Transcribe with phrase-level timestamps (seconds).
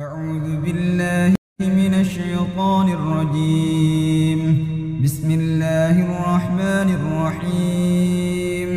[0.00, 4.40] أعوذ بالله من الشيطان الرجيم.
[5.04, 8.70] بسم الله الرحمن الرحيم.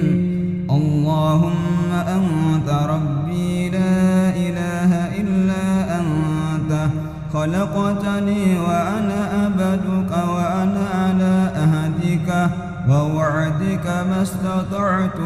[0.72, 5.66] اللهم أنت ربي لا إله إلا
[6.00, 6.90] أنت.
[7.34, 12.50] خلقتني وأنا عبدك وأنا على أهدك.
[12.90, 15.20] ووعدك ما استطعت.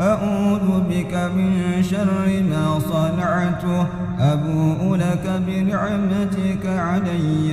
[0.00, 3.64] أعوذ بك من شر ما صنعت
[4.20, 7.50] أبوء لك بنعمتك علي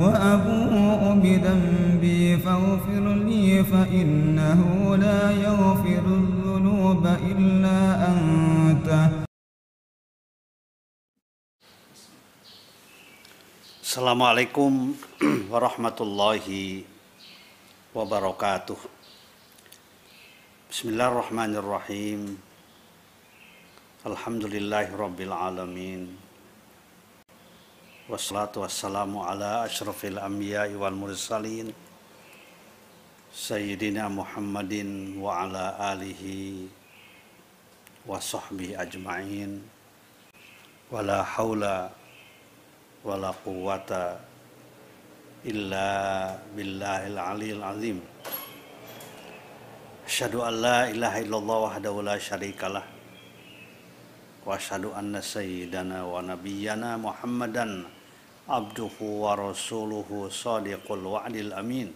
[0.00, 4.60] وأبوء بذنبي فاغفر لي فإنه
[4.96, 8.88] لا يغفر الذنوب إلا أنت.
[13.84, 14.96] Assalamualaikum
[15.52, 16.88] warahmatullahi
[20.74, 22.34] Bismillahirrahmanirrahim.
[24.02, 26.10] Alhamdulillahi rabbil alamin.
[28.10, 31.70] Wassalatu wassalamu ala ashrafil anbiya'i wal mursalin.
[33.30, 36.66] Sayyidina Muhammadin wa ala alihi
[38.02, 39.62] wa sahbihi ajma'in.
[40.90, 41.94] Wala hawla
[43.06, 44.18] wala quwwata
[45.46, 48.02] illa billahil aliyil azim
[50.04, 52.84] asyhadu an la ilaha illallah wahdahu la syarikalah.
[54.44, 57.88] Wa asyhadu anna sayyidana wa nabiyyana muhammadan
[58.44, 61.88] abduhu wa rasuluhu sadiqul wa'dil amin.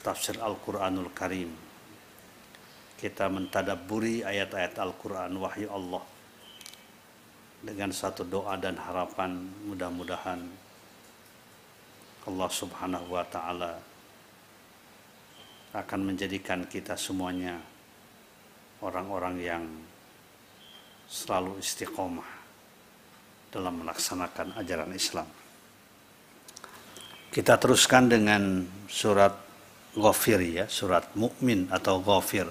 [0.00, 1.52] tafsir Al-Quranul Karim.
[2.96, 6.04] Kita mentadaburi ayat-ayat Al-Quran wahyu Allah
[7.64, 10.40] dengan satu doa dan harapan mudah-mudahan
[12.28, 13.80] Allah Subhanahu wa taala
[15.70, 17.54] akan menjadikan kita semuanya
[18.82, 19.64] orang-orang yang
[21.06, 22.26] selalu istiqomah
[23.50, 25.26] dalam melaksanakan ajaran Islam.
[27.30, 29.34] Kita teruskan dengan surat
[29.94, 32.46] Ghafir ya, surat Mukmin atau Ghafir.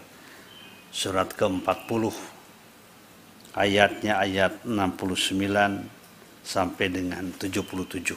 [0.91, 2.03] Surat ke-40
[3.55, 5.35] ayatnya ayat 69
[6.43, 8.15] sampai dengan 77.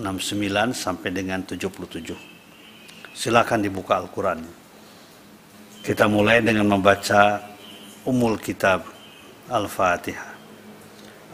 [0.00, 2.29] 69 sampai dengan 77.
[3.10, 4.38] Silakan dibuka Al-Qur'an.
[5.82, 7.40] Kita mulai dengan membaca
[8.06, 8.86] Umul Kitab
[9.50, 10.30] Al-Fatihah.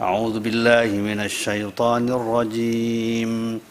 [0.01, 3.61] A'udzu billahi minasyaitonir rajim.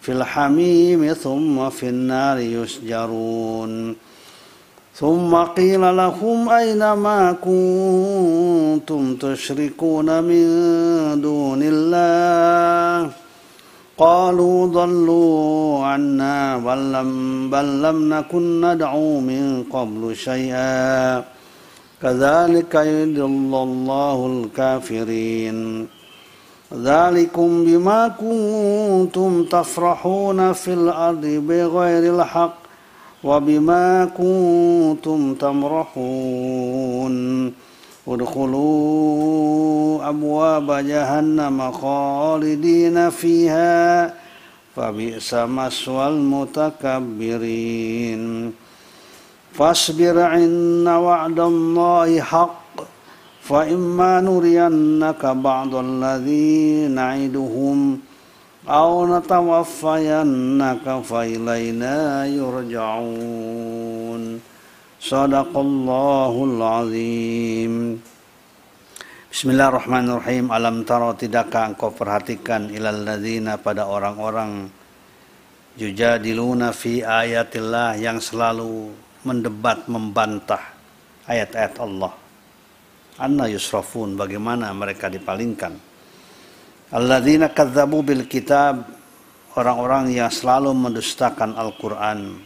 [0.00, 3.96] في الحميم ثم في النار يسجرون
[4.94, 10.44] ثم قيل لهم أين ما كنتم تشركون من
[11.20, 13.10] دون الله؟
[13.98, 21.24] قالوا ضلوا عنا بل لم, بل لم نكن ندعو من قبل شيئا.
[22.02, 25.97] كذلك يضل الله الكافرين.
[26.73, 32.53] ذلكم بما كنتم تفرحون في الأرض بغير الحق
[33.23, 37.13] وبما كنتم تمرحون
[38.07, 44.13] ادخلوا أبواب جهنم خالدين فيها
[44.75, 47.73] فبئس مسوى المتكبرين
[49.53, 52.66] فاصبر عند وعد الله حق
[53.47, 57.99] فإما نرينك بعض الذي نعدهم
[58.63, 63.73] أو نتوفينك فإلينا يرجعون
[65.03, 67.99] Sadaqallahul azim
[69.27, 74.71] Bismillahirrahmanirrahim Alam taro tidakkah engkau perhatikan ilal ladzina pada orang-orang
[75.75, 78.95] Jujadiluna fi ayatillah yang selalu
[79.27, 80.71] mendebat membantah
[81.27, 82.16] ayat-ayat Allah
[83.18, 85.74] Anna yusrafun bagaimana mereka dipalingkan?
[86.94, 88.86] Alladzina kadzabu bil kitab
[89.58, 92.38] orang-orang yang selalu mendustakan Al-Qur'an.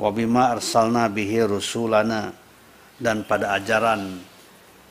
[0.00, 2.32] Wabima arsalna bihi rusulana
[2.96, 4.24] dan pada ajaran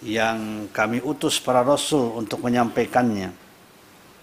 [0.05, 3.33] yang kami utus para rasul untuk menyampaikannya.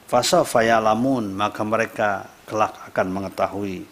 [0.06, 3.82] Fasawfa ya'lamun maka mereka kelak akan mengetahui.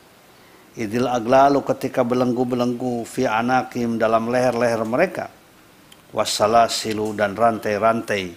[0.78, 5.34] Idil aglalu ketika belenggu-belenggu fi anakim dalam leher-leher mereka
[6.14, 8.32] wasalasilu dan rantai-rantai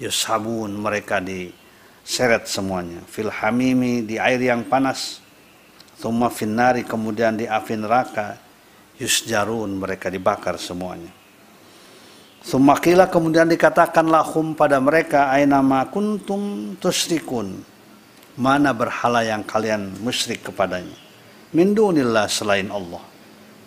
[0.00, 5.26] yushabun mereka diseret semuanya fil hamimi di air yang panas
[5.96, 8.36] Thumma finnari kemudian di api neraka
[9.00, 11.08] yusjarun mereka dibakar semuanya.
[12.44, 17.64] Thumma kila kemudian dikatakan lahum pada mereka aina ma kuntum tusrikun.
[18.36, 20.92] Mana berhala yang kalian musyrik kepadanya?
[21.56, 23.00] Min dunillah selain Allah.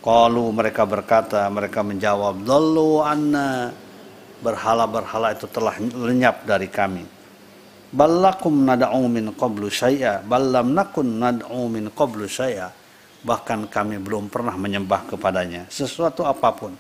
[0.10, 3.70] Qalu mereka berkata, mereka menjawab, Dallu anna
[4.42, 7.06] berhala-berhala itu telah lenyap dari kami.
[7.94, 12.74] Ballakum nad'u min qablu syai'a ballam nakun nad'u min qablu syai'a
[13.22, 16.74] bahkan kami belum pernah menyembah kepadanya sesuatu apa pun.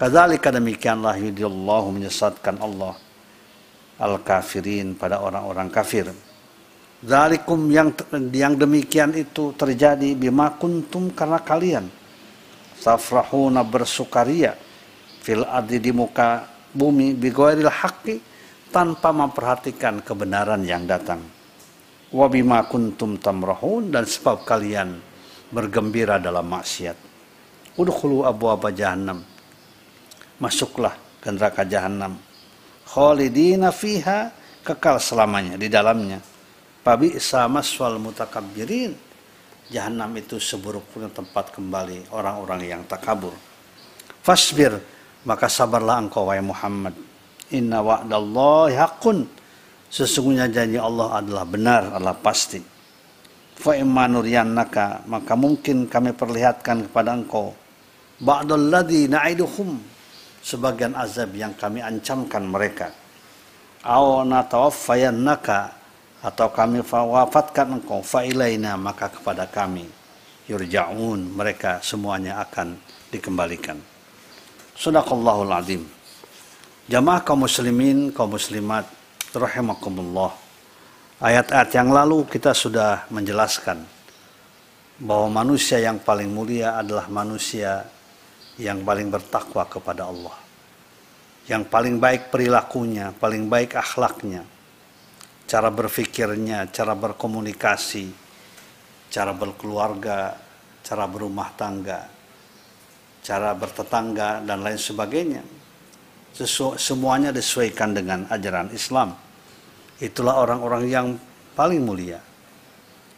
[0.00, 2.96] Kadzalika demikianlah yudillahu menyesatkan Allah
[4.00, 6.08] al kafirin pada orang-orang kafir.
[7.04, 7.92] Zalikum yang
[8.32, 11.99] yang demikian itu terjadi bima kuntum karena kalian
[12.80, 14.56] safrahuna bersukaria
[15.20, 18.16] fil ardi di muka bumi bigoiril haqqi
[18.72, 21.20] tanpa memperhatikan kebenaran yang datang.
[22.10, 24.98] Wabima kuntum tamrahun dan sebab kalian
[25.52, 26.98] bergembira dalam maksiat.
[27.78, 29.22] Udkhulu abu abwa jahannam.
[30.42, 32.18] Masuklah ke neraka jahannam.
[32.88, 34.34] Khalidina fiha
[34.66, 36.18] kekal selamanya di dalamnya.
[36.82, 39.09] Pabi sama maswal mutakabbirin.
[39.70, 43.32] Jahannam itu seburuk-buruknya tempat kembali orang-orang yang takabur.
[44.20, 44.76] Fasbir,
[45.22, 46.92] maka sabarlah engkau wahai Muhammad
[47.54, 49.26] Inna wa'dallahi haqqun.
[49.90, 52.62] Sesungguhnya janji Allah adalah benar, adalah pasti.
[53.58, 57.54] Fa imma nuriyannaka, maka mungkin kami perlihatkan kepada engkau
[58.20, 59.80] ba'dal ladzi na'iduhum
[60.44, 62.92] sebagian azab yang kami ancamkan mereka.
[63.80, 65.79] Aw natawaffayannaka
[66.20, 69.88] atau kami wafatkan engkau fa ilaina maka kepada kami
[70.50, 72.74] yurja'un mereka semuanya akan
[73.14, 73.78] dikembalikan.
[74.74, 75.82] Sadaqallahul azim.
[76.90, 78.82] Jamaah kaum muslimin, kaum muslimat,
[79.30, 80.34] rahimakumullah.
[81.22, 83.84] Ayat-ayat yang lalu kita sudah menjelaskan
[84.98, 87.86] bahwa manusia yang paling mulia adalah manusia
[88.58, 90.34] yang paling bertakwa kepada Allah.
[91.46, 94.42] Yang paling baik perilakunya, paling baik akhlaknya,
[95.50, 98.06] cara berfikirnya, cara berkomunikasi,
[99.10, 100.38] cara berkeluarga,
[100.86, 102.06] cara berumah tangga,
[103.26, 105.42] cara bertetangga, dan lain sebagainya
[106.30, 109.18] Sesu semuanya disesuaikan dengan ajaran Islam.
[109.98, 111.06] Itulah orang-orang yang
[111.58, 112.22] paling mulia.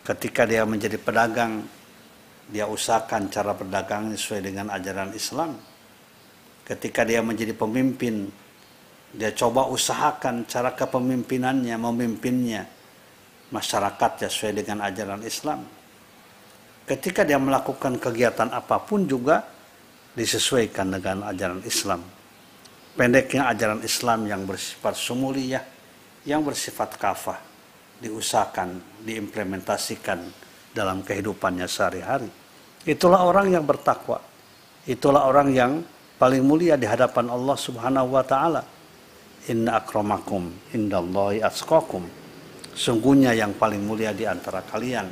[0.03, 1.63] Ketika dia menjadi pedagang,
[2.49, 5.55] dia usahakan cara berdagang sesuai dengan ajaran Islam.
[6.65, 8.33] Ketika dia menjadi pemimpin,
[9.13, 12.65] dia coba usahakan cara kepemimpinannya, memimpinnya
[13.53, 15.61] masyarakat sesuai dengan ajaran Islam.
[16.89, 19.45] Ketika dia melakukan kegiatan apa pun juga
[20.17, 22.03] disesuaikan dengan ajaran Islam
[22.93, 25.65] pendeknya ajaran Islam yang bersifat sumuliyah,
[26.29, 27.41] yang bersifat kafah,
[27.99, 30.21] diusahakan, diimplementasikan
[30.73, 32.29] dalam kehidupannya sehari-hari.
[32.85, 34.21] Itulah orang yang bertakwa.
[34.83, 35.73] Itulah orang yang
[36.19, 38.63] paling mulia di hadapan Allah Subhanahu wa taala.
[39.51, 42.07] Inna akramakum indallahi atqakum.
[42.79, 45.11] Sungguhnya yang paling mulia di antara kalian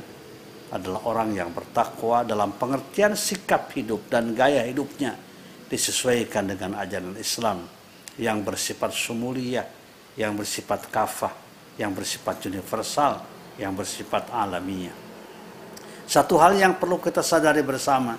[0.71, 5.19] adalah orang yang bertakwa dalam pengertian sikap hidup dan gaya hidupnya
[5.67, 7.67] disesuaikan dengan ajaran Islam
[8.15, 9.67] yang bersifat sumulia,
[10.15, 11.35] yang bersifat kafah,
[11.75, 13.19] yang bersifat universal,
[13.59, 14.95] yang bersifat alamiah.
[16.07, 18.15] Satu hal yang perlu kita sadari bersama,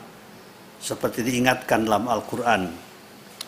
[0.77, 2.82] seperti diingatkan dalam Al-Quran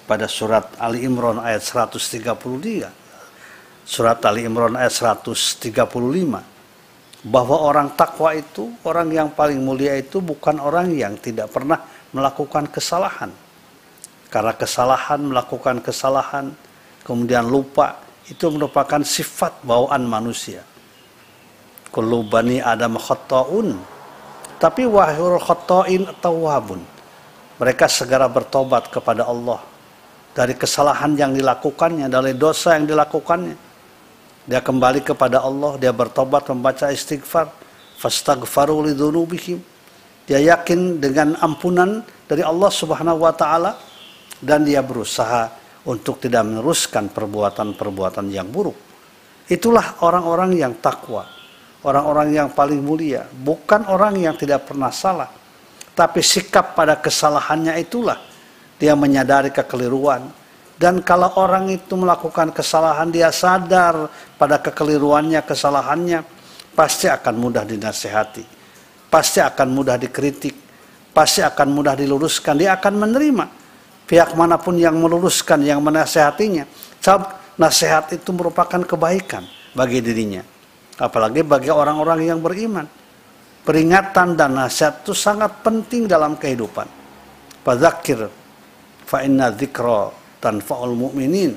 [0.05, 2.93] pada surat Ali Imran ayat 133,
[3.85, 6.45] surat Ali Imran ayat 135,
[7.25, 11.81] bahwa orang takwa itu, orang yang paling mulia itu bukan orang yang tidak pernah
[12.13, 13.33] melakukan kesalahan.
[14.29, 16.53] Karena kesalahan, melakukan kesalahan,
[17.01, 17.97] kemudian lupa,
[18.29, 20.61] itu merupakan sifat bawaan manusia.
[21.89, 23.79] Kullu bani Adam khata'un
[24.59, 26.81] tapi wahul khotoin tawabun.
[27.61, 29.74] Mereka segera bertobat kepada Allah
[30.35, 33.57] dari kesalahan yang dilakukannya, dari dosa yang dilakukannya.
[34.45, 37.49] Dia kembali kepada Allah, dia bertobat membaca istighfar,
[37.97, 39.63] fastaghfaru lidzunubihim.
[40.29, 43.79] Dia yakin dengan ampunan dari Allah Subhanahu wa taala
[44.43, 45.49] dan dia berusaha
[45.87, 48.77] untuk tidak meneruskan perbuatan-perbuatan yang buruk.
[49.49, 51.29] Itulah orang-orang yang takwa
[51.85, 55.29] orang-orang yang paling mulia, bukan orang yang tidak pernah salah,
[55.93, 58.19] tapi sikap pada kesalahannya itulah
[58.81, 60.31] dia menyadari kekeliruan.
[60.75, 66.27] Dan kalau orang itu melakukan kesalahan, dia sadar pada kekeliruannya, kesalahannya,
[66.75, 68.43] pasti akan mudah dinasehati,
[69.07, 70.55] pasti akan mudah dikritik,
[71.15, 72.59] pasti akan mudah diluruskan.
[72.59, 73.47] Dia akan menerima
[74.05, 76.67] pihak mana pun yang meluruskan, yang menasehatinya.
[76.99, 79.47] Sebab nasihat itu merupakan kebaikan
[79.79, 80.43] bagi dirinya
[80.99, 82.87] apalagi bagi orang-orang yang beriman.
[83.65, 86.85] Peringatan dan nasihat itu sangat penting dalam kehidupan.
[87.65, 88.29] Fadzakir
[89.05, 91.53] fa inna dzikra tanfa'ul mu'minin.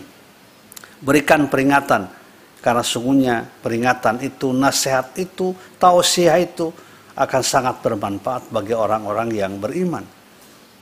[0.98, 2.10] Berikan peringatan
[2.58, 6.74] karena sungguhnya peringatan itu, nasihat itu, tausiah itu
[7.18, 10.04] akan sangat bermanfaat bagi orang-orang yang beriman.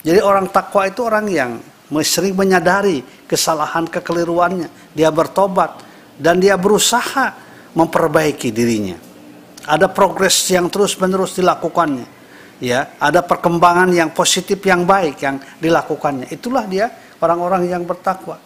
[0.06, 1.52] Jadi orang takwa itu orang yang
[2.02, 5.84] sering menyadari kesalahan kekeliruannya, dia bertobat
[6.16, 7.36] dan dia berusaha
[7.76, 8.96] memperbaiki dirinya.
[9.66, 12.15] Ada progres yang terus-menerus dilakukannya.
[12.64, 16.32] Ya, ada perkembangan yang positif yang baik yang dilakukannya.
[16.32, 16.88] Itulah dia
[17.20, 18.40] orang-orang yang bertakwa.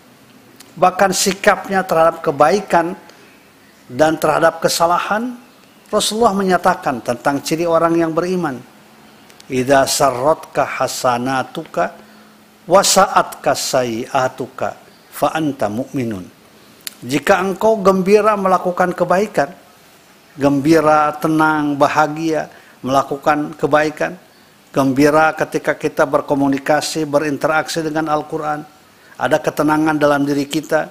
[0.73, 2.97] Bahkan sikapnya terhadap kebaikan
[3.85, 5.37] dan terhadap kesalahan
[5.89, 8.61] Rasulullah menyatakan tentang ciri orang yang beriman.
[9.49, 11.97] Idza sarratka hasanatuka
[12.69, 14.77] wasa'atka sayi'atuka
[15.09, 16.21] fa anta mu'minun.
[17.01, 19.49] Jika engkau gembira melakukan kebaikan,
[20.37, 22.53] gembira, tenang, bahagia
[22.85, 24.15] melakukan kebaikan,
[24.71, 28.63] gembira ketika kita berkomunikasi, berinteraksi dengan Al-Quran,
[29.19, 30.87] ada ketenangan dalam diri kita,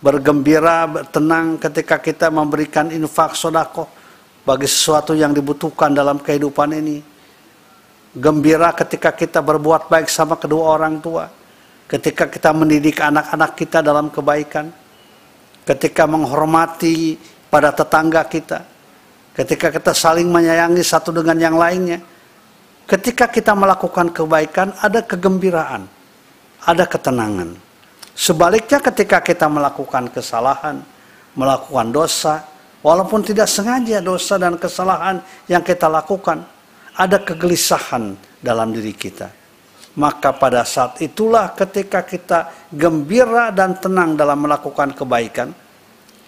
[0.00, 3.86] bergembira, tenang ketika kita memberikan infak sodako
[4.42, 6.98] bagi sesuatu yang dibutuhkan dalam kehidupan ini,
[8.16, 11.28] gembira ketika kita berbuat baik sama kedua orang tua,
[11.86, 14.72] ketika kita mendidik anak-anak kita dalam kebaikan,
[15.68, 17.20] ketika menghormati
[17.52, 18.71] pada tetangga kita,
[19.32, 22.00] ketika kita saling menyayangi satu dengan yang lainnya,
[22.88, 25.88] ketika kita melakukan kebaikan ada kegembiraan,
[26.64, 27.56] ada ketenangan.
[28.12, 30.84] Sebaliknya ketika kita melakukan kesalahan,
[31.32, 32.44] melakukan dosa,
[32.84, 36.44] walaupun tidak sengaja dosa dan kesalahan yang kita lakukan,
[36.92, 38.12] ada kegelisahan
[38.44, 39.32] dalam diri kita.
[39.96, 45.52] Maka pada saat itulah ketika kita gembira dan tenang dalam melakukan kebaikan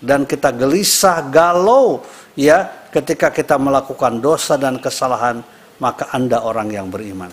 [0.05, 2.05] dan kita gelisah, galau
[2.37, 5.41] ya ketika kita melakukan dosa dan kesalahan,
[5.81, 7.33] maka Anda orang yang beriman.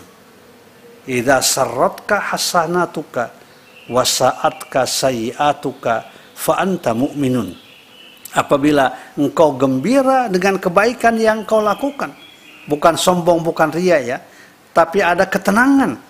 [1.04, 3.30] Idza sarratka hasanatuka
[3.92, 5.94] wa sa'atka sayi'atuka
[6.32, 7.52] fa anta mu'minun.
[8.32, 12.16] Apabila engkau gembira dengan kebaikan yang kau lakukan,
[12.64, 14.18] bukan sombong, bukan ria ya,
[14.72, 16.00] tapi ada ketenangan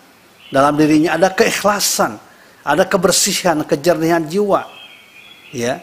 [0.55, 2.21] dalam dirinya ada keikhlasan,
[2.63, 4.69] ada kebersihan, kejernihan jiwa.
[5.51, 5.83] Ya.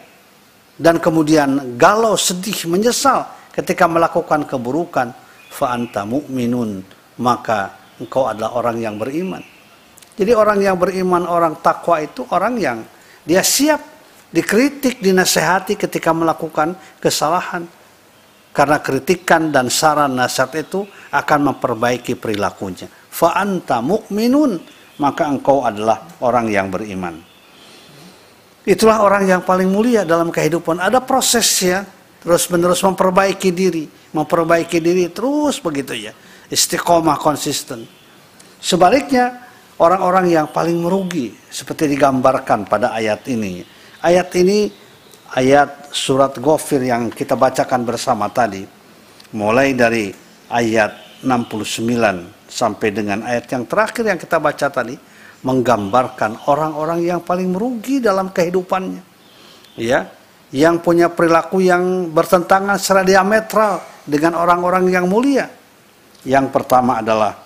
[0.80, 5.12] Dan kemudian galau, sedih, menyesal ketika melakukan keburukan,
[5.52, 6.80] fa anta mu'minun,
[7.20, 9.44] maka engkau adalah orang yang beriman.
[10.16, 12.80] Jadi orang yang beriman, orang takwa itu orang yang
[13.28, 13.84] dia siap
[14.32, 17.68] dikritik, dinasehati ketika melakukan kesalahan.
[18.50, 20.82] Karena kritikan dan saran nasihat itu
[21.14, 24.62] akan memperbaiki perilakunya fa anta mu'minun
[25.02, 27.20] maka engkau adalah orang yang beriman
[28.64, 30.80] itulah orang yang paling mulia dalam kehidupan.
[30.80, 31.86] Ada prosesnya
[32.20, 33.86] terus menerus memperbaiki diri.
[34.16, 36.16] Memperbaiki diri terus begitu ya.
[36.50, 37.86] Istiqomah konsisten.
[38.60, 39.48] Sebaliknya
[39.80, 43.64] orang-orang yang paling merugi seperti digambarkan pada ayat ini.
[44.04, 44.72] Ayat ini
[45.36, 48.66] ayat surat Ghafir yang kita bacakan bersama tadi
[49.36, 50.10] mulai dari
[50.50, 54.96] ayat 69 sampai dengan ayat yang terakhir yang kita baca tadi
[55.44, 59.02] menggambarkan orang-orang yang paling merugi dalam kehidupannya.
[59.80, 60.20] Ya
[60.50, 65.46] yang punya perilaku yang bertentangan secara diametral dengan orang-orang yang mulia.
[66.26, 67.38] Yang pertama adalah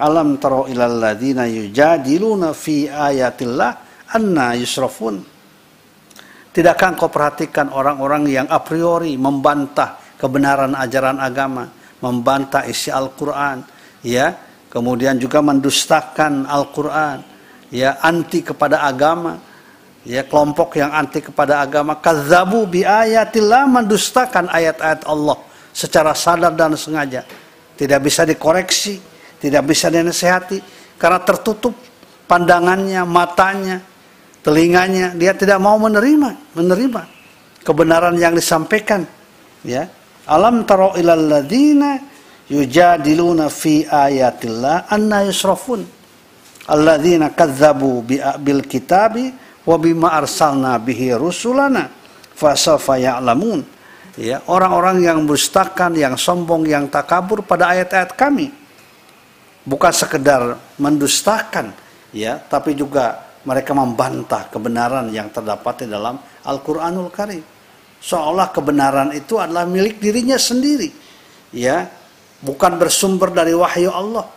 [0.00, 3.70] alam taro ilal ladina yujadiluna fi ayatillah
[4.10, 5.22] anna yusrafun?
[6.50, 11.70] Tidakkah engkau perhatikan orang-orang yang a priori membantah kebenaran ajaran agama,
[12.02, 13.62] membantah isi Al-Qur'an,
[14.02, 14.34] ya,
[14.66, 17.22] kemudian juga mendustakan Al-Qur'an,
[17.70, 19.38] ya, anti kepada agama,
[20.04, 25.38] ya, kelompok yang anti kepada agama, kadzabu bi ayatillah mendustakan ayat-ayat Allah
[25.70, 27.24] secara sadar dan sengaja.
[27.78, 29.00] Tidak bisa dikoreksi,
[29.40, 30.60] tidak bisa dinasehati
[31.00, 31.72] karena tertutup
[32.28, 33.80] pandangannya, matanya,
[34.44, 35.16] telinganya.
[35.16, 37.02] Dia tidak mau menerima menerima
[37.64, 39.08] kebenaran yang disampaikan.
[39.64, 39.88] Ya.
[40.28, 41.96] Alam taro ilal ladina
[42.52, 45.99] yujadiluna fi ayatillah anna yusrafun
[46.70, 48.06] alladzina kadzabu
[48.38, 49.34] bil kitabi
[49.66, 51.90] wa bima arsalna bihi rusulana
[52.38, 53.66] fasawfa ya'lamun
[54.14, 58.54] ya orang-orang yang mendustakan yang sombong yang takabur pada ayat-ayat kami
[59.66, 61.74] bukan sekedar mendustakan
[62.14, 67.44] ya tapi juga mereka membantah kebenaran yang terdapat di dalam Al-Qur'anul Karim.
[68.00, 70.88] Seolah kebenaran itu adalah milik dirinya sendiri.
[71.52, 71.88] Ya,
[72.40, 74.28] bukan bersumber dari wahyu Allah.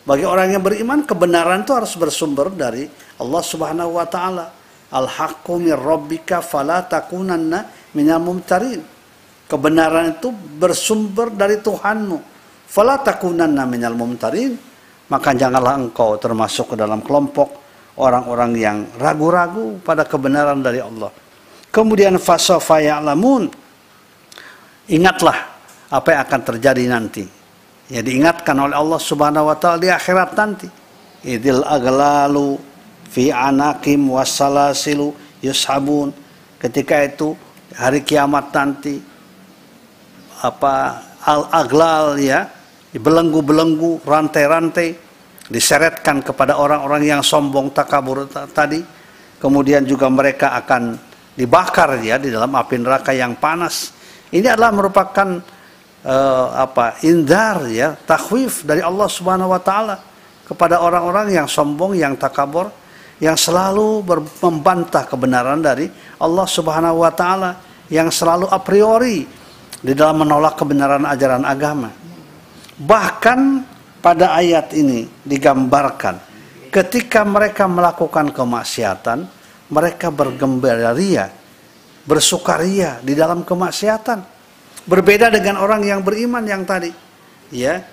[0.00, 2.88] Bagi orang yang beriman kebenaran itu harus bersumber dari
[3.20, 4.46] Allah Subhanahu wa taala.
[4.90, 8.80] Al-haqqu mir rabbika fala takunanna minal mumtarin.
[9.46, 12.18] Kebenaran itu bersumber dari Tuhanmu.
[12.66, 14.56] Fala takunanna minal mumtarin.
[15.10, 17.50] Maka janganlah engkau termasuk ke dalam kelompok
[17.98, 21.10] orang-orang yang ragu-ragu pada kebenaran dari Allah.
[21.70, 23.50] Kemudian fasofa ya'lamun.
[24.90, 25.38] Ingatlah
[25.90, 27.39] apa yang akan terjadi nanti.
[27.90, 30.70] Ya diingatkan oleh Allah Subhanahu wa taala di akhirat nanti.
[31.26, 32.56] Idil aglalu
[33.10, 35.10] fi anakim wasalasilu
[35.42, 36.14] yushabun.
[36.62, 37.34] Ketika itu
[37.74, 39.02] hari kiamat nanti
[40.40, 42.48] apa al aglal ya
[42.94, 44.96] belenggu-belenggu rantai-rantai
[45.50, 48.82] diseretkan kepada orang-orang yang sombong takabur tadi
[49.38, 50.96] kemudian juga mereka akan
[51.34, 53.94] dibakar ya di dalam api neraka yang panas
[54.30, 55.42] ini adalah merupakan
[56.04, 60.00] uh, apa indar ya takhwif dari Allah Subhanahu wa taala
[60.44, 62.68] kepada orang-orang yang sombong yang takabur
[63.20, 64.00] yang selalu
[64.40, 65.88] membantah kebenaran dari
[66.20, 67.60] Allah Subhanahu wa taala
[67.92, 69.26] yang selalu a priori
[69.80, 71.92] di dalam menolak kebenaran ajaran agama
[72.80, 73.64] bahkan
[74.00, 76.30] pada ayat ini digambarkan
[76.70, 79.26] ketika mereka melakukan kemaksiatan,
[79.68, 81.28] mereka bergembira ria,
[82.06, 84.39] bersukaria di dalam kemaksiatan.
[84.88, 86.90] Berbeda dengan orang yang beriman yang tadi,
[87.52, 87.84] ya.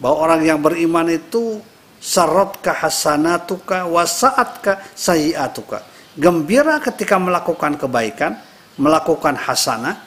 [0.00, 1.60] Bahwa orang yang beriman itu
[2.00, 5.82] sarotka hasanatuka wasaatka sayiatuka.
[6.16, 8.36] Gembira ketika melakukan kebaikan,
[8.80, 10.00] melakukan hasanah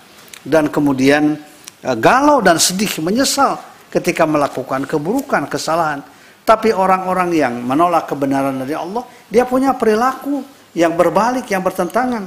[0.46, 1.38] dan kemudian
[1.86, 3.62] eh, galau dan sedih menyesal
[3.94, 6.02] ketika melakukan keburukan, kesalahan.
[6.46, 10.42] Tapi orang-orang yang menolak kebenaran dari Allah, dia punya perilaku
[10.74, 12.26] yang berbalik, yang bertentangan.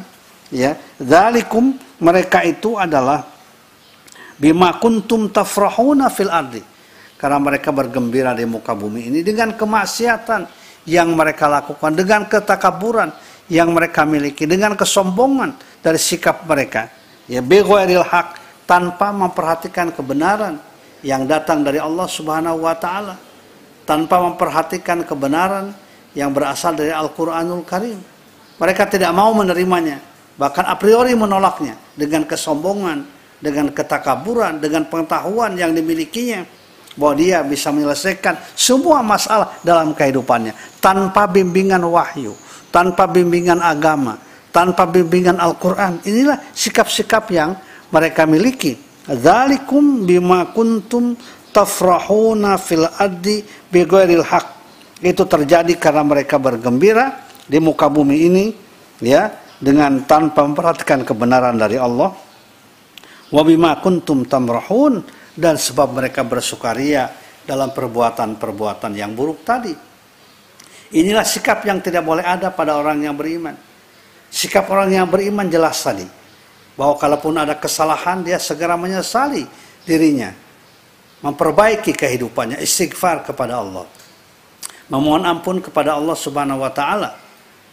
[0.53, 3.32] Ya, zalikum mereka itu adalah
[4.43, 6.63] bima kuntum tafrahuna fil ardi.
[7.15, 10.51] Karena mereka bergembira di muka bumi ini dengan kemaksiatan
[10.91, 13.15] yang mereka lakukan, dengan ketakaburan
[13.47, 16.91] yang mereka miliki, dengan kesombongan dari sikap mereka.
[17.31, 20.59] Ya, bighairil hak tanpa memperhatikan kebenaran
[21.07, 23.15] yang datang dari Allah Subhanahu wa taala
[23.87, 25.71] tanpa memperhatikan kebenaran
[26.19, 28.03] yang berasal dari Al-Qur'anul Karim.
[28.59, 30.03] Mereka tidak mau menerimanya,
[30.35, 36.47] bahkan a priori menolaknya dengan kesombongan, dengan ketakaburan, dengan pengetahuan yang dimilikinya
[36.95, 42.39] bahwa dia bisa menyelesaikan semua masalah dalam kehidupannya tanpa bimbingan wahyu,
[42.71, 44.17] tanpa bimbingan agama,
[44.55, 45.99] tanpa bimbingan Al-Qur'an.
[46.07, 47.59] Inilah sikap-sikap yang
[47.91, 51.19] mereka miliki Dzalikum bima kuntum
[51.51, 54.47] tafrahuna fil addi bighairil haq.
[55.03, 58.45] Itu terjadi karena mereka bergembira di muka bumi ini
[59.03, 62.15] ya dengan tanpa memperhatikan kebenaran dari Allah.
[63.33, 65.25] Wa bima kuntum tamrahun.
[65.33, 67.09] Dan sebab mereka bersukaria
[67.49, 69.73] dalam perbuatan-perbuatan yang buruk tadi.
[70.93, 73.57] Inilah sikap yang tidak boleh ada pada orang yang beriman.
[74.29, 76.05] Sikap orang yang beriman jelas tadi.
[76.77, 79.49] Bahwa kalaupun ada kesalahan dia segera menyesali
[79.89, 80.37] dirinya.
[81.25, 82.61] Memperbaiki kehidupannya.
[82.61, 83.89] Istighfar kepada Allah.
[84.93, 87.17] Memohon ampun kepada Allah Subhanahu wa taala.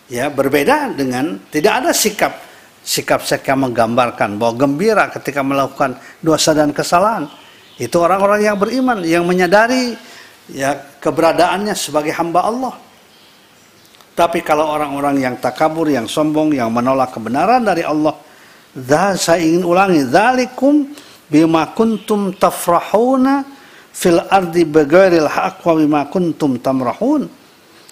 [0.07, 2.48] Ya berbeda dengan tidak ada sikap
[2.89, 5.93] sikap-sikap menggambarkan bahwa gembira ketika melakukan
[6.25, 7.29] dosa dan kesalahan
[7.77, 9.93] itu orang-orang yang beriman yang menyadari
[10.49, 12.73] ya keberadaannya sebagai hamba Allah.
[14.17, 18.11] Tapi kalau orang-orang yang takabur, yang sombong, yang menolak kebenaran dari Allah,
[19.15, 20.91] saya ingin ulangi, zalikum
[21.31, 23.47] bima kuntum tafrahuna
[23.95, 27.31] fil ardi wa bima kuntum tamrahun.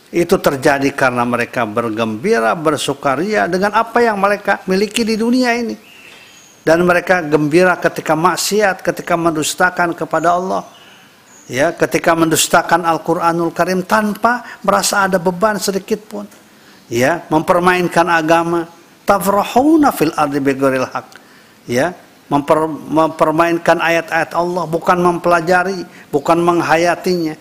[0.07, 5.75] Itu terjadi karena mereka bergembira, bersukaria dengan apa yang mereka miliki di dunia ini.
[6.63, 10.63] Dan mereka gembira ketika maksiat, ketika mendustakan kepada Allah.
[11.47, 16.27] Ya ketika mendustakan Al-Qur'anul Karim tanpa merasa ada beban sedikit pun.
[16.91, 18.67] Ya mempermainkan agama.
[19.07, 21.07] Tafrahuna fil ardi bighairil haq
[21.67, 21.93] ya
[22.31, 27.35] memper, mempermainkan ayat-ayat Allah bukan mempelajari bukan menghayatinya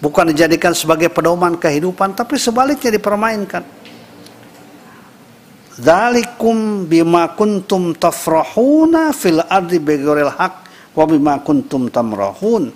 [0.00, 3.62] bukan dijadikan sebagai pedoman kehidupan tapi sebaliknya dipermainkan.
[5.80, 10.54] Zalikum bima kuntum tafrahuna fil ardi bighairil haq
[10.92, 12.68] wa bima kuntum tamrahun.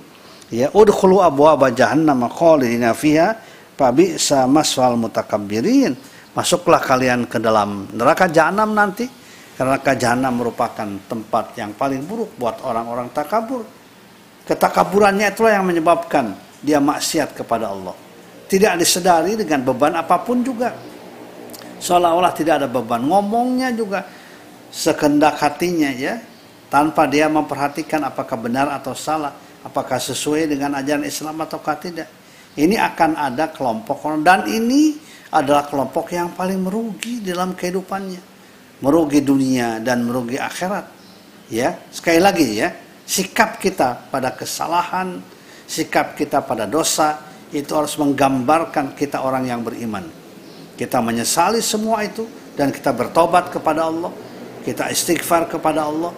[0.48, 3.36] Ya udkhulu abwaaba jahannam khalidina fiha
[3.76, 5.92] fa bi'sa maswal mutakabbirin.
[6.32, 9.04] Masuklah kalian ke dalam neraka jahanam nanti.
[9.54, 13.62] Karena jahanam merupakan tempat yang paling buruk buat orang-orang takabur.
[14.48, 17.92] Ketakaburannya itulah yang menyebabkan dia maksiat kepada Allah
[18.48, 20.72] tidak disedari dengan beban apa pun juga
[21.78, 24.08] seolah-olah tidak ada beban ngomongnya juga
[24.72, 26.16] sekendak hatinya ya
[26.72, 32.08] tanpa dia memperhatikan apakah benar atau salah apakah sesuai dengan ajaran Islam ataukah tidak.
[32.54, 34.94] Ini akan ada kelompok orang dan ini
[35.34, 38.22] adalah kelompok yang paling merugi dalam kehidupannya.
[38.84, 40.86] Merugi dunia dan merugi akhirat.
[41.50, 42.70] Ya, sekali lagi ya,
[43.02, 45.18] sikap kita pada kesalahan,
[45.64, 47.20] sikap kita pada dosa
[47.54, 50.04] itu harus menggambarkan kita orang yang beriman.
[50.74, 52.26] Kita menyesali semua itu
[52.58, 54.10] dan kita bertobat kepada Allah,
[54.66, 56.10] kita istighfar kepada Allah,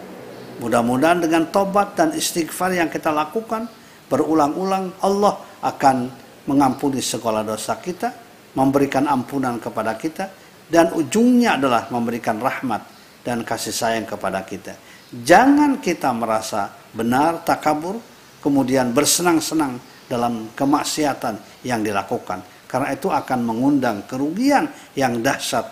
[0.57, 3.69] Mudah-mudahan dengan tobat dan istighfar yang kita lakukan
[4.09, 6.09] berulang-ulang Allah akan
[6.49, 8.09] mengampuni segala dosa kita,
[8.57, 10.33] memberikan ampunan kepada kita
[10.73, 12.89] dan ujungnya adalah memberikan rahmat
[13.21, 14.73] dan kasih sayang kepada kita.
[15.13, 18.01] Jangan kita merasa benar takabur
[18.47, 25.67] kemudian bersenang-senang dalam kemaksiatan yang dilakukan karena itu akan mengundang kerugian yang dahsyat,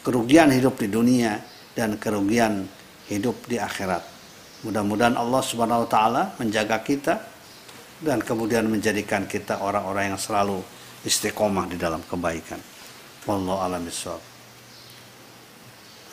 [0.00, 1.40] kerugian hidup di dunia
[1.72, 2.64] dan kerugian
[3.08, 4.00] hidup di akhirat.
[4.64, 7.20] Mudah-mudahan Allah Subhanahu wa taala menjaga kita
[8.00, 10.60] dan kemudian menjadikan kita orang-orang yang selalu
[11.04, 12.60] istiqomah di dalam kebaikan.
[13.24, 14.20] Wallahu a'lam bishawab.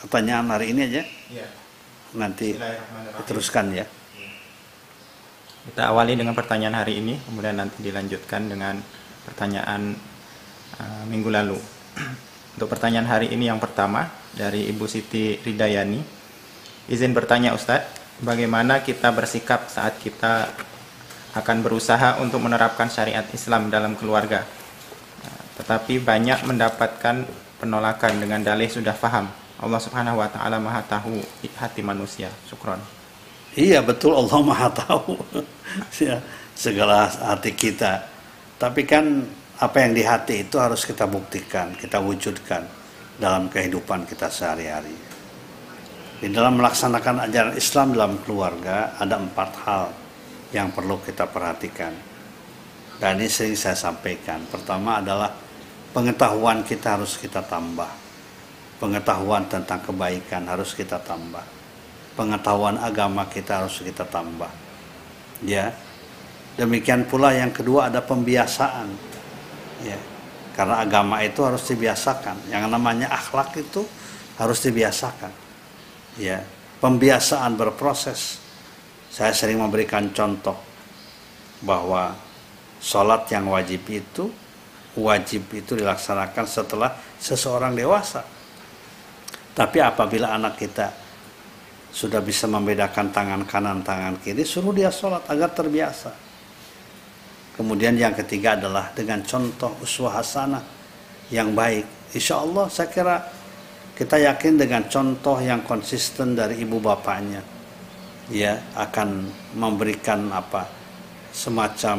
[0.04, 1.02] Pertanyaan hari ini aja.
[1.28, 1.48] Ya.
[2.16, 2.56] Nanti
[3.24, 3.84] teruskan ya.
[5.62, 8.82] Kita awali dengan pertanyaan hari ini, kemudian nanti dilanjutkan dengan
[9.22, 9.94] pertanyaan
[10.82, 11.58] uh, minggu lalu.
[12.58, 16.02] Untuk pertanyaan hari ini yang pertama dari Ibu Siti Ridayani.
[16.90, 20.50] Izin bertanya Ustadz, bagaimana kita bersikap saat kita
[21.32, 24.44] akan berusaha untuk menerapkan syariat Islam dalam keluarga.
[25.56, 27.24] Tetapi banyak mendapatkan
[27.62, 29.30] penolakan dengan dalih sudah paham.
[29.62, 31.22] Allah Subhanahu wa taala Maha tahu
[31.56, 32.28] hati manusia.
[32.50, 33.01] Syukron.
[33.52, 35.20] Iya betul Allah Maha tahu
[36.00, 36.16] ya,
[36.56, 38.00] segala hati kita.
[38.56, 39.04] Tapi kan
[39.60, 42.64] apa yang di hati itu harus kita buktikan, kita wujudkan
[43.20, 44.96] dalam kehidupan kita sehari-hari.
[46.22, 49.84] Di dalam melaksanakan ajaran Islam dalam keluarga ada empat hal
[50.54, 51.92] yang perlu kita perhatikan.
[53.02, 54.46] Dan ini sering saya sampaikan.
[54.46, 55.34] Pertama adalah
[55.90, 57.90] pengetahuan kita harus kita tambah.
[58.78, 61.42] Pengetahuan tentang kebaikan harus kita tambah.
[62.12, 64.50] Pengetahuan agama kita harus kita tambah.
[65.44, 65.72] Ya.
[66.60, 68.92] Demikian pula yang kedua ada pembiasaan.
[69.82, 69.98] Ya.
[70.52, 72.52] Karena agama itu harus dibiasakan.
[72.52, 73.84] Yang namanya akhlak itu
[74.36, 75.42] harus dibiasakan
[76.20, 76.44] ya
[76.82, 78.40] pembiasaan berproses
[79.12, 80.56] saya sering memberikan contoh
[81.62, 82.12] bahwa
[82.82, 84.28] sholat yang wajib itu
[84.98, 88.24] wajib itu dilaksanakan setelah seseorang dewasa
[89.52, 90.90] tapi apabila anak kita
[91.92, 96.10] sudah bisa membedakan tangan kanan tangan kiri suruh dia sholat agar terbiasa.
[97.52, 100.64] Kemudian yang ketiga adalah dengan contoh uswah hasanah
[101.28, 102.16] yang baik.
[102.16, 103.20] Insya Allah saya kira
[103.92, 107.44] kita yakin dengan contoh yang konsisten dari ibu bapaknya
[108.32, 110.64] ya akan memberikan apa
[111.28, 111.98] semacam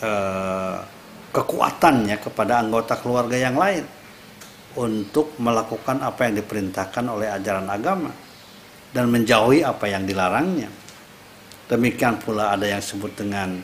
[0.00, 0.76] eh,
[1.28, 3.84] kekuatannya kepada anggota keluarga yang lain
[4.80, 8.29] untuk melakukan apa yang diperintahkan oleh ajaran agama
[8.90, 10.70] dan menjauhi apa yang dilarangnya.
[11.70, 13.62] Demikian pula ada yang sebut dengan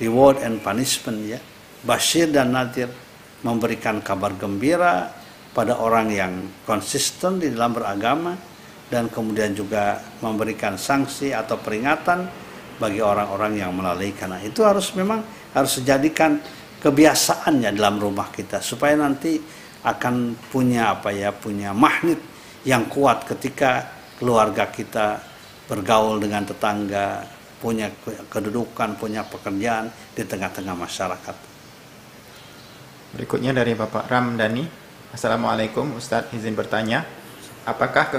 [0.00, 1.40] reward and punishment ya.
[1.82, 2.88] Bashir dan Nadir
[3.42, 5.10] memberikan kabar gembira
[5.52, 6.32] pada orang yang
[6.64, 8.32] konsisten di dalam beragama
[8.88, 12.24] dan kemudian juga memberikan sanksi atau peringatan
[12.80, 14.32] bagi orang-orang yang melalaikan.
[14.32, 15.20] Nah, itu harus memang
[15.52, 16.40] harus dijadikan
[16.80, 19.38] kebiasaannya dalam rumah kita supaya nanti
[19.82, 22.18] akan punya apa ya punya magnet
[22.62, 25.18] yang kuat ketika keluarga kita
[25.66, 27.26] bergaul dengan tetangga
[27.58, 27.90] punya
[28.30, 31.36] kedudukan punya pekerjaan di tengah-tengah masyarakat
[33.18, 34.62] berikutnya dari Bapak Ramdhani
[35.10, 37.02] Assalamualaikum Ustadz izin bertanya
[37.66, 38.18] apakah ke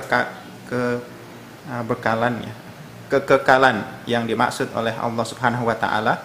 [0.67, 0.81] ke
[1.71, 2.53] uh, bekalan ya
[3.07, 6.19] kekekalan yang dimaksud oleh Allah Subhanahu wa taala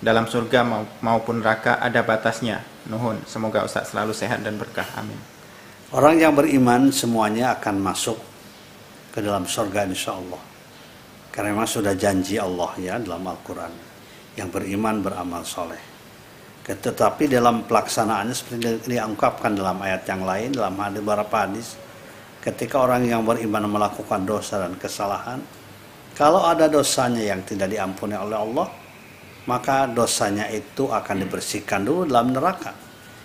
[0.00, 0.64] dalam surga
[1.04, 2.64] maupun neraka ada batasnya.
[2.88, 4.88] Nuhun, semoga Ustaz selalu sehat dan berkah.
[4.96, 5.20] Amin.
[5.92, 8.29] Orang yang beriman semuanya akan masuk
[9.10, 10.42] ke dalam surga insya Allah.
[11.30, 13.72] Karena memang sudah janji Allah ya dalam Al-Quran.
[14.38, 15.82] Yang beriman beramal soleh.
[16.64, 21.68] Tetapi dalam pelaksanaannya seperti diungkapkan dalam ayat yang lain, dalam hadis beberapa hadis,
[22.38, 25.42] ketika orang yang beriman melakukan dosa dan kesalahan,
[26.14, 28.68] kalau ada dosanya yang tidak diampuni oleh Allah,
[29.50, 32.70] maka dosanya itu akan dibersihkan dulu dalam neraka.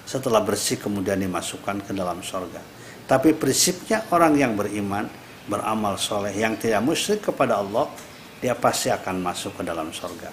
[0.05, 2.61] Setelah bersih kemudian dimasukkan ke dalam sorga.
[3.05, 5.05] Tapi prinsipnya orang yang beriman,
[5.45, 7.89] beramal soleh, yang tidak musyrik kepada Allah,
[8.41, 10.29] dia pasti akan masuk ke dalam sorga.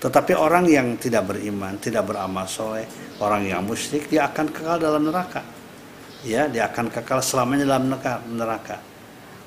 [0.00, 2.84] Tetapi orang yang tidak beriman, tidak beramal soleh,
[3.20, 5.64] orang yang musyrik, dia akan kekal dalam neraka
[6.24, 7.92] ya dia akan kekal selamanya dalam
[8.34, 8.80] neraka.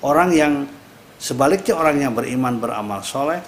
[0.05, 0.69] Orang yang
[1.17, 3.41] sebaliknya orang yang beriman beramal soleh,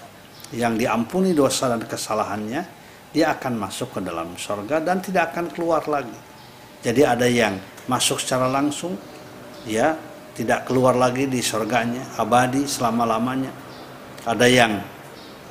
[0.51, 2.65] yang diampuni dosa dan kesalahannya,
[3.13, 6.17] dia akan masuk ke dalam sorga dan tidak akan keluar lagi.
[6.81, 7.53] Jadi ada yang
[7.85, 8.97] masuk secara langsung,
[9.69, 9.93] ya
[10.35, 13.51] tidak keluar lagi di sorganya, abadi selama lamanya.
[14.25, 14.77] Ada yang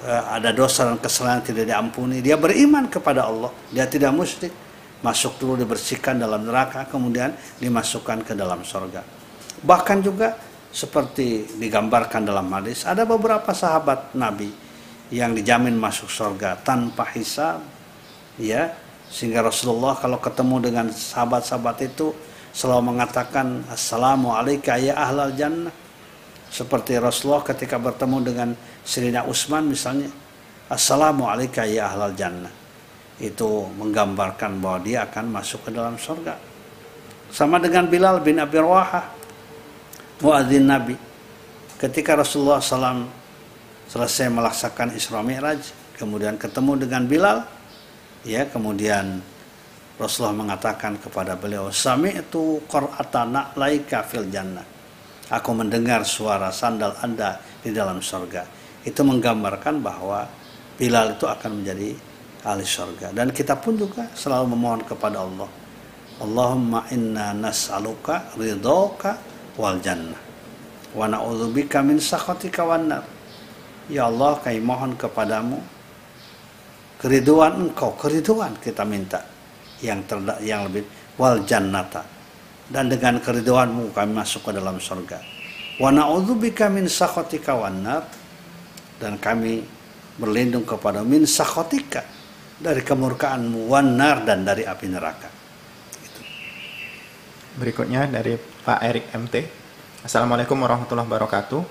[0.04, 4.52] uh, ada dosa dan kesalahan tidak diampuni, dia beriman kepada Allah, dia tidak musyrik.
[4.98, 7.30] Masuk dulu dibersihkan dalam neraka kemudian
[7.62, 9.18] dimasukkan ke dalam sorga
[9.62, 10.38] bahkan juga
[10.68, 14.52] seperti digambarkan dalam hadis ada beberapa sahabat Nabi
[15.08, 17.64] yang dijamin masuk sorga tanpa hisab
[18.36, 18.76] ya.
[19.08, 22.12] Sehingga Rasulullah kalau ketemu dengan sahabat-sahabat itu
[22.58, 25.70] selalu mengatakan assalamualaikum ya ahlal jannah
[26.50, 28.48] seperti Rasulullah ketika bertemu dengan
[28.82, 30.10] Sirina Utsman misalnya
[30.66, 32.50] assalamualaikum ya ahlal jannah
[33.18, 36.38] itu menggambarkan bahwa dia akan masuk ke dalam surga.
[37.34, 39.04] Sama dengan Bilal bin Abi Rawahah,
[40.22, 40.94] muadzin Nabi.
[41.78, 43.06] Ketika Rasulullah SAW
[43.90, 45.60] selesai melaksanakan Isra Mi'raj,
[45.98, 47.38] kemudian ketemu dengan Bilal,
[48.22, 49.18] ya kemudian
[49.98, 54.64] Rasulullah mengatakan kepada beliau, Sami itu Qur'atana laika fil jannah.
[55.28, 58.46] Aku mendengar suara sandal Anda di dalam surga.
[58.86, 60.24] Itu menggambarkan bahwa
[60.78, 61.90] Bilal itu akan menjadi
[62.46, 65.50] ahli surga dan kita pun juga selalu memohon kepada Allah
[66.22, 69.18] Allahumma inna nas'aluka ridhoka
[69.58, 70.18] wal jannah
[70.94, 72.94] wa na'udzubika min sakhatika wan
[73.90, 75.58] ya Allah kami mohon kepadamu
[77.02, 79.18] keriduan engkau keriduan kita minta
[79.84, 80.86] yang terdak yang lebih
[81.18, 82.02] wal jannata
[82.68, 85.18] dan dengan keriduanmu kami masuk ke dalam surga
[85.78, 88.02] wa na'udzubika min sakhatika wan nar
[88.98, 89.62] dan kami
[90.18, 92.02] berlindung kepada min sakhatika
[92.58, 95.30] dari kemurkaanmu wanar dan dari api neraka.
[96.02, 96.20] Gitu.
[97.62, 99.34] Berikutnya dari Pak Erik MT.
[100.02, 101.62] Assalamualaikum warahmatullahi wabarakatuh.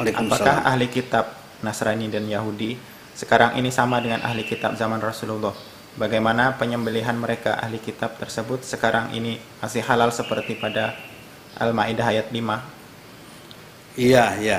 [0.00, 2.80] Apakah ahli kitab Nasrani dan Yahudi
[3.12, 5.52] sekarang ini sama dengan ahli kitab zaman Rasulullah?
[5.92, 8.64] Bagaimana penyembelihan mereka ahli kitab tersebut?
[8.64, 10.96] Sekarang ini masih halal seperti pada
[11.60, 14.00] Al-Maidah ayat 5?
[14.00, 14.58] Iya, iya.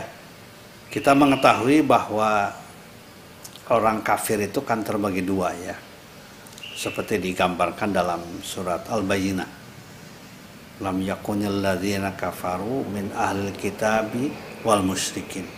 [0.93, 2.53] Kita mengetahui bahwa
[3.73, 5.73] orang kafir itu kan terbagi dua ya.
[6.77, 9.49] Seperti digambarkan dalam surat Al-Bayyinah.
[10.85, 14.29] Lam yakunil ladzina kafaru min ahli kitabi
[14.61, 15.49] wal musyrikin.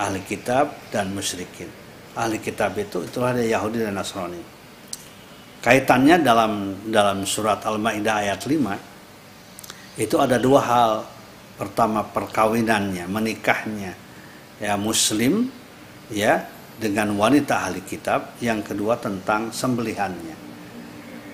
[0.00, 1.68] Ahli kitab dan musyrikin.
[2.16, 4.59] Ahli kitab itu itulah ada Yahudi dan Nasrani
[5.60, 6.52] kaitannya dalam
[6.88, 10.92] dalam surat Al-Maidah ayat 5 itu ada dua hal
[11.60, 13.92] pertama perkawinannya menikahnya
[14.60, 15.52] ya muslim
[16.08, 16.48] ya
[16.80, 20.48] dengan wanita ahli kitab, yang kedua tentang sembelihannya.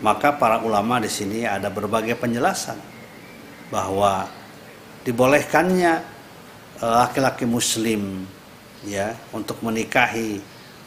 [0.03, 2.77] Maka para ulama di sini ada berbagai penjelasan
[3.71, 4.27] bahwa
[5.07, 5.93] dibolehkannya
[6.83, 8.27] eh, laki-laki muslim
[8.83, 10.43] ya untuk menikahi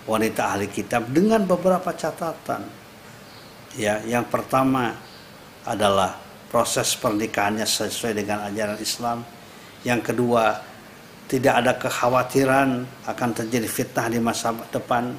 [0.06, 2.79] wanita ahli kitab dengan beberapa catatan.
[3.78, 4.98] Ya, yang pertama
[5.68, 6.18] adalah
[6.50, 9.22] proses pernikahannya sesuai dengan ajaran Islam.
[9.86, 10.58] Yang kedua,
[11.30, 12.70] tidak ada kekhawatiran
[13.06, 15.14] akan terjadi fitnah di masa depan.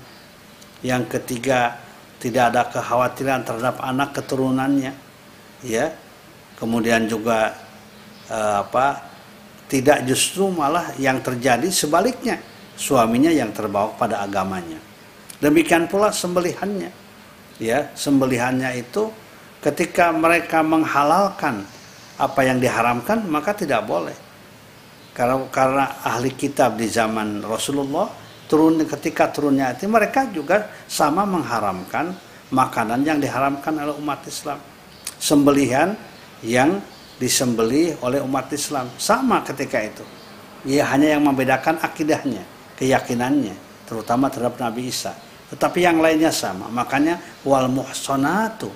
[0.83, 1.79] Yang ketiga,
[2.19, 4.93] tidak ada kekhawatiran terhadap anak keturunannya.
[5.63, 5.95] Ya.
[6.59, 7.55] Kemudian juga
[8.29, 9.11] eh, apa?
[9.71, 12.43] tidak justru malah yang terjadi sebaliknya
[12.75, 14.83] suaminya yang terbawa pada agamanya
[15.39, 16.91] demikian pula sembelihannya
[17.61, 19.13] ya sembelihannya itu
[19.61, 21.63] ketika mereka menghalalkan
[22.17, 24.17] apa yang diharamkan maka tidak boleh.
[25.13, 28.09] Karena karena ahli kitab di zaman Rasulullah
[28.49, 32.17] turun ketika turunnya itu mereka juga sama mengharamkan
[32.51, 34.59] makanan yang diharamkan oleh umat Islam.
[35.21, 35.93] Sembelihan
[36.41, 36.81] yang
[37.21, 38.89] disembelih oleh umat Islam.
[38.97, 40.05] Sama ketika itu.
[40.65, 42.45] Ya hanya yang membedakan akidahnya
[42.81, 45.13] keyakinannya terutama terhadap Nabi Isa
[45.51, 48.71] tetapi yang lainnya sama makanya wal muhsanatu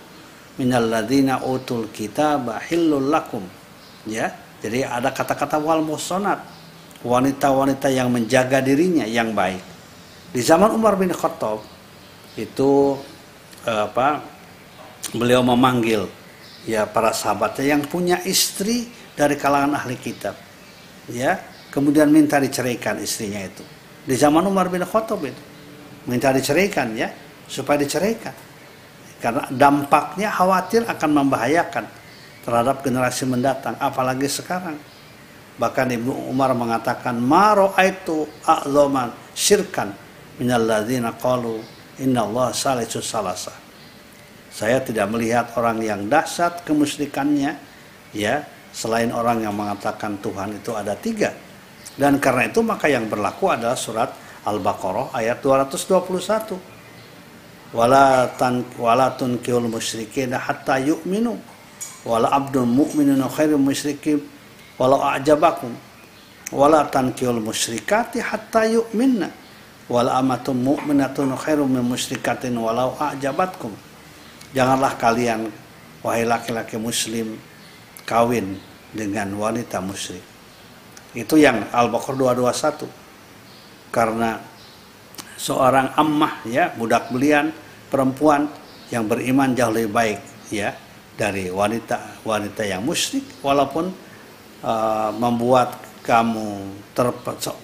[0.58, 3.42] minal ladina utul kitaba hillul lakum
[4.06, 4.34] ya
[4.64, 6.40] jadi ada kata-kata wal muhsanat
[7.04, 9.60] wanita-wanita yang menjaga dirinya yang baik.
[10.32, 11.60] Di zaman Umar bin Khattab
[12.34, 12.96] itu
[13.68, 14.24] eh, apa
[15.12, 16.08] beliau memanggil
[16.64, 20.34] ya para sahabatnya yang punya istri dari kalangan ahli kitab.
[21.12, 23.60] Ya, kemudian minta diceraikan istrinya itu.
[24.08, 25.42] Di zaman Umar bin Khattab itu
[26.08, 27.08] minta diceraikan ya,
[27.48, 28.34] supaya diceraikan.
[29.20, 31.84] Karena dampaknya khawatir akan membahayakan
[32.44, 34.76] terhadap generasi mendatang apalagi sekarang
[35.54, 39.94] Bahkan Ibnu Umar mengatakan, "Ma ra'aitu a'zaman syirkan
[40.42, 41.62] minal ladzina qalu
[42.02, 43.54] inna Allah salisu salasa."
[44.50, 47.54] Saya tidak melihat orang yang dahsyat kemusyrikannya
[48.14, 48.42] ya
[48.74, 51.30] selain orang yang mengatakan Tuhan itu ada tiga.
[51.94, 54.10] Dan karena itu maka yang berlaku adalah surat
[54.44, 56.60] Al-Baqarah ayat 221.
[57.74, 61.40] Wala tan wala tunkihul musyrikin hatta yu'minu.
[62.04, 64.20] Wala abdun mu'minun khairum musyrikin.
[64.76, 65.72] Walau a'jabakum.
[66.52, 69.32] Wala tankihul musyrikati hatta yu'minna.
[69.88, 73.72] Wal amatum mu'minatun khairum min musyrikatin walau a'jabatkum.
[74.54, 75.50] Janganlah kalian
[76.04, 77.40] wahai laki-laki muslim
[78.06, 78.60] kawin
[78.92, 80.22] dengan wanita musyrik.
[81.16, 83.03] Itu yang Al-Baqarah 221
[83.94, 84.42] karena
[85.38, 87.54] seorang ammah ya budak belian
[87.86, 88.50] perempuan
[88.90, 90.74] yang beriman jauh lebih baik ya
[91.14, 93.94] dari wanita wanita yang musyrik walaupun
[94.66, 96.76] uh, membuat kamu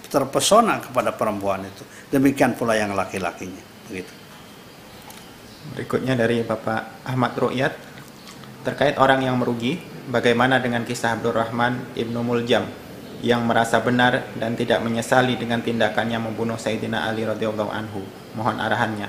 [0.09, 1.85] terpesona kepada perempuan itu.
[2.09, 3.61] Demikian pula yang laki-lakinya.
[3.85, 4.13] Begitu.
[5.77, 7.77] Berikutnya dari Bapak Ahmad Ru'yat
[8.65, 9.77] terkait orang yang merugi,
[10.09, 12.65] bagaimana dengan kisah Abdurrahman Ibnu Muljam
[13.21, 18.01] yang merasa benar dan tidak menyesali dengan tindakannya membunuh Sayyidina Ali radhiyallahu anhu.
[18.33, 19.09] Mohon arahannya.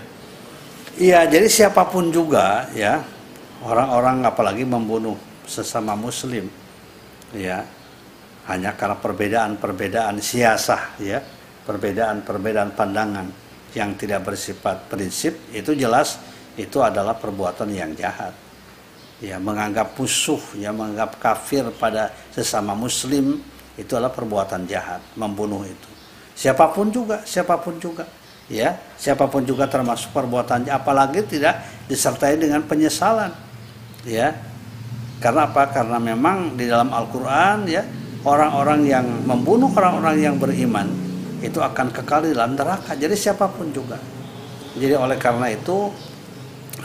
[1.00, 3.00] Iya, jadi siapa pun juga ya,
[3.64, 6.48] orang-orang apalagi membunuh sesama muslim
[7.36, 7.64] ya
[8.50, 11.20] hanya karena perbedaan-perbedaan siasah ya
[11.68, 13.28] perbedaan-perbedaan pandangan
[13.72, 16.20] yang tidak bersifat prinsip itu jelas
[16.60, 18.36] itu adalah perbuatan yang jahat
[19.22, 23.40] ya menganggap musuh ya menganggap kafir pada sesama muslim
[23.80, 25.90] itu adalah perbuatan jahat membunuh itu
[26.36, 28.08] siapa pun juga siapa pun juga
[28.52, 33.32] ya siapa pun juga termasuk perbuatan apalagi tidak disertai dengan penyesalan
[34.04, 34.36] ya
[35.22, 37.86] karena apa karena memang di dalam Al-Qur'an ya
[38.26, 40.90] orang-orang yang membunuh orang-orang yang beriman
[41.42, 42.94] itu akan kekal di dalam neraka.
[42.94, 43.98] Jadi siapa pun juga.
[44.78, 45.90] Jadi oleh karena itu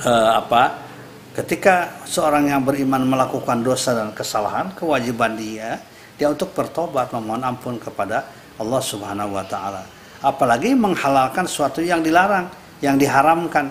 [0.01, 0.89] eh, apa?
[1.37, 5.77] Ketika seorang yang beriman melakukan dosa dan kesalahan, kewajiban dia
[6.17, 8.25] dia untuk bertobat memohon ampun kepada
[8.57, 9.85] Allah Subhanahu wa taala.
[10.25, 12.49] Apalagi menghalalkan sesuatu yang dilarang,
[12.81, 13.69] yang diharamkan,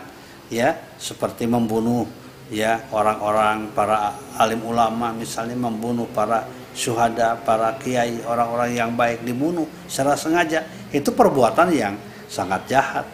[0.54, 2.06] ya, seperti membunuh
[2.54, 6.46] ya orang-orang para alim ulama misalnya membunuh para
[6.78, 10.62] syuhada, para kiai, orang-orang yang baik dibunuh secara sengaja.
[10.94, 11.98] Itu perbuatan yang
[12.30, 13.06] sangat jahat.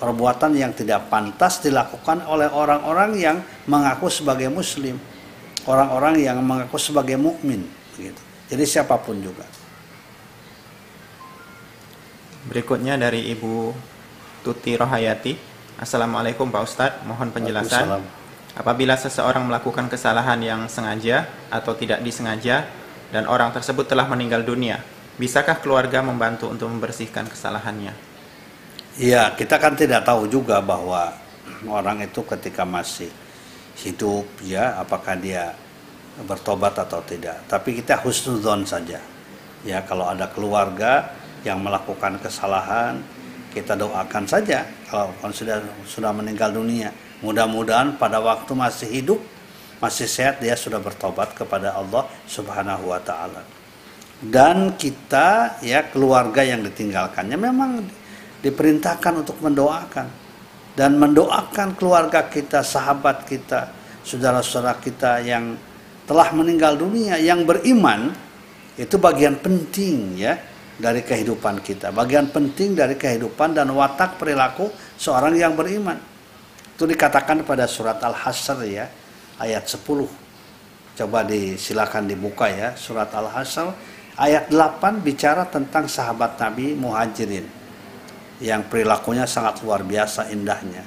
[0.00, 3.36] Perbuatan yang tidak pantas dilakukan oleh orang-orang yang
[3.68, 4.96] mengaku sebagai muslim.
[5.68, 7.68] Orang-orang yang mengaku sebagai mukmin
[8.00, 8.29] gitu.
[8.50, 9.46] Jadi siapa pun juga.
[12.50, 13.70] Berikutnya dari Ibu
[14.42, 15.38] Tuti Rohayati.
[15.78, 18.02] Assalamualaikum Pak Ustadz, mohon penjelasan.
[18.58, 22.66] Apabila seseorang melakukan kesalahan yang sengaja atau tidak disengaja
[23.14, 24.82] dan orang tersebut telah meninggal dunia,
[25.14, 27.94] bisakah keluarga membantu untuk membersihkan kesalahannya?
[28.98, 31.14] Iya, kita kan tidak tahu juga bahwa
[31.70, 33.08] orang itu ketika masih
[33.80, 35.54] hidup ya apakah dia
[36.26, 37.46] bertobat atau tidak.
[37.46, 39.00] Tapi kita husnuzon saja.
[39.62, 41.12] Ya, kalau ada keluarga
[41.44, 43.00] yang melakukan kesalahan,
[43.52, 49.20] kita doakan saja kalau sudah sudah meninggal dunia Mudah-mudahan pada waktu masih hidup,
[49.76, 53.44] masih sehat dia sudah bertobat kepada Allah Subhanahu wa taala.
[54.20, 57.84] Dan kita ya keluarga yang ditinggalkannya memang
[58.40, 60.08] diperintahkan untuk mendoakan
[60.76, 63.68] dan mendoakan keluarga kita, sahabat kita,
[64.00, 65.56] saudara-saudara kita yang
[66.10, 68.10] telah meninggal dunia yang beriman
[68.74, 70.34] Itu bagian penting ya
[70.80, 76.00] dari kehidupan kita, bagian penting dari kehidupan dan watak perilaku seorang yang beriman.
[76.72, 78.88] Itu dikatakan pada surat Al-Hasr ya,
[79.36, 79.84] ayat 10.
[80.96, 83.68] Coba disilakan dibuka ya, surat Al-Hasr
[84.16, 87.44] ayat 8 bicara tentang sahabat Nabi Muhajirin
[88.40, 90.80] yang perilakunya sangat luar biasa indahnya.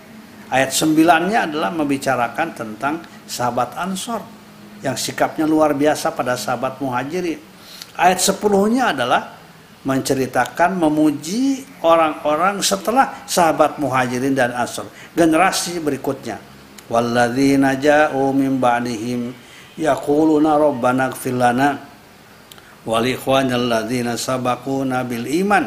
[0.50, 4.43] Ayat 9-nya adalah membicarakan tentang sahabat Ansor
[4.84, 7.40] yang sikapnya luar biasa pada sahabat Muhajirin.
[7.96, 9.44] Ayat 10-nya adalah
[9.84, 14.88] menceritakan memuji orang-orang setelah sahabat muhajirin dan ansor.
[15.12, 16.40] Generasi berikutnya.
[16.88, 19.32] Walladzina ja'u min ba'dihim
[19.80, 21.80] yaquluna rabbana ighfir lana
[22.84, 25.64] wal ikhwanil ladzina sabaquna bil iman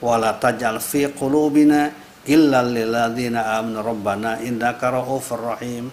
[0.00, 1.92] wala taj'al fi qulubina
[2.24, 5.92] illa lil ladzina amanu rabbana innaka ra'ufur rahim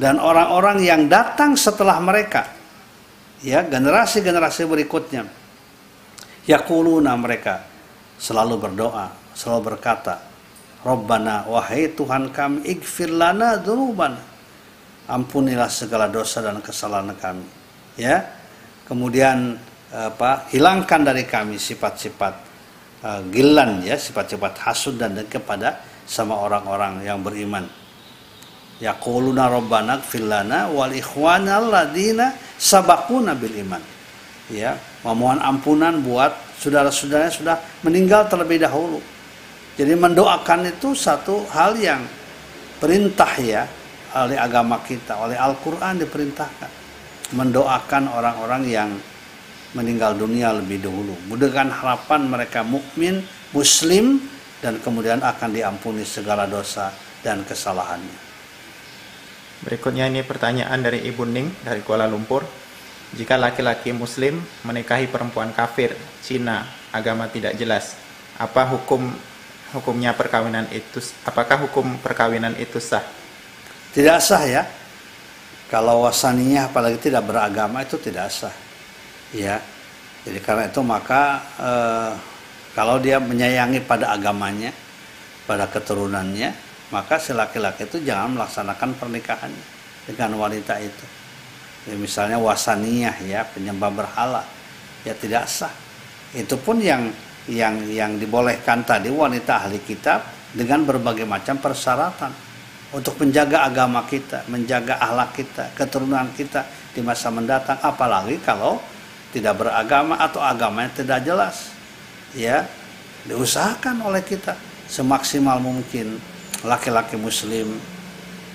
[0.00, 2.48] dan orang-orang yang datang setelah mereka
[3.44, 5.42] ya generasi-generasi berikutnya
[6.42, 7.62] Yakuluna mereka
[8.18, 10.18] selalu berdoa, selalu berkata,
[10.82, 14.18] Rabbana wahai Tuhan kami igfir lana dzunubana.
[15.06, 17.46] Ampunilah segala dosa dan kesalahan kami.
[17.98, 18.26] Ya.
[18.86, 19.54] Kemudian
[19.94, 20.50] apa?
[20.50, 22.34] Hilangkan dari kami sifat-sifat
[23.06, 27.66] uh, gilan ya, sifat-sifat hasud dan kepada sama orang-orang yang beriman.
[28.82, 33.82] Yaquluna rabbana ighfir lana wal ikhwana alladziina sabaquna bil iman.
[34.50, 34.74] Ya,
[35.06, 37.56] memohon ampunan buat saudara-saudaranya sudah
[37.86, 38.98] meninggal terlebih dahulu.
[39.78, 42.02] Jadi mendoakan itu satu hal yang
[42.82, 43.64] perintah ya
[44.18, 46.70] oleh agama kita, oleh Al-Quran diperintahkan.
[47.32, 48.90] Mendoakan orang-orang yang
[49.72, 51.16] meninggal dunia lebih dahulu.
[51.40, 53.24] Dengan harapan mereka mukmin,
[53.56, 54.20] muslim,
[54.60, 56.92] dan kemudian akan diampuni segala dosa
[57.24, 58.21] dan kesalahannya.
[59.62, 62.42] Berikutnya ini pertanyaan dari Ibu Ning dari Kuala Lumpur.
[63.12, 65.92] Jika laki-laki muslim menikahi perempuan kafir,
[66.24, 67.94] Cina, agama tidak jelas,
[68.40, 69.12] apa hukum
[69.76, 73.04] hukumnya perkawinan itu apakah hukum perkawinan itu sah?
[73.92, 74.62] Tidak sah ya.
[75.68, 78.52] Kalau wasaninya apalagi tidak beragama itu tidak sah.
[79.32, 79.60] Ya.
[80.24, 81.22] Jadi karena itu maka
[81.60, 82.12] eh,
[82.72, 84.72] kalau dia menyayangi pada agamanya,
[85.44, 89.66] pada keturunannya, maka si laki-laki itu jangan melaksanakan pernikahannya
[90.04, 91.06] dengan wanita itu.
[91.88, 94.44] Ya, misalnya wasaniyah ya penyembah berhala.
[95.02, 95.72] Ya tidak sah.
[96.36, 97.10] Itu pun yang
[97.50, 100.22] yang yang dibolehkan tadi wanita ahli kitab
[100.52, 102.52] dengan berbagai macam persyaratan.
[102.92, 107.80] Untuk menjaga agama kita, menjaga ahlak kita, keturunan kita di masa mendatang.
[107.80, 108.84] Apalagi kalau
[109.32, 111.72] tidak beragama atau agamanya tidak jelas.
[112.36, 112.68] Ya,
[113.24, 114.60] diusahakan oleh kita
[114.92, 116.20] semaksimal mungkin
[116.62, 117.74] laki-laki muslim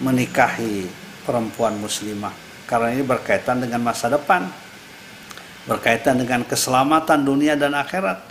[0.03, 0.87] menikahi
[1.27, 2.33] perempuan muslimah.
[2.67, 4.47] Karena ini berkaitan dengan masa depan
[5.67, 8.23] berkaitan dengan keselamatan dunia dan akhirat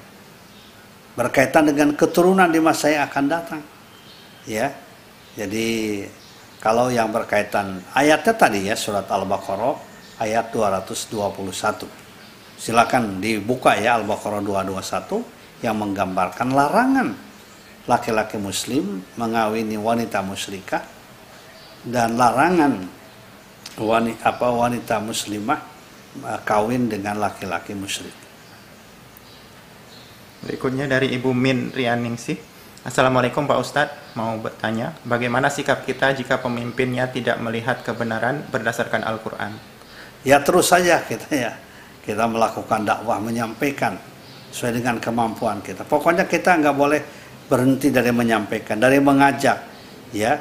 [1.17, 3.63] berkaitan dengan keturunan di masa yang akan datang.
[4.49, 4.73] Ya
[5.37, 6.05] jadi
[6.65, 9.77] kalau yang berkaitan ayatnya tadi ya surat Al-Baqarah
[10.17, 11.85] ayat 221
[12.57, 17.09] silakan dibuka ya Al-Baqarah 221 yang menggambarkan larangan
[17.87, 20.83] laki-laki muslim mengawini wanita musyrikah
[21.87, 22.83] dan larangan
[23.79, 25.61] wanita apa wanita muslimah
[26.27, 28.15] uh, kawin dengan laki-laki musyrik.
[30.43, 32.59] Berikutnya dari Ibu Min Rianingsih.
[32.87, 39.59] Assalamualaikum Pak Ustadz, mau bertanya, bagaimana sikap kita jika pemimpinnya tidak melihat kebenaran berdasarkan Al-Quran?
[40.23, 41.59] Ya terus saja kita ya,
[42.07, 43.99] kita melakukan dakwah, menyampaikan
[44.55, 45.83] sesuai dengan kemampuan kita.
[45.83, 47.03] Pokoknya kita nggak boleh
[47.47, 49.59] berhenti dari menyampaikan, dari mengajak,
[50.11, 50.39] ya,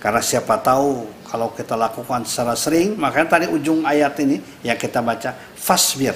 [0.00, 5.00] karena siapa tahu kalau kita lakukan secara sering, makanya tadi ujung ayat ini yang kita
[5.00, 6.14] baca, fasbir,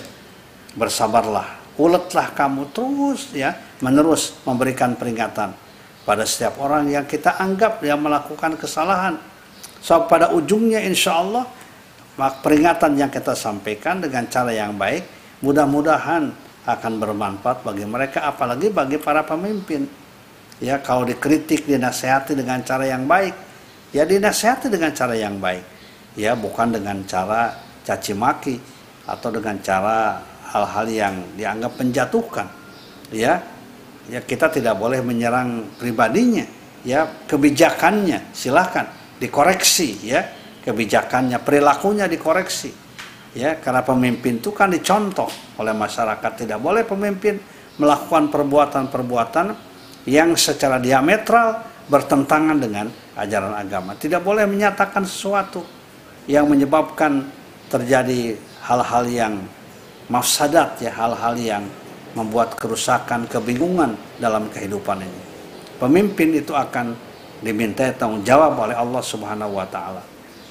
[0.76, 5.57] bersabarlah, uletlah kamu terus ya, menerus memberikan peringatan
[6.05, 9.16] pada setiap orang yang kita anggap yang melakukan kesalahan.
[9.81, 11.45] So pada ujungnya insya Allah
[12.18, 15.07] peringatan yang kita sampaikan dengan cara yang baik,
[15.41, 16.35] mudah-mudahan
[16.66, 20.07] akan bermanfaat bagi mereka, apalagi bagi para pemimpin.
[20.59, 23.34] Ya, kalau dikritik, dinasehati dengan cara yang baik,
[23.94, 25.64] ya dinasihati dengan cara yang baik.
[26.18, 27.54] Ya bukan dengan cara
[27.86, 28.59] caci maki
[29.06, 30.18] atau dengan cara
[30.50, 32.46] hal-hal yang dianggap menjatuhkan.
[33.14, 33.38] Ya
[34.11, 36.42] ya kita tidak boleh menyerang pribadinya.
[36.82, 38.90] Ya kebijakannya silahkan
[39.22, 40.20] dikoreksi ya.
[40.66, 42.74] Kebijakannya perilakunya dikoreksi.
[43.32, 46.44] Ya karena pemimpin itu kan dicontoh oleh masyarakat.
[46.44, 47.38] Tidak boleh pemimpin
[47.78, 49.46] melakukan perbuatan-perbuatan
[50.05, 52.86] yang secara diametral bertentangan dengan
[53.16, 53.96] ajaran agama.
[53.96, 55.64] Tidak boleh menyatakan sesuatu
[56.28, 57.24] yang menyebabkan
[57.72, 59.34] terjadi hal-hal yang
[60.12, 61.64] mafsadat ya hal-hal yang
[62.12, 65.20] membuat kerusakan, kebingungan dalam kehidupan ini.
[65.80, 66.96] Pemimpin itu akan
[67.40, 70.03] diminta tanggung jawab oleh Allah Subhanahu wa taala.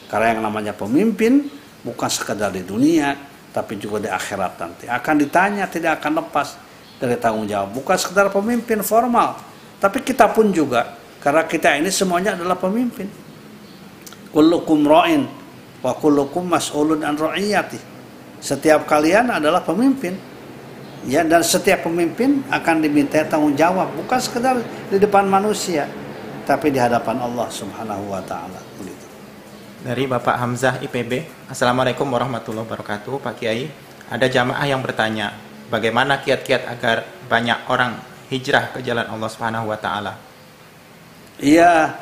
[0.08, 1.52] Karena yang namanya pemimpin
[1.84, 3.14] bukan sekedar di dunia
[3.52, 4.86] tapi juga di akhirat nanti.
[4.88, 6.56] Akan ditanya tidak akan lepas
[6.98, 7.74] dari tanggung jawab.
[7.78, 9.38] Bukan sekedar pemimpin formal,
[9.78, 13.10] tapi kita pun juga karena kita ini semuanya adalah pemimpin.
[14.34, 15.26] Kullukum ra'in
[15.82, 17.80] wa kullukum mas'ulun an ra'iyati.
[18.38, 20.14] Setiap kalian adalah pemimpin.
[21.08, 24.60] Ya, dan setiap pemimpin akan diminta tanggung jawab, bukan sekedar
[24.92, 25.88] di depan manusia,
[26.44, 28.60] tapi di hadapan Allah Subhanahu wa taala.
[29.88, 33.72] Dari Bapak Hamzah IPB, Assalamualaikum warahmatullahi wabarakatuh, Pak Kiai.
[34.12, 35.32] Ada jamaah yang bertanya,
[35.72, 38.00] bagaimana kiat-kiat agar banyak orang
[38.32, 40.14] hijrah ke jalan Allah Subhanahu wa taala?
[41.38, 41.94] Iya,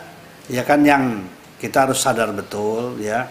[0.47, 1.25] ya kan yang
[1.59, 3.27] kita harus sadar betul ya.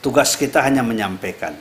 [0.00, 1.56] Tugas kita hanya menyampaikan.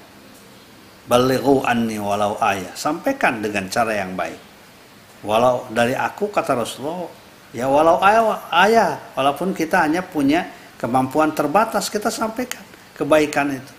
[1.08, 2.72] Balighu anni walau ayah.
[2.76, 4.40] Sampaikan dengan cara yang baik.
[5.24, 7.08] Walau dari aku kata Rasulullah,
[7.56, 10.44] ya walau ayah, ayah walaupun kita hanya punya
[10.76, 12.60] kemampuan terbatas kita sampaikan
[12.96, 13.74] kebaikan itu.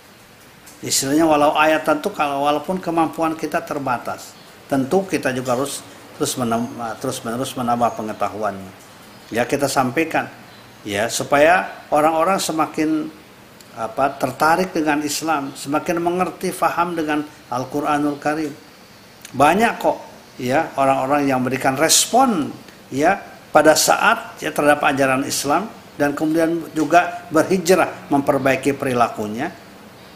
[0.83, 4.35] Istilahnya walau ayat tentu kalau walaupun kemampuan kita terbatas,
[4.67, 5.79] tentu kita juga harus
[6.19, 8.73] terus menambah, terus menerus menambah pengetahuannya.
[9.31, 10.27] Ya kita sampaikan
[10.83, 13.07] ya supaya orang-orang semakin
[13.75, 18.51] apa tertarik dengan Islam, semakin mengerti, faham dengan Al-Qur'anul Karim.
[19.35, 19.99] Banyak kok
[20.39, 22.51] ya orang-orang yang memberikan respon
[22.91, 23.19] ya
[23.51, 29.51] pada saat ya terhadap ajaran Islam dan kemudian juga berhijrah memperbaiki perilakunya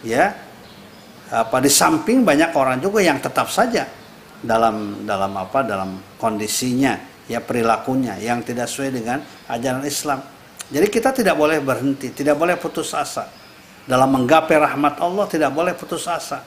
[0.03, 0.35] ya
[1.29, 3.85] apa di samping banyak orang juga yang tetap saja
[4.41, 6.97] dalam dalam apa dalam kondisinya
[7.29, 10.19] ya perilakunya yang tidak sesuai dengan ajaran Islam.
[10.69, 13.29] Jadi kita tidak boleh berhenti tidak boleh putus asa.
[13.89, 16.45] Dalam menggapai rahmat Allah tidak boleh putus asa.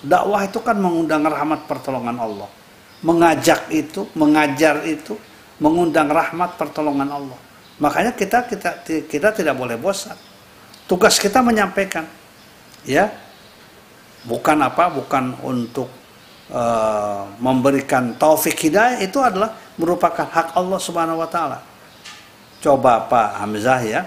[0.00, 2.48] Dakwah itu kan mengundang rahmat pertolongan Allah.
[3.04, 5.16] Mengajak itu mengajar itu
[5.60, 7.40] mengundang rahmat pertolongan Allah.
[7.80, 10.16] Makanya kita kita kita tidak boleh bosan.
[10.84, 12.02] Tugas kita menyampaikan,
[12.82, 13.08] ya,
[14.24, 15.88] bukan apa, bukan untuk
[16.52, 21.58] uh, memberikan taufik hidayah itu adalah merupakan hak Allah Subhanahu Wa Taala.
[22.60, 24.04] Coba Pak Hamzah ya,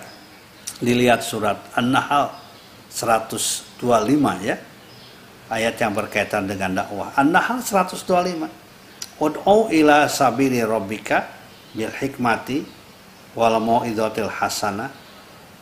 [0.77, 2.29] dilihat surat An-Nahl
[2.93, 3.81] 125
[4.45, 4.55] ya,
[5.49, 7.09] ayat yang berkaitan dengan dakwah.
[7.17, 8.61] An-Nahl 125.
[9.17, 11.25] Ud'u ila sabili rabbika
[11.73, 12.65] bil hikmati
[13.33, 14.93] wal mau'izatil hasanah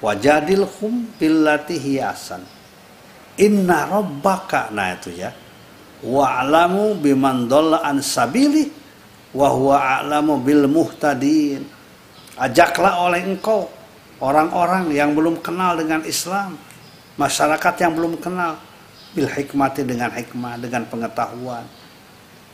[0.03, 2.43] wajadilhum billati hiyasan
[3.39, 5.31] inna rabbaka nah itu ya.
[6.01, 8.67] Wa'lamu biman dhalla an sabili
[9.37, 11.61] wa huwa a'lamu bil muhtadin.
[12.41, 13.69] Ajaklah oleh engkau
[14.21, 16.55] orang-orang yang belum kenal dengan Islam
[17.17, 18.55] masyarakat yang belum kenal
[19.11, 21.65] bil hikmati dengan hikmah dengan pengetahuan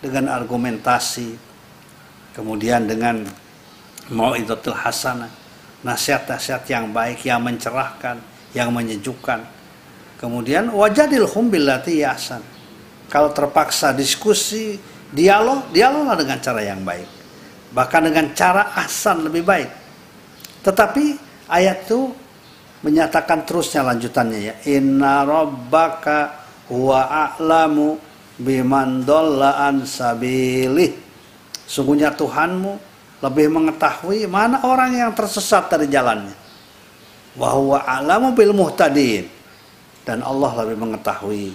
[0.01, 1.37] dengan argumentasi
[2.33, 3.21] kemudian dengan
[4.09, 5.29] mau'idatul hasanah
[5.85, 8.17] nasihat-nasihat yang baik yang mencerahkan
[8.55, 9.45] yang menyejukkan
[10.17, 12.41] kemudian wajadil hum billati yasan
[13.07, 14.75] kalau terpaksa diskusi
[15.11, 17.07] dialog dialoglah dengan cara yang baik.
[17.71, 19.69] Bahkan dengan cara asan lebih baik.
[20.63, 21.05] Tetapi
[21.47, 22.11] ayat itu
[22.83, 24.53] menyatakan terusnya lanjutannya ya.
[24.67, 27.99] Inna rabbaka huwa a'lamu
[28.39, 29.03] biman
[29.39, 30.93] an sabilih.
[31.67, 32.79] Sungguhnya Tuhanmu
[33.19, 36.35] lebih mengetahui mana orang yang tersesat dari jalannya.
[37.37, 39.29] Wahwa alamu bil muhtadin.
[40.07, 41.51] Dan Allah lebih mengetahui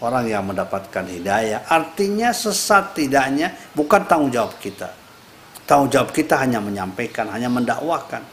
[0.00, 1.68] orang yang mendapatkan hidayah.
[1.68, 4.88] Artinya sesat tidaknya bukan tanggung jawab kita.
[5.68, 8.24] Tanggung jawab kita hanya menyampaikan, hanya mendakwakan.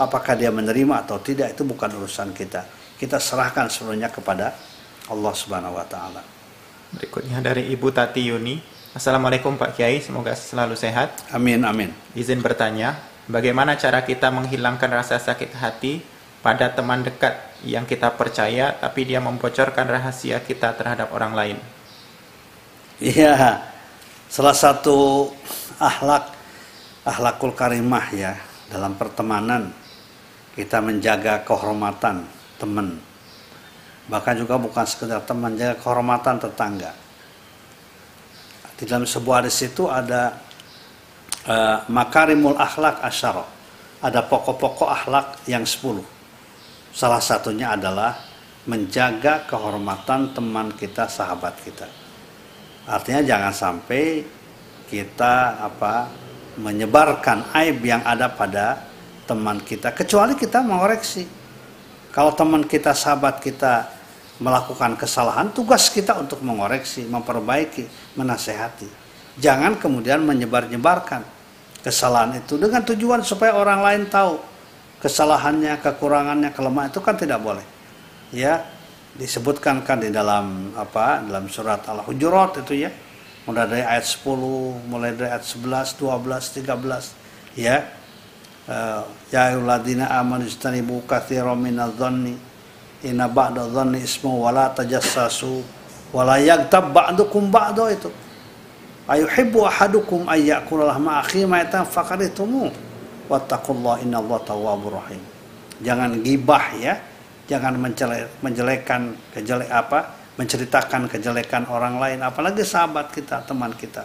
[0.00, 2.64] Apakah dia menerima atau tidak itu bukan urusan kita.
[2.96, 4.56] Kita serahkan seluruhnya kepada
[5.12, 6.24] Allah Subhanahu wa taala.
[6.96, 8.56] Berikutnya dari Ibu Tati Yuni,
[8.96, 11.28] Assalamualaikum Pak Kiai, semoga selalu sehat.
[11.28, 11.92] Amin, amin.
[12.16, 12.96] Izin bertanya,
[13.28, 16.00] bagaimana cara kita menghilangkan rasa sakit hati
[16.46, 17.34] pada teman dekat
[17.66, 21.58] yang kita percaya tapi dia membocorkan rahasia kita terhadap orang lain?
[23.02, 23.66] Iya,
[24.30, 25.26] salah satu
[25.82, 26.30] akhlak
[27.02, 28.38] akhlakul karimah ya
[28.70, 29.74] dalam pertemanan
[30.54, 32.22] kita menjaga kehormatan
[32.62, 33.02] teman
[34.06, 36.94] bahkan juga bukan sekedar teman jaga kehormatan tetangga
[38.76, 40.36] di dalam sebuah hadis itu ada
[41.48, 43.48] uh, makarimul akhlak asyara.
[44.04, 46.04] Ada pokok-pokok akhlak yang sepuluh.
[46.96, 48.16] Salah satunya adalah
[48.64, 51.84] menjaga kehormatan teman kita, sahabat kita.
[52.88, 54.24] Artinya jangan sampai
[54.88, 56.08] kita apa
[56.56, 58.80] menyebarkan aib yang ada pada
[59.28, 61.28] teman kita kecuali kita mengoreksi.
[62.16, 63.92] Kalau teman kita, sahabat kita
[64.40, 68.88] melakukan kesalahan, tugas kita untuk mengoreksi, memperbaiki, menasehati.
[69.36, 71.20] Jangan kemudian menyebar-nyebarkan
[71.84, 74.55] kesalahan itu dengan tujuan supaya orang lain tahu
[75.06, 77.62] kesalahannya, kekurangannya, kelemahan itu kan tidak boleh.
[78.34, 78.66] Ya,
[79.14, 81.22] disebutkan kan di dalam apa?
[81.22, 82.90] Dalam surat Al-Hujurat itu ya.
[83.46, 87.86] Mulai dari ayat 10, mulai dari ayat 11, 12, 13 ya.
[88.66, 92.34] Uh, ya ayyuhalladzina amanu istanibu katsiran minadh-dhanni
[93.06, 95.62] inna ba'da dhanni ismu wala tajassasu
[96.10, 98.10] wala yaghtab ba'dukum ba'da itu
[99.06, 102.74] ayuhibbu ahadukum ay ya'kula lahma akhi maitan faqaditumu
[103.26, 105.22] wattaqullah innallaha tawwabur rahim.
[105.82, 106.94] Jangan gibah ya.
[107.46, 114.04] Jangan menjelek, menjelekan kejelek apa menceritakan kejelekan orang lain apalagi sahabat kita teman kita.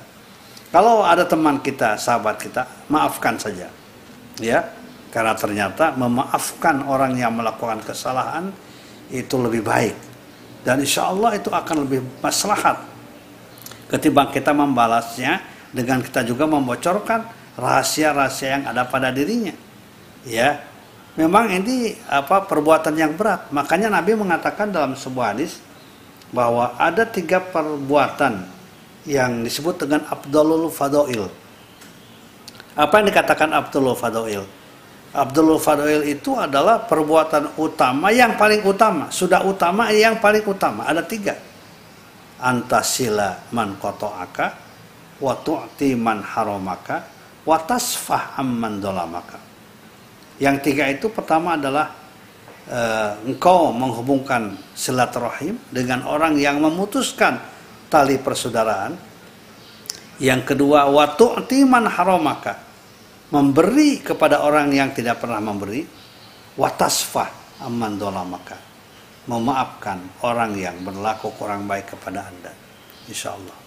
[0.72, 3.68] Kalau ada teman kita sahabat kita maafkan saja.
[4.40, 4.72] Ya
[5.12, 8.54] karena ternyata memaafkan orang yang melakukan kesalahan
[9.12, 9.96] itu lebih baik.
[10.64, 12.80] Dan insya Allah itu akan lebih maslahat.
[13.92, 15.44] Ketimbang kita membalasnya
[15.76, 19.56] dengan kita juga membocorkan rahasia-rahasia yang ada pada dirinya.
[20.28, 20.62] Ya,
[21.18, 23.50] memang ini apa perbuatan yang berat.
[23.50, 25.60] Makanya Nabi mengatakan dalam sebuah hadis
[26.32, 28.48] bahwa ada tiga perbuatan
[29.04, 31.26] yang disebut dengan Abdulul Fadoil.
[32.78, 34.46] Apa yang dikatakan Abdulul Fadoil?
[35.12, 39.12] Abdulul Fadoil itu adalah perbuatan utama yang paling utama.
[39.12, 40.88] Sudah utama yang paling utama.
[40.88, 41.36] Ada tiga
[42.42, 44.48] antasila man koto'aka
[45.22, 47.06] wa tu'ti man haramaka
[47.46, 49.40] wa tasfah amman dolamaka.
[50.42, 51.94] Yang tiga itu pertama adalah
[52.66, 57.38] uh, engkau menghubungkan silaturahim dengan orang yang memutuskan
[57.90, 58.98] tali persaudaraan.
[60.22, 62.70] Yang kedua wa tu'ti man haramaka.
[63.32, 65.86] Memberi kepada orang yang tidak pernah memberi.
[66.58, 68.58] Wa tasfah amman dolamaka.
[69.30, 72.52] Memaafkan orang yang berlaku kurang baik kepada Anda.
[73.06, 73.58] Insya Allah.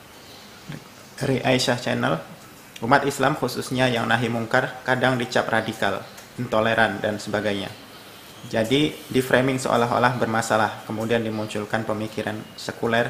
[1.15, 2.34] Dari Aisyah Channel,
[2.83, 6.03] umat Islam khususnya yang nahi mungkar kadang dicap radikal,
[6.41, 7.71] intoleran, dan sebagainya.
[8.51, 13.09] Jadi di framing seolah-olah bermasalah, kemudian dimunculkan pemikiran sekuler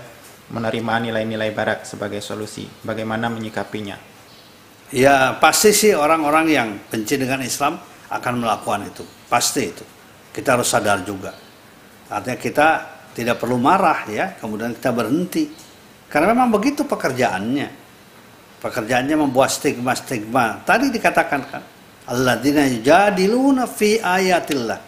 [0.53, 2.69] menerima nilai-nilai barat sebagai solusi.
[2.85, 3.97] Bagaimana menyikapinya?
[4.95, 7.81] Ya pasti sih orang-orang yang benci dengan Islam
[8.13, 9.03] akan melakukan itu.
[9.27, 9.85] Pasti itu.
[10.35, 11.31] Kita harus sadar juga
[12.11, 12.69] Artinya kita
[13.15, 15.49] tidak perlu marah ya, kemudian kita berhenti.
[16.11, 17.84] Karena memang begitu pekerjaannya.
[18.65, 20.65] Pekerjaannya membuat stigma-stigma.
[20.65, 21.61] Tadi dikatakan kan,
[22.09, 24.81] alladzina yujadiluna fi ayatillah.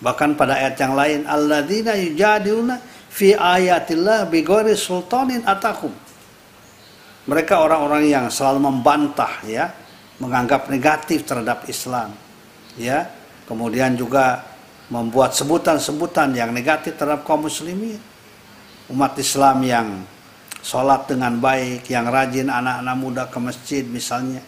[0.00, 2.80] Bahkan pada ayat yang lain, alladzina yujadiluna
[3.12, 5.92] fi ayatillah bighairi sultanin atakum.
[7.28, 9.68] Mereka orang-orang yang selalu membantah ya,
[10.16, 12.16] menganggap negatif terhadap Islam.
[12.80, 13.04] Ya,
[13.44, 14.48] kemudian juga
[14.88, 18.00] membuat sebutan-sebutan yang negatif terhadap kaum muslimin.
[18.88, 19.86] Umat Islam yang
[20.60, 24.44] sholat dengan baik, yang rajin anak-anak muda ke masjid misalnya,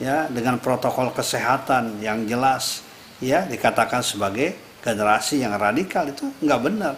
[0.00, 2.82] ya dengan protokol kesehatan yang jelas,
[3.20, 6.94] ya dikatakan sebagai generasi yang radikal itu nggak benar.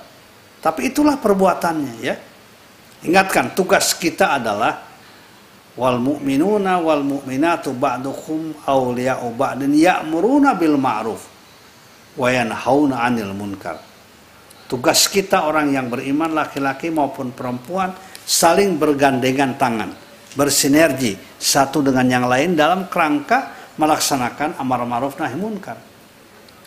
[0.65, 2.17] Tapi itulah perbuatannya, ya.
[3.05, 4.81] Ingatkan tugas kita adalah
[5.77, 11.21] wal mu'minuna wal mu'minatu ba'dukum awliya'u ba'din ya'muruna bil ma'ruf
[12.17, 13.77] wayanhauna 'anil munkar.
[14.65, 17.93] Tugas kita orang yang beriman laki-laki maupun perempuan
[18.25, 19.93] saling bergandengan tangan,
[20.37, 25.77] bersinergi satu dengan yang lain dalam kerangka melaksanakan amar ma'ruf nahi munkar.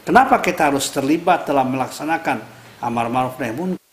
[0.06, 2.38] Kenapa kita harus terlibat dalam melaksanakan
[2.80, 3.87] amar ma'ruf nahi munkar?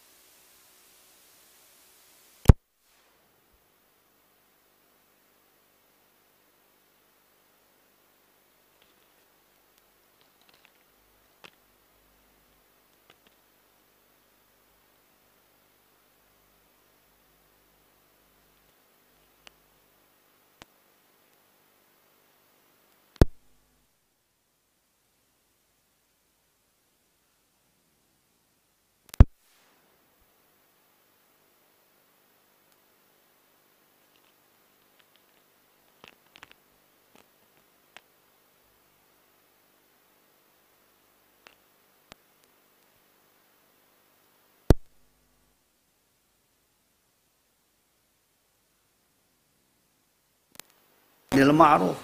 [51.34, 51.98] Bil ma'ruf.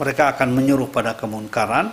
[0.00, 1.92] Mereka akan menyuruh pada kemunkaran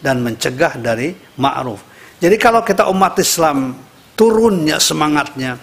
[0.00, 1.82] dan mencegah dari ma'ruf.
[2.20, 3.76] Jadi kalau kita umat Islam
[4.14, 5.56] turunnya semangatnya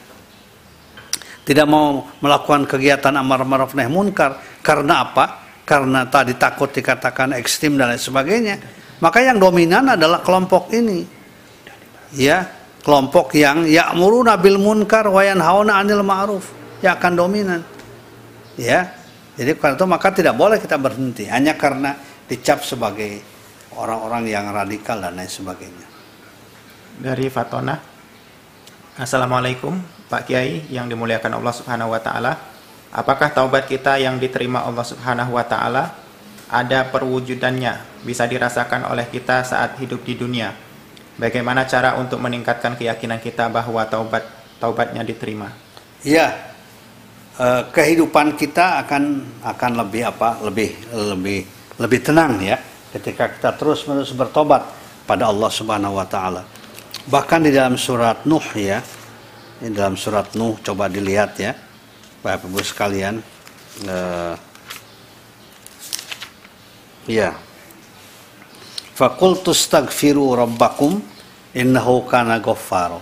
[1.48, 5.48] tidak mau melakukan kegiatan amar ma'ruf nahi munkar karena apa?
[5.64, 8.56] Karena tadi takut dikatakan ekstrim dan lain sebagainya.
[9.00, 11.08] Maka yang dominan adalah kelompok ini.
[12.16, 12.48] Ya,
[12.84, 16.52] kelompok yang ya'muruna bil munkar wa yanhauna 'anil ma'ruf
[16.84, 17.62] yang akan dominan.
[18.58, 18.97] Ya.
[19.38, 21.94] Jadi karena itu maka tidak boleh kita berhenti hanya karena
[22.26, 23.22] dicap sebagai
[23.78, 25.88] orang-orang yang radikal dan lain sebagainya.
[26.98, 27.78] Dari Fatona.
[28.98, 29.78] Assalamualaikum
[30.10, 32.34] Pak Kiai yang dimuliakan Allah Subhanahu wa taala.
[32.90, 35.94] Apakah taubat kita yang diterima Allah Subhanahu wa taala
[36.50, 40.50] ada perwujudannya bisa dirasakan oleh kita saat hidup di dunia?
[41.22, 44.26] Bagaimana cara untuk meningkatkan keyakinan kita bahwa taubat
[44.58, 45.54] taubatnya diterima?
[46.02, 46.57] Ya,
[47.38, 49.04] eh, kehidupan kita akan
[49.46, 50.42] akan lebih apa?
[50.44, 51.40] Lebih lebih
[51.78, 52.58] lebih tenang ya
[52.92, 54.66] ketika kita terus menerus bertobat
[55.06, 56.44] pada Allah Subhanahu wa taala.
[57.08, 58.84] Bahkan di dalam surat Nuh ya.
[59.58, 61.56] Di dalam surat Nuh coba dilihat ya.
[62.20, 63.24] Bapak Ibu sekalian.
[63.88, 64.36] Uh,
[67.08, 67.32] ya.
[68.98, 71.00] Fakultu stagfiru rabbakum
[71.56, 73.00] innahu kana ghaffaro.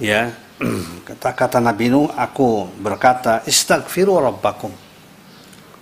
[0.00, 0.32] Ya,
[1.08, 4.72] kata-kata Nabi Nuh, aku berkata, istagfiru rabbakum.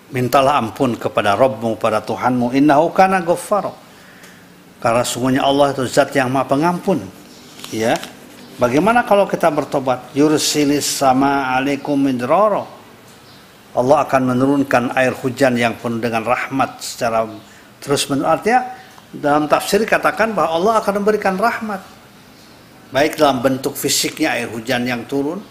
[0.09, 2.57] Mintalah ampun kepada Rabbmu, pada Tuhanmu.
[2.57, 3.77] Innahu kana ghaffaro.
[4.79, 7.03] Karena sungguhnya Allah itu zat yang maha pengampun.
[7.75, 7.99] Ya.
[8.57, 10.15] Bagaimana kalau kita bertobat?
[10.15, 12.65] Yursilis sama alaikum midraro.
[13.77, 17.29] Allah akan menurunkan air hujan yang penuh dengan rahmat secara
[17.83, 18.41] terus menerus.
[18.41, 18.61] Artinya
[19.13, 21.98] dalam tafsir katakan bahwa Allah akan memberikan rahmat.
[22.89, 25.45] Baik dalam bentuk fisiknya air hujan yang turun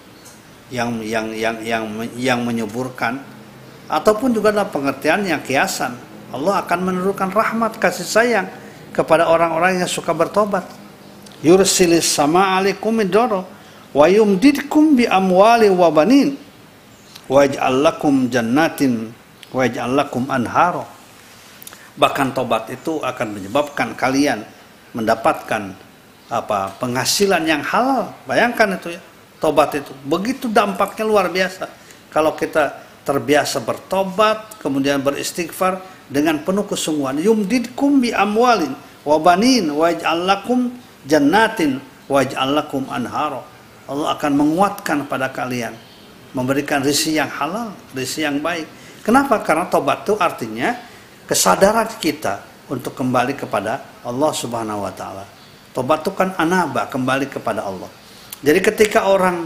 [0.73, 1.83] yang yang yang yang
[2.17, 3.21] yang menyuburkan
[3.85, 5.93] ataupun juga dalam pengertian yang kiasan.
[6.33, 8.49] Allah akan menurunkan rahmat kasih sayang
[8.89, 10.65] kepada orang-orang yang suka bertobat.
[11.45, 16.33] Yursilis sama alaikum wa yumdidkum bi amwali wa banin
[17.29, 19.13] wa lakum jannatin
[19.53, 20.89] wa lakum anharo.
[22.01, 24.41] Bahkan tobat itu akan menyebabkan kalian
[24.97, 25.86] mendapatkan
[26.27, 28.11] apa penghasilan yang halal.
[28.27, 29.01] Bayangkan itu ya.
[29.37, 31.69] Tobat itu begitu dampaknya luar biasa.
[32.09, 32.73] Kalau kita
[33.05, 37.21] terbiasa bertobat, kemudian beristighfar dengan penuh kesungguhan.
[37.21, 38.73] Yumdidkum bi amwalin
[39.05, 40.73] wa banin waj'al lakum
[41.05, 41.77] jannatin
[42.09, 43.45] waj'al lakum anharo.
[43.87, 45.71] Allah akan menguatkan pada kalian
[46.35, 48.67] memberikan rezeki yang halal, rezeki yang baik.
[49.05, 49.39] Kenapa?
[49.39, 50.75] Karena tobat itu artinya
[51.23, 55.36] kesadaran kita untuk kembali kepada Allah Subhanahu wa taala.
[55.77, 57.85] Tobat itu kan anaba, kembali kepada Allah.
[58.41, 59.45] Jadi ketika orang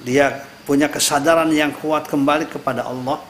[0.00, 3.20] dia punya kesadaran yang kuat kembali kepada Allah,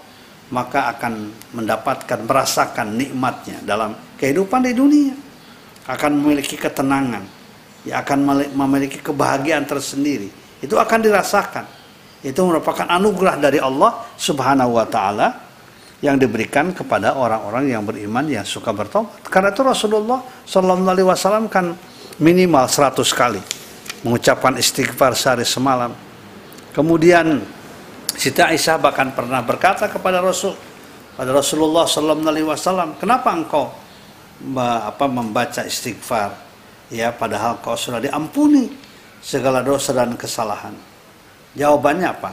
[0.55, 5.15] maka akan mendapatkan merasakan nikmatnya dalam kehidupan di dunia.
[5.91, 7.27] Akan memiliki ketenangan,
[7.83, 10.31] ya akan memiliki kebahagiaan tersendiri.
[10.63, 11.67] Itu akan dirasakan.
[12.23, 15.43] Itu merupakan anugerah dari Allah Subhanahu wa taala
[15.99, 19.27] yang diberikan kepada orang-orang yang beriman yang suka bertobat.
[19.27, 21.75] Karena itu Rasulullah Shallallahu alaihi wasallam kan
[22.19, 23.43] minimal 100 kali
[24.03, 25.95] mengucapkan istighfar sehari semalam.
[26.75, 27.43] Kemudian
[28.19, 30.55] Siti Aisyah bahkan pernah berkata kepada Rasul
[31.19, 33.75] pada Rasulullah Sallallahu Alaihi Wasallam, kenapa engkau
[34.59, 36.31] apa membaca istighfar?
[36.95, 38.71] Ya, padahal kau sudah diampuni
[39.19, 40.75] segala dosa dan kesalahan.
[41.59, 42.33] Jawabannya apa?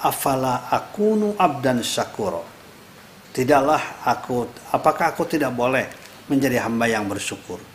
[0.00, 2.44] Afala akunu abdan syakuro.
[3.32, 5.84] Tidaklah aku, apakah aku tidak boleh
[6.28, 7.73] menjadi hamba yang bersyukur?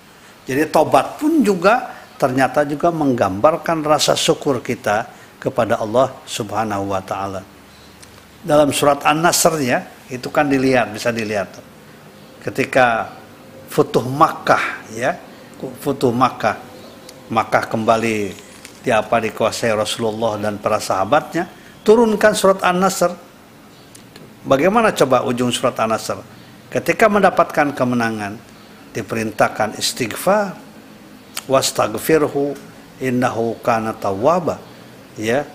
[0.49, 5.05] Jadi tobat pun juga ternyata juga menggambarkan rasa syukur kita
[5.37, 7.45] kepada Allah Subhanahu wa taala.
[8.41, 11.53] Dalam surat An-Nasr ya, itu kan dilihat, bisa dilihat.
[12.41, 13.13] Ketika
[13.69, 15.13] Futuh Makkah ya,
[15.85, 16.57] Futuh Makkah,
[17.29, 18.33] Makkah kembali
[18.81, 21.45] di apa dikuasai Rasulullah dan para sahabatnya,
[21.85, 23.13] turunkan surat An-Nasr.
[24.49, 26.17] Bagaimana coba ujung surat An-Nasr?
[26.73, 28.48] Ketika mendapatkan kemenangan,
[28.99, 30.59] diperintahkan istighfar
[31.47, 32.53] wastaghfirhu
[32.99, 34.59] innahu kana tawwaba.
[35.15, 35.47] Ya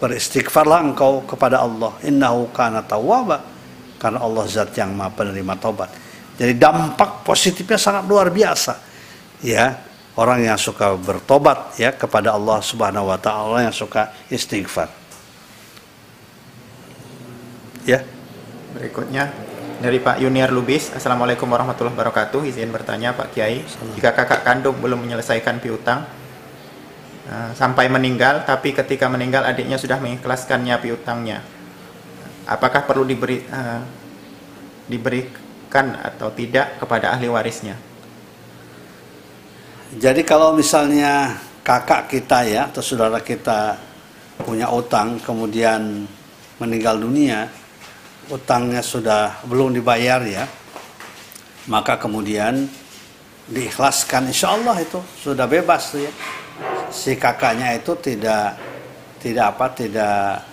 [0.00, 1.92] beristighfarlah engkau kepada Allah.
[2.02, 3.44] Innahu kana tawwaba.
[3.98, 5.90] Karena Allah zat yang maha penerima taubat.
[6.38, 8.78] Jadi dampak positifnya sangat luar biasa.
[9.42, 9.82] Ya
[10.14, 14.86] orang yang suka bertobat ya kepada Allah Subhanahu wa taala yang suka istighfar.
[17.82, 18.06] Ya.
[18.78, 19.34] Berikutnya
[19.78, 22.42] dari Pak Yuniar Lubis, Assalamualaikum warahmatullahi wabarakatuh.
[22.50, 23.62] Izin bertanya Pak Kiai,
[23.94, 26.02] jika kakak kandung belum menyelesaikan piutang
[27.30, 31.46] uh, sampai meninggal, tapi ketika meninggal adiknya sudah mengikhlaskannya piutangnya,
[32.50, 33.82] apakah perlu diberi uh,
[34.90, 37.78] diberikan atau tidak kepada ahli warisnya?
[39.94, 43.78] Jadi kalau misalnya kakak kita ya atau saudara kita
[44.42, 46.02] punya utang kemudian
[46.58, 47.46] meninggal dunia,
[48.28, 50.44] utangnya sudah belum dibayar ya,
[51.68, 52.68] maka kemudian
[53.48, 54.28] diikhlaskan.
[54.28, 56.12] Insya Allah itu sudah bebas tuh ya.
[56.88, 58.56] Si kakaknya itu tidak
[59.20, 60.44] tidak apa tidak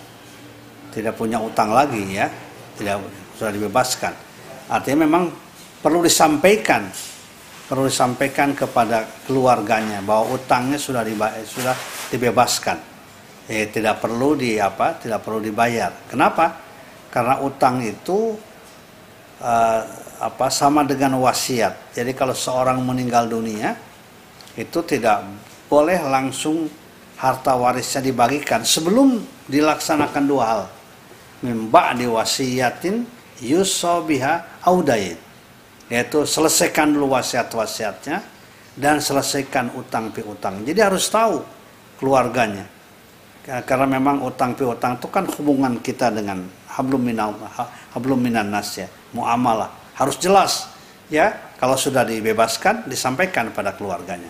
[0.92, 2.28] tidak punya utang lagi ya.
[2.76, 2.96] Tidak
[3.36, 4.12] sudah dibebaskan.
[4.68, 5.32] Artinya memang
[5.80, 6.88] perlu disampaikan
[7.66, 11.74] perlu disampaikan kepada keluarganya bahwa utangnya sudah diba sudah
[12.14, 12.78] dibebaskan.
[13.46, 15.90] Eh, tidak perlu di apa tidak perlu dibayar.
[16.06, 16.65] Kenapa
[17.16, 18.36] karena utang itu
[19.40, 19.80] uh,
[20.20, 21.96] apa sama dengan wasiat.
[21.96, 23.72] Jadi kalau seorang meninggal dunia
[24.52, 25.24] itu tidak
[25.64, 26.68] boleh langsung
[27.16, 30.62] harta warisnya dibagikan sebelum dilaksanakan dua hal.
[31.40, 33.08] Mimba diwasiatin
[33.40, 35.16] yusobiha audain
[35.88, 38.20] yaitu selesaikan dulu wasiat-wasiatnya
[38.76, 40.60] dan selesaikan utang piutang.
[40.68, 41.40] Jadi harus tahu
[41.96, 42.68] keluarganya.
[43.46, 46.44] Karena memang utang piutang itu kan hubungan kita dengan
[46.76, 47.34] hablum minal
[47.96, 50.68] hablum minan nas ya muamalah harus jelas
[51.08, 54.28] ya kalau sudah dibebaskan disampaikan pada keluarganya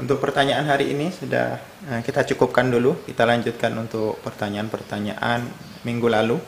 [0.00, 1.60] untuk pertanyaan hari ini sudah
[1.92, 3.04] eh, kita cukupkan dulu.
[3.04, 5.44] Kita lanjutkan untuk pertanyaan-pertanyaan
[5.84, 6.40] minggu lalu.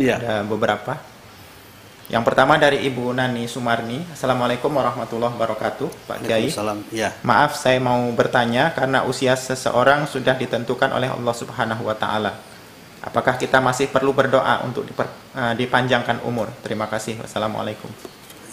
[0.00, 0.16] Iya.
[0.16, 0.96] Ada beberapa.
[2.08, 4.04] Yang pertama dari Ibu Nani Sumarni.
[4.08, 6.48] Assalamualaikum warahmatullahi wabarakatuh, Pak Kiai.
[6.92, 7.12] Ya.
[7.20, 12.40] Maaf saya mau bertanya karena usia seseorang sudah ditentukan oleh Allah Subhanahu wa taala.
[13.02, 16.50] Apakah kita masih perlu berdoa untuk diper, uh, dipanjangkan umur?
[16.62, 17.18] Terima kasih.
[17.18, 17.90] Wassalamualaikum.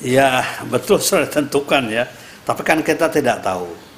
[0.02, 2.10] Ya, betul sudah ditentukan ya.
[2.44, 3.90] Tapi kan kita tidak tahu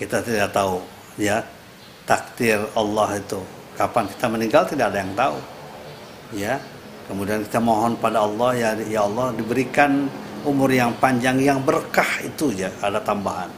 [0.00, 0.80] kita tidak tahu
[1.20, 1.44] ya
[2.08, 3.36] takdir Allah itu
[3.76, 5.36] kapan kita meninggal tidak ada yang tahu
[6.32, 6.54] ya
[7.04, 10.08] kemudian kita mohon pada Allah ya ya Allah diberikan
[10.48, 13.52] umur yang panjang yang berkah itu ya ada tambahan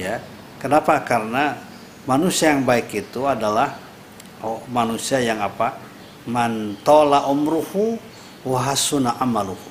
[0.00, 0.16] ya
[0.56, 1.60] kenapa karena
[2.08, 3.76] manusia yang baik itu adalah
[4.72, 5.76] manusia yang apa
[6.28, 7.96] man tola umruhu
[8.44, 9.70] wahasuna amaluhu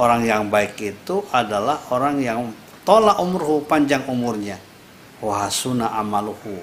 [0.00, 2.40] orang yang baik itu adalah orang yang
[2.84, 4.56] tolak umruhu panjang umurnya
[5.20, 6.58] wahasuna amaluhu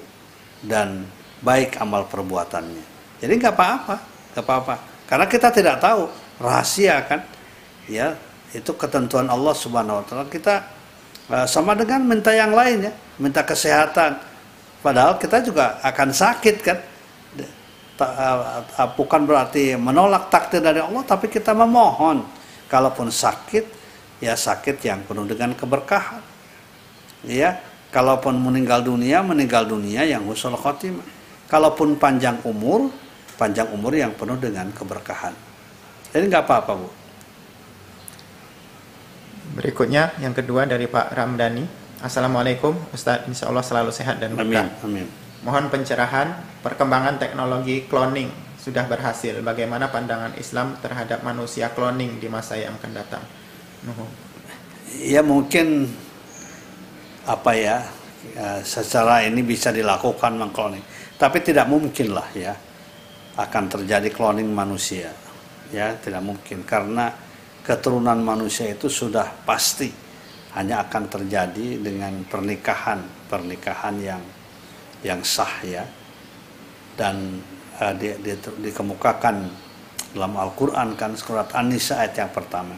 [0.62, 1.06] dan
[1.42, 2.84] baik amal perbuatannya.
[3.22, 3.96] Jadi nggak apa-apa,
[4.34, 4.74] nggak apa-apa.
[5.06, 6.10] Karena kita tidak tahu
[6.42, 7.20] rahasia kan,
[7.86, 8.18] ya
[8.50, 10.26] itu ketentuan Allah Subhanahu Wa Taala.
[10.26, 10.54] Kita
[11.30, 12.92] uh, sama dengan minta yang lain ya,
[13.22, 14.18] minta kesehatan.
[14.78, 16.78] Padahal kita juga akan sakit kan.
[17.98, 22.22] Uh, uh, bukan berarti menolak takdir dari Allah, tapi kita memohon.
[22.70, 23.64] Kalaupun sakit,
[24.22, 26.22] ya sakit yang penuh dengan keberkahan.
[27.26, 27.58] Ya,
[27.88, 31.04] Kalaupun meninggal dunia, meninggal dunia yang husnul khotimah.
[31.48, 32.92] Kalaupun panjang umur,
[33.40, 35.32] panjang umur yang penuh dengan keberkahan.
[36.12, 36.88] Jadi nggak apa-apa, Bu.
[39.56, 41.64] Berikutnya yang kedua dari Pak Ramdhani.
[41.98, 43.26] Assalamualaikum, Ustaz.
[43.26, 44.70] Insya Allah selalu sehat dan berkah.
[44.84, 45.04] Amin.
[45.04, 45.06] Amin.
[45.42, 49.38] Mohon pencerahan perkembangan teknologi cloning sudah berhasil.
[49.42, 53.22] Bagaimana pandangan Islam terhadap manusia cloning di masa yang akan datang?
[53.86, 54.10] Nuhun.
[54.98, 55.90] Ya mungkin
[57.28, 57.84] apa ya,
[58.34, 60.82] ya secara ini bisa dilakukan mengkloning
[61.18, 62.54] tapi tidak mungkin lah ya
[63.34, 65.10] akan terjadi cloning manusia
[65.74, 67.10] ya tidak mungkin karena
[67.66, 70.07] keturunan manusia itu sudah pasti
[70.58, 72.98] hanya akan terjadi dengan pernikahan
[73.30, 74.22] pernikahan yang
[75.06, 75.86] yang sah ya.
[76.98, 77.38] Dan
[77.78, 79.36] uh, di, di, dikemukakan
[80.18, 82.74] dalam Al-Quran kan surat An-Nisa ayat yang pertama.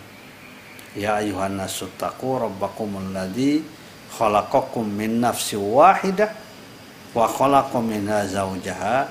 [0.92, 3.64] Ya ayuhan nasuttaqu rabbakumul ladzi
[4.12, 6.28] khalaqakum min nafsi wahidah
[7.16, 9.08] wa khalaqakum minha zawjaha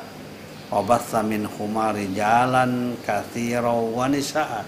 [0.69, 4.61] wa batha minhuma rijalan katsira wa nisaa.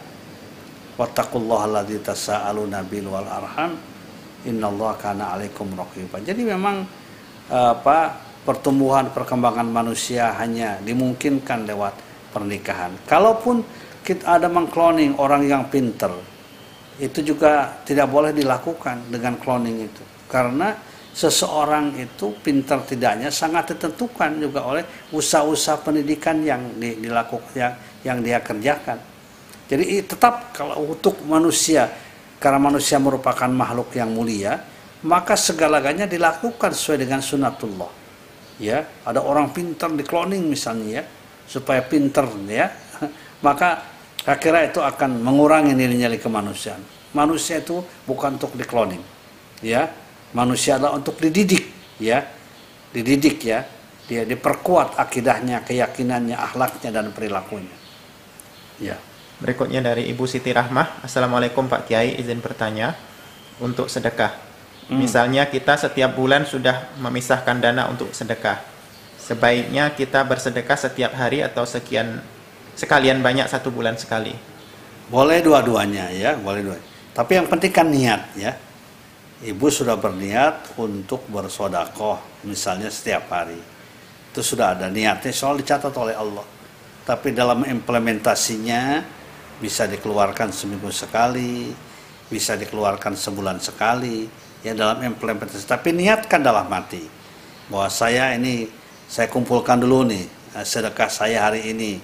[0.98, 3.91] Wattaqullaha alladzi tasaaluna bil wal arham
[4.48, 6.22] innallaha kana alaikum raqiba.
[6.24, 6.86] Jadi memang
[7.52, 11.94] apa pertumbuhan perkembangan manusia hanya dimungkinkan lewat
[12.32, 12.96] pernikahan.
[13.06, 13.62] Kalaupun
[14.02, 16.10] kita ada mengkloning orang yang pinter
[16.98, 20.04] itu juga tidak boleh dilakukan dengan cloning itu.
[20.26, 20.74] Karena
[21.12, 27.74] seseorang itu pintar tidaknya sangat ditentukan juga oleh usaha-usaha pendidikan yang dilakukan yang,
[28.06, 28.98] yang dia kerjakan.
[29.68, 31.88] Jadi tetap kalau untuk manusia
[32.42, 34.58] karena manusia merupakan makhluk yang mulia,
[35.06, 38.02] maka segala-galanya dilakukan sesuai dengan sunatullah.
[38.58, 41.04] Ya, ada orang pintar di cloning misalnya ya,
[41.46, 42.74] supaya pintar ya,
[43.46, 43.86] maka
[44.26, 46.82] akhirnya itu akan mengurangi nilai-nilai kemanusiaan.
[47.14, 47.78] Manusia itu
[48.10, 49.02] bukan untuk di cloning,
[49.62, 49.86] ya,
[50.34, 51.70] manusia adalah untuk dididik
[52.02, 52.26] ya.
[52.92, 53.62] Dididik ya.
[54.10, 57.78] Dia diperkuat akidahnya keyakinannya akhlaknya dan perilakunya.
[58.82, 59.00] Ya
[59.42, 61.02] berikutnya dari Ibu Siti Rahmah.
[61.02, 62.16] Assalamualaikum Pak Kiai.
[62.22, 62.94] Izin bertanya
[63.58, 64.54] untuk sedekah.
[64.92, 64.98] Hmm.
[64.98, 68.60] misalnya kita setiap bulan sudah memisahkan dana untuk sedekah.
[69.16, 72.20] Sebaiknya kita bersedekah setiap hari atau sekian
[72.76, 74.36] sekalian banyak satu bulan sekali?
[75.08, 76.36] Boleh dua-duanya ya.
[76.36, 76.78] Boleh dua.
[77.16, 78.52] Tapi yang penting kan niat ya.
[79.42, 83.58] Ibu sudah berniat untuk bersodakoh misalnya setiap hari.
[84.34, 86.44] Itu sudah ada niatnya soal dicatat oleh Allah.
[87.08, 89.02] Tapi dalam implementasinya
[89.62, 91.70] bisa dikeluarkan seminggu sekali
[92.32, 94.32] bisa dikeluarkan sebulan sekali
[94.64, 95.68] ya dalam implementasi.
[95.68, 97.04] Tapi niatkan dalam hati
[97.68, 98.72] bahwa saya ini
[99.12, 100.24] saya kumpulkan dulu nih
[100.56, 102.00] eh, sedekah saya hari ini.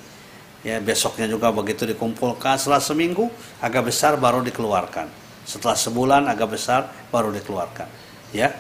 [0.68, 3.32] Ya besoknya juga begitu dikumpulkan setelah seminggu
[3.64, 5.08] agak besar baru dikeluarkan.
[5.48, 7.88] Setelah sebulan agak besar baru dikeluarkan
[8.36, 8.52] ya.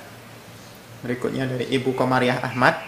[1.03, 2.79] Berikutnya dari Ibu Komariah Ahmad.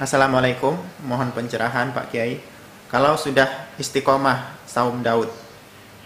[0.00, 2.40] Assalamualaikum, mohon pencerahan Pak Kiai.
[2.88, 5.28] Kalau sudah istiqomah saum Daud,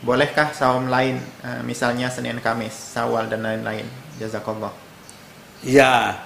[0.03, 3.87] bolehkah saum lain, eh, misalnya Senin Kamis, Sawal dan lain-lain?
[4.21, 4.73] Jazakallah.
[5.65, 6.17] ya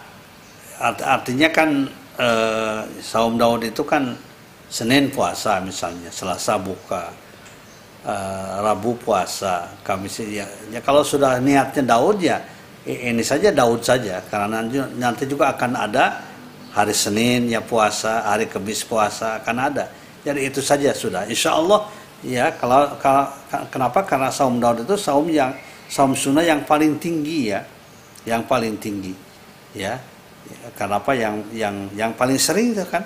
[0.80, 1.70] art- artinya kan
[2.18, 4.16] eh, saum Daud itu kan
[4.70, 7.10] Senin puasa misalnya Selasa buka
[8.06, 12.38] eh, Rabu puasa Kamis ya, ya kalau sudah niatnya Daud ya
[12.86, 16.06] ini saja Daud saja karena nanti, nanti juga akan ada
[16.72, 19.84] hari Senin ya puasa hari Kamis puasa akan ada
[20.24, 21.88] jadi itu saja sudah Insya Allah
[22.24, 23.30] ya kalau, kalau
[23.70, 24.04] kenapa?
[24.04, 25.54] Karena saum Daud itu saum yang
[25.90, 27.60] saum sunnah yang paling tinggi ya.
[28.26, 29.14] Yang paling tinggi
[29.76, 29.96] ya.
[30.76, 33.04] Kenapa yang yang yang paling sering itu kan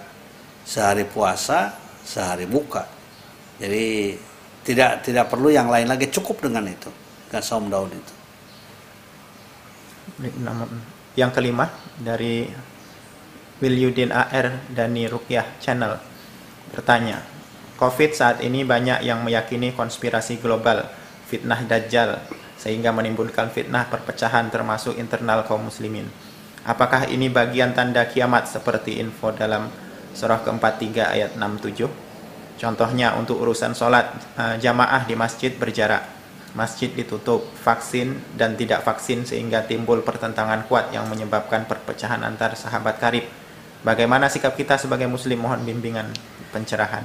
[0.65, 2.87] sehari puasa sehari buka.
[3.61, 4.17] Jadi
[4.65, 6.89] tidak tidak perlu yang lain lagi cukup dengan itu
[7.29, 8.15] dengan saum Daud itu.
[11.15, 12.47] Yang kelima dari
[13.59, 15.95] Wilyudin AR Dani Rukyah Channel
[16.75, 17.23] bertanya,
[17.85, 20.89] COVID saat ini banyak yang meyakini konspirasi global,
[21.28, 22.16] fitnah dajjal,
[22.57, 26.09] sehingga menimbulkan fitnah perpecahan termasuk internal kaum muslimin.
[26.64, 29.68] Apakah ini bagian tanda kiamat seperti info dalam
[30.16, 31.85] surah ke-43 ayat 67?
[32.57, 36.09] Contohnya untuk urusan sholat eh, jamaah di masjid berjarak,
[36.57, 42.97] masjid ditutup, vaksin dan tidak vaksin sehingga timbul pertentangan kuat yang menyebabkan perpecahan antar sahabat
[42.97, 43.28] karib.
[43.85, 46.09] Bagaimana sikap kita sebagai muslim mohon bimbingan
[46.49, 47.05] pencerahan.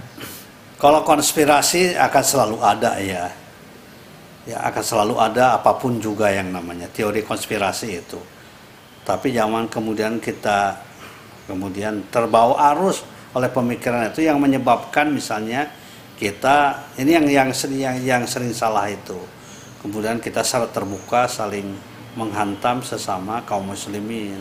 [0.80, 3.28] Kalau konspirasi akan selalu ada ya.
[4.48, 8.18] Ya akan selalu ada apa pun juga yang namanya teori konspirasi itu.
[9.04, 10.80] Tapi jangan kemudian kita
[11.52, 13.04] kemudian terbawa arus
[13.36, 15.68] oleh pemikiran itu yang menyebabkan misalnya
[16.16, 19.20] kita ini yang yang sering yang, yang sering salah itu.
[19.84, 21.76] Kemudian kita secara terbuka saling
[22.16, 24.40] menghantam sesama kaum muslimin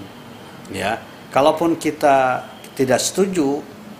[0.70, 1.02] ya.
[1.34, 2.46] Kalaupun kita
[2.78, 3.58] tidak setuju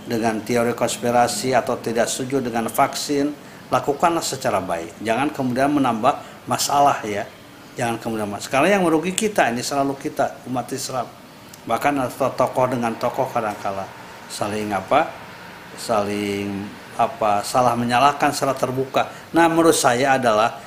[0.09, 3.29] dengan teori konspirasi atau tidak setuju dengan vaksin
[3.69, 5.05] lakukanlah secara baik.
[5.05, 7.29] Jangan kemudian menambah masalah ya.
[7.77, 11.07] Jangan kemudian mas karena yang merugi kita ini selalu kita umat Islam.
[11.69, 13.87] Bahkan atau tokoh dengan tokoh kadangkala
[14.33, 15.13] saling apa
[15.79, 16.67] saling
[16.99, 19.07] apa salah menyalahkan secara terbuka.
[19.37, 20.59] Nah menurut saya adalah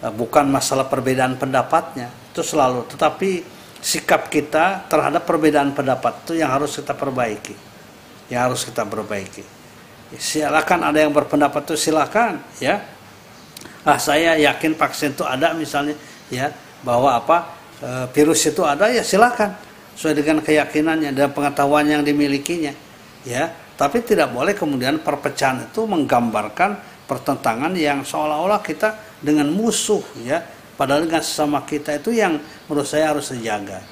[0.00, 2.88] eh, bukan masalah perbedaan pendapatnya itu selalu.
[2.88, 3.44] Tetapi
[3.84, 7.73] sikap kita terhadap perbedaan pendapat itu yang harus kita perbaiki
[8.32, 9.44] yang harus kita perbaiki.
[10.14, 12.78] Silakan ada yang berpendapat itu silakan ya.
[13.84, 15.98] Ah saya yakin vaksin itu ada misalnya
[16.32, 16.48] ya
[16.86, 17.52] bahwa apa
[17.82, 19.52] e, virus itu ada ya silakan.
[19.94, 22.74] Sesuai dengan keyakinannya dan pengetahuan yang dimilikinya
[23.26, 23.50] ya.
[23.74, 26.78] Tapi tidak boleh kemudian perpecahan itu menggambarkan
[27.10, 30.42] pertentangan yang seolah-olah kita dengan musuh ya.
[30.74, 33.82] Padahal dengan sesama kita itu yang menurut saya harus dijaga.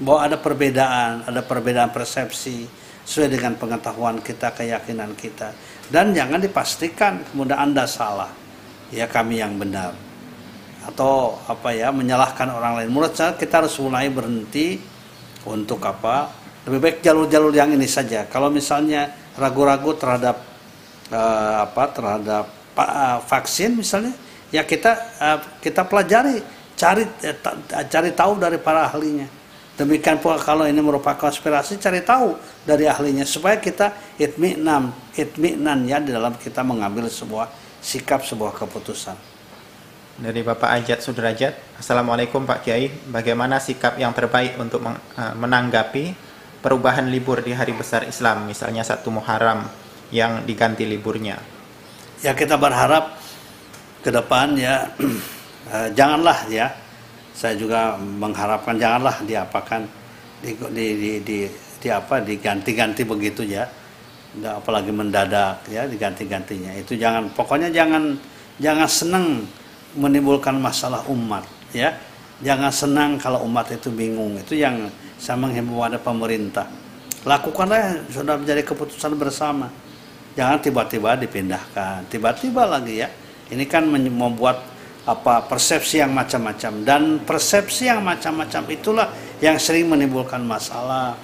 [0.00, 2.77] Bahwa ada perbedaan ada perbedaan persepsi
[3.08, 5.56] sesuai dengan pengetahuan kita keyakinan kita.
[5.88, 8.28] Dan jangan dipastikan kemudian anda salah.
[8.92, 9.96] Ya kami yang benar.
[10.84, 12.92] Atau apa ya menyalahkan orang lain.
[12.92, 14.76] Menurut saya kita harus mulai berhenti
[15.48, 16.28] untuk apa
[16.68, 18.28] lebih baik jalur-jalur yang ini saja.
[18.28, 19.08] Kalau misalnya
[19.40, 20.36] ragu-ragu terhadap
[21.08, 22.44] uh, apa terhadap
[22.76, 24.12] uh, vaksin misalnya
[24.52, 26.44] ya kita uh, kita pelajari
[26.76, 29.37] cari uh, cari tahu dari para ahlinya
[29.78, 32.34] demikian pula kalau ini merupakan konspirasi cari tahu
[32.66, 37.46] dari ahlinya supaya kita itminan itminan ya di dalam kita mengambil sebuah
[37.78, 39.14] sikap sebuah keputusan.
[40.18, 44.82] Dari Bapak Ajat Sudrajat, Assalamualaikum Pak Kiai, bagaimana sikap yang terbaik untuk
[45.14, 46.10] menanggapi
[46.58, 49.70] perubahan libur di hari besar Islam, misalnya satu Muharram
[50.10, 51.38] yang diganti liburnya?
[52.18, 53.14] Ya kita berharap
[54.02, 54.90] ke depan ya
[55.98, 56.74] janganlah ya
[57.38, 59.86] saya juga mengharapkan janganlah diapakan
[60.42, 61.38] di, di, di, di,
[61.78, 63.62] di apa diganti-ganti begitu ya.
[64.42, 66.74] Apalagi mendadak ya diganti-gantinya.
[66.74, 68.18] Itu jangan pokoknya jangan
[68.58, 69.46] jangan senang
[69.94, 71.94] menimbulkan masalah umat ya.
[72.42, 74.34] Jangan senang kalau umat itu bingung.
[74.42, 76.66] Itu yang saya menghimbau pada pemerintah.
[77.22, 79.70] Lakukanlah sudah menjadi keputusan bersama.
[80.34, 82.10] Jangan tiba-tiba dipindahkan.
[82.10, 83.10] Tiba-tiba lagi ya.
[83.50, 84.77] Ini kan membuat
[85.08, 86.84] apa persepsi yang macam-macam.
[86.84, 89.08] Dan persepsi yang macam-macam itulah
[89.40, 91.16] yang sering menimbulkan masalah.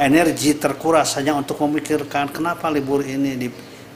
[0.00, 3.48] Energi terkuras hanya untuk memikirkan kenapa libur ini di,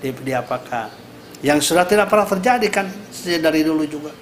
[0.04, 0.92] di, di apakah?
[1.40, 2.86] Yang sudah tidak pernah terjadi kan
[3.24, 4.12] dari dulu juga.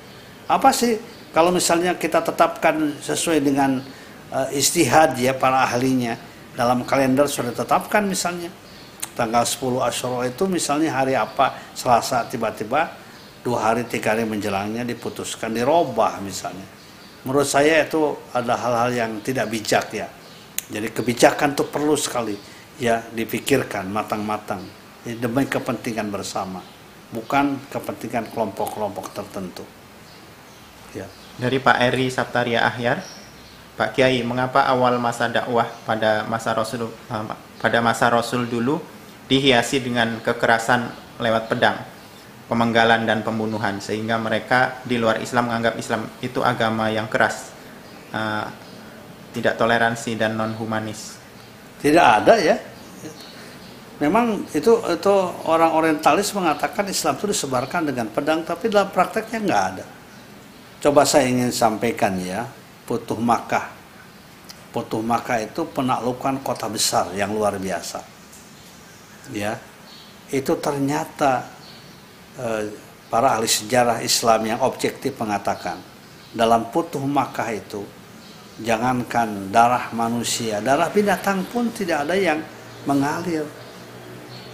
[0.46, 0.94] Apa sih
[1.34, 3.82] kalau misalnya kita tetapkan sesuai dengan
[4.30, 6.14] uh, istihad ya para ahlinya
[6.54, 8.54] dalam kalender sudah ditetapkan misalnya.
[9.18, 13.03] Tanggal 10 Asyura itu misalnya hari apa Selasa tiba-tiba
[13.44, 16.64] dua hari tiga hari menjelangnya diputuskan dirubah misalnya.
[17.28, 20.08] Menurut saya itu ada hal-hal yang tidak bijak ya.
[20.72, 22.36] Jadi kebijakan itu perlu sekali
[22.80, 24.64] ya dipikirkan matang-matang.
[25.04, 26.64] Ya, demi kepentingan bersama
[27.12, 29.64] bukan kepentingan kelompok-kelompok tertentu.
[30.96, 31.04] Ya.
[31.36, 33.04] Dari Pak Eri Saptaria Ahyar
[33.74, 37.24] Pak Kiai mengapa awal masa dakwah pada masa Rasul eh,
[37.58, 38.78] pada masa Rasul dulu
[39.26, 41.93] dihiasi dengan kekerasan lewat pedang
[42.46, 47.50] pemenggalan dan pembunuhan sehingga mereka di luar Islam menganggap Islam itu agama yang keras
[48.12, 48.46] uh,
[49.32, 51.24] tidak toleransi dan non humanis
[51.84, 52.56] tidak ada ya.
[54.00, 55.14] Memang itu itu
[55.44, 59.84] orang orientalis mengatakan Islam itu disebarkan dengan pedang tapi dalam prakteknya nggak ada.
[60.80, 62.48] Coba saya ingin sampaikan ya.
[62.88, 63.68] Putuh Makkah.
[64.72, 68.00] Putuh Makkah itu penaklukan kota besar yang luar biasa.
[69.36, 69.60] Ya.
[70.32, 71.53] Itu ternyata
[73.10, 75.78] para ahli sejarah Islam yang objektif mengatakan
[76.34, 77.86] dalam putuh Makkah itu
[78.62, 82.38] jangankan darah manusia, darah binatang pun tidak ada yang
[82.86, 83.46] mengalir.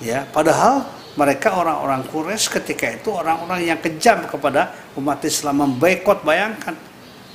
[0.00, 6.72] Ya, padahal mereka orang-orang Quraisy ketika itu orang-orang yang kejam kepada umat Islam membekot bayangkan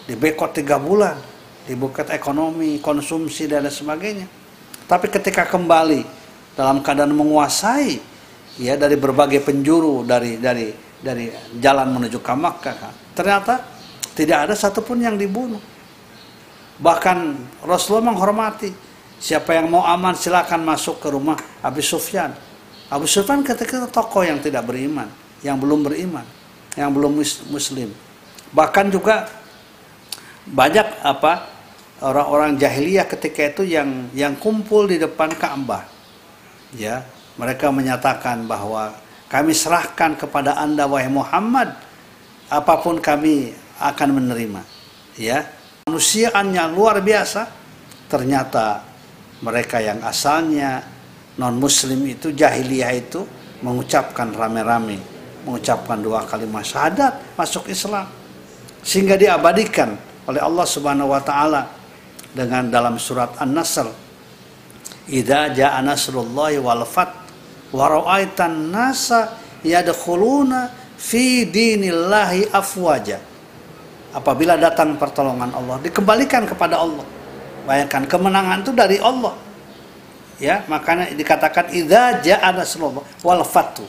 [0.07, 1.17] dibekot tiga bulan
[1.65, 4.27] dibekot ekonomi konsumsi dan lain sebagainya
[4.85, 6.05] tapi ketika kembali
[6.55, 7.99] dalam keadaan menguasai
[8.59, 11.29] ya dari berbagai penjuru dari dari dari
[11.59, 12.75] jalan menuju ke Makkah
[13.15, 13.75] ternyata
[14.15, 15.59] tidak ada satupun yang dibunuh.
[16.79, 17.17] Bahkan
[17.67, 18.71] Rasulullah menghormati
[19.19, 22.31] siapa yang mau aman silakan masuk ke rumah Abu Sufyan.
[22.87, 25.11] Abu Sufyan ketika tokoh yang tidak beriman
[25.43, 26.23] yang belum beriman
[26.79, 27.19] yang belum
[27.51, 27.91] muslim.
[28.55, 29.27] Bahkan juga
[30.47, 31.51] banyak apa
[32.03, 35.87] orang-orang jahiliyah ketika itu yang yang kumpul di depan Ka'bah
[36.75, 37.03] ya
[37.35, 38.95] mereka menyatakan bahwa
[39.27, 41.75] kami serahkan kepada Anda wahai Muhammad
[42.47, 44.61] apa pun kami akan menerima.
[45.19, 45.47] Ya,
[45.87, 47.47] manusiaannya luar biasa.
[48.05, 48.85] Ternyata
[49.41, 50.85] mereka yang asalnya
[51.35, 53.25] non muslim itu jahiliyah itu
[53.59, 54.99] mengucapkan rame-rame
[55.45, 58.09] mengucapkan dua kalimat syahadat masuk Islam
[58.81, 59.93] sehingga diabadikan
[60.25, 61.69] oleh Allah Subhanahu wa taala
[62.33, 63.87] dengan dalam surat An-Nasr
[65.05, 67.24] Idza jaa nasrullahi wal fath
[67.73, 73.21] waraitan nasa yadkhuluna fi dinillahi afwaja.
[74.15, 77.03] Apabila datang pertolongan Allah dikembalikan kepada Allah.
[77.65, 79.35] Bayangkan kemenangan itu dari Allah.
[80.37, 83.87] Ya makanya dikatakan idza jaa nasrullah wal fatu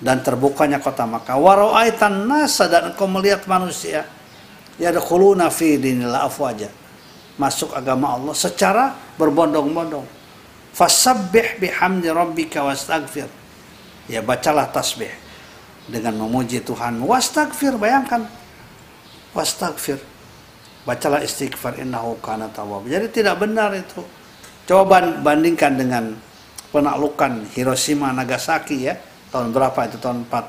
[0.00, 1.36] dan terbukanya kota Makkah.
[1.40, 4.04] Waraitan nasa dan engkau melihat manusia
[4.80, 6.68] yadkhuluna fi dinillahi afwaja.
[7.34, 10.06] Masuk agama Allah secara berbondong-bondong
[10.74, 13.30] fasabbih bihamdi rabbika wastaghfir.
[14.10, 15.08] Ya bacalah tasbih
[15.88, 17.00] dengan memuji Tuhan.
[17.00, 18.26] Wastaghfir bayangkan.
[19.32, 20.02] Wastaghfir.
[20.84, 22.84] Bacalah istighfar innahu kana tawwab.
[22.84, 24.04] Jadi tidak benar itu.
[24.68, 26.12] Coba bandingkan dengan
[26.68, 29.00] penaklukan Hiroshima Nagasaki ya.
[29.32, 29.96] Tahun berapa itu?
[29.96, 30.40] Tahun 4 uh,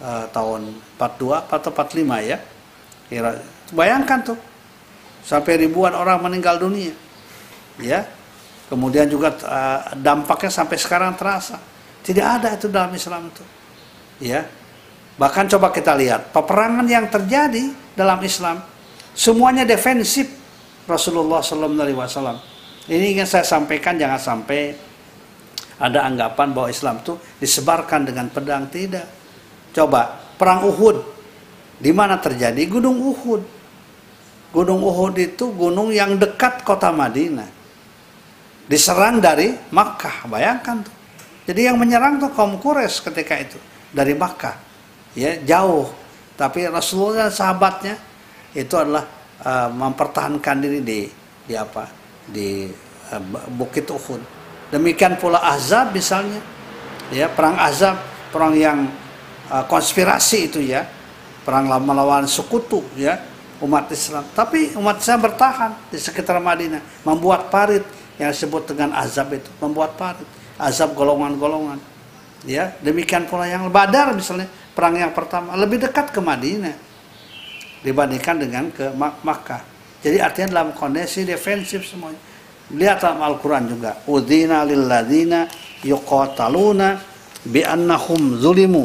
[0.00, 0.60] eh, tahun
[0.96, 2.38] 42 atau 45 ya.
[3.76, 4.38] Bayangkan tuh.
[5.20, 6.96] Sampai ribuan orang meninggal dunia
[7.76, 8.04] ya
[8.70, 11.58] Kemudian juga uh, dampaknya sampai sekarang terasa.
[12.06, 13.42] Tidak ada itu dalam Islam itu.
[14.22, 14.46] Ya.
[15.18, 18.62] Bahkan coba kita lihat peperangan yang terjadi dalam Islam
[19.10, 20.30] semuanya defensif
[20.86, 22.38] Rasulullah SAW.
[22.86, 24.72] Ini ingin saya sampaikan jangan sampai
[25.82, 29.10] ada anggapan bahwa Islam itu disebarkan dengan pedang tidak.
[29.74, 30.96] Coba perang Uhud
[31.82, 33.42] di mana terjadi Gunung Uhud.
[34.54, 37.59] Gunung Uhud itu gunung yang dekat kota Madinah
[38.70, 40.30] diserang dari Makkah.
[40.30, 40.94] Bayangkan tuh.
[41.50, 43.58] Jadi yang menyerang tuh kaum Quraisy ketika itu
[43.90, 44.54] dari Makkah.
[45.18, 45.90] Ya jauh.
[46.38, 47.98] Tapi Rasulullah dan sahabatnya
[48.54, 49.10] itu adalah
[49.42, 51.00] uh, mempertahankan diri di
[51.50, 51.90] di apa?
[52.30, 52.70] Di
[53.10, 54.22] uh, Bukit Uhud.
[54.70, 56.38] Demikian pula Azab misalnya.
[57.10, 57.98] Ya perang Azab
[58.30, 58.86] perang yang
[59.50, 60.86] uh, konspirasi itu ya.
[61.42, 63.18] Perang melawan sekutu ya
[63.58, 64.22] umat Islam.
[64.30, 67.82] Tapi umat Islam bertahan di sekitar Madinah membuat parit
[68.20, 70.28] yang disebut dengan azab itu membuat parit
[70.60, 71.80] azab golongan-golongan
[72.44, 76.90] ya demikian pula yang Badar misalnya perang yang pertama lebih dekat ke Madinah
[77.80, 79.62] dibandingkan dengan ke Mak Makkah.
[80.00, 82.20] Jadi artinya dalam kondisi defensif semuanya.
[82.70, 84.00] Lihat dalam Al-Quran juga.
[84.06, 85.48] Udhina lilladzina
[85.84, 86.96] yuqataluna
[87.44, 88.84] bi'annahum zulimu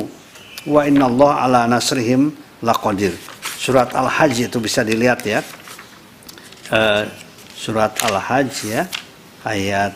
[0.68, 2.34] wa inna Allah ala nasrihim
[2.66, 3.14] laqadir.
[3.56, 5.40] Surat Al-Hajj itu bisa dilihat ya.
[6.66, 7.06] Uh,
[7.54, 8.90] surat Al-Hajj ya
[9.46, 9.94] ayat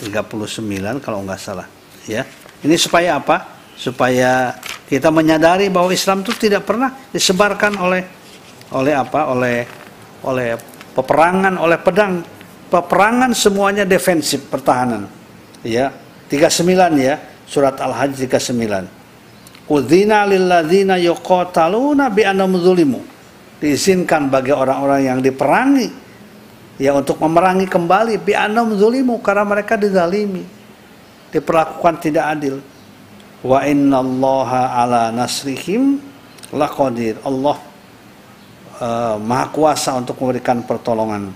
[0.00, 1.68] 39 kalau nggak salah
[2.08, 2.24] ya.
[2.64, 3.60] Ini supaya apa?
[3.76, 4.56] Supaya
[4.88, 8.02] kita menyadari bahwa Islam itu tidak pernah disebarkan oleh
[8.72, 9.20] oleh apa?
[9.28, 9.68] oleh
[10.24, 10.56] oleh
[10.96, 12.24] peperangan, oleh pedang.
[12.72, 15.06] Peperangan semuanya defensif, pertahanan.
[15.62, 15.92] Ya.
[16.32, 19.68] 39 ya, surat Al-Hajj 39.
[19.70, 22.24] Udzina lilladzina yuqataluna bi
[22.58, 23.00] zulimu.
[23.60, 26.03] Diizinkan bagi orang-orang yang diperangi
[26.80, 28.34] ya untuk memerangi kembali bi
[28.78, 30.44] zulimu karena mereka dizalimi.
[31.34, 32.62] Diperlakukan tidak adil.
[33.42, 35.98] Wa innallaha ala nasrihim
[36.54, 37.18] laqadir.
[37.26, 37.58] Allah
[38.80, 41.34] uh, maha kuasa untuk memberikan pertolongan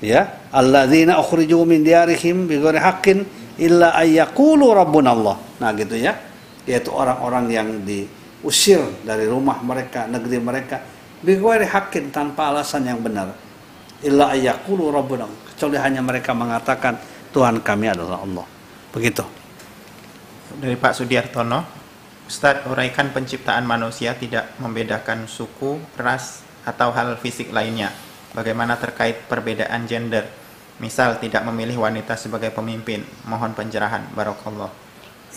[0.00, 3.24] ya alladzina ukhriju min diarihim bighairi haqqin
[3.56, 6.16] illa ayyaqulu rabbunallah nah gitu ya
[6.68, 10.76] yaitu orang-orang yang diusir dari rumah mereka negeri mereka
[11.24, 13.32] bighairi haqqin tanpa alasan yang benar
[14.06, 16.94] illa ayyaqulu rabbunallah kecuali hanya mereka mengatakan
[17.34, 18.46] Tuhan kami adalah Allah
[18.94, 19.26] begitu
[20.62, 21.76] dari Pak Sudiartono
[22.26, 27.94] Ustadz uraikan penciptaan manusia tidak membedakan suku, ras, atau hal fisik lainnya.
[28.34, 30.26] Bagaimana terkait perbedaan gender?
[30.82, 33.06] Misal tidak memilih wanita sebagai pemimpin.
[33.30, 34.10] Mohon pencerahan.
[34.10, 34.68] Barakallah.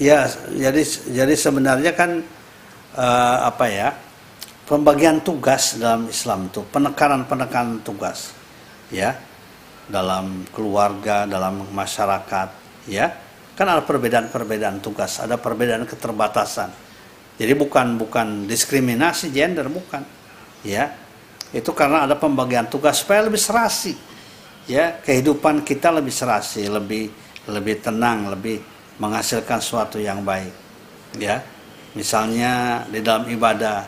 [0.01, 0.81] Ya, jadi
[1.13, 2.25] jadi sebenarnya kan
[2.97, 3.93] uh, apa ya?
[4.65, 8.33] Pembagian tugas dalam Islam itu penekanan-penekanan tugas.
[8.89, 9.17] Ya.
[9.89, 12.49] Dalam keluarga, dalam masyarakat,
[12.85, 13.09] ya.
[13.57, 16.69] Kan ada perbedaan-perbedaan tugas, ada perbedaan keterbatasan.
[17.41, 20.05] Jadi bukan bukan diskriminasi gender bukan.
[20.61, 20.93] Ya,
[21.49, 23.97] itu karena ada pembagian tugas supaya lebih serasi
[24.69, 27.09] ya kehidupan kita lebih serasi lebih
[27.49, 28.61] lebih tenang lebih
[29.01, 30.53] menghasilkan sesuatu yang baik
[31.17, 31.41] ya
[31.97, 33.81] misalnya di dalam ibadah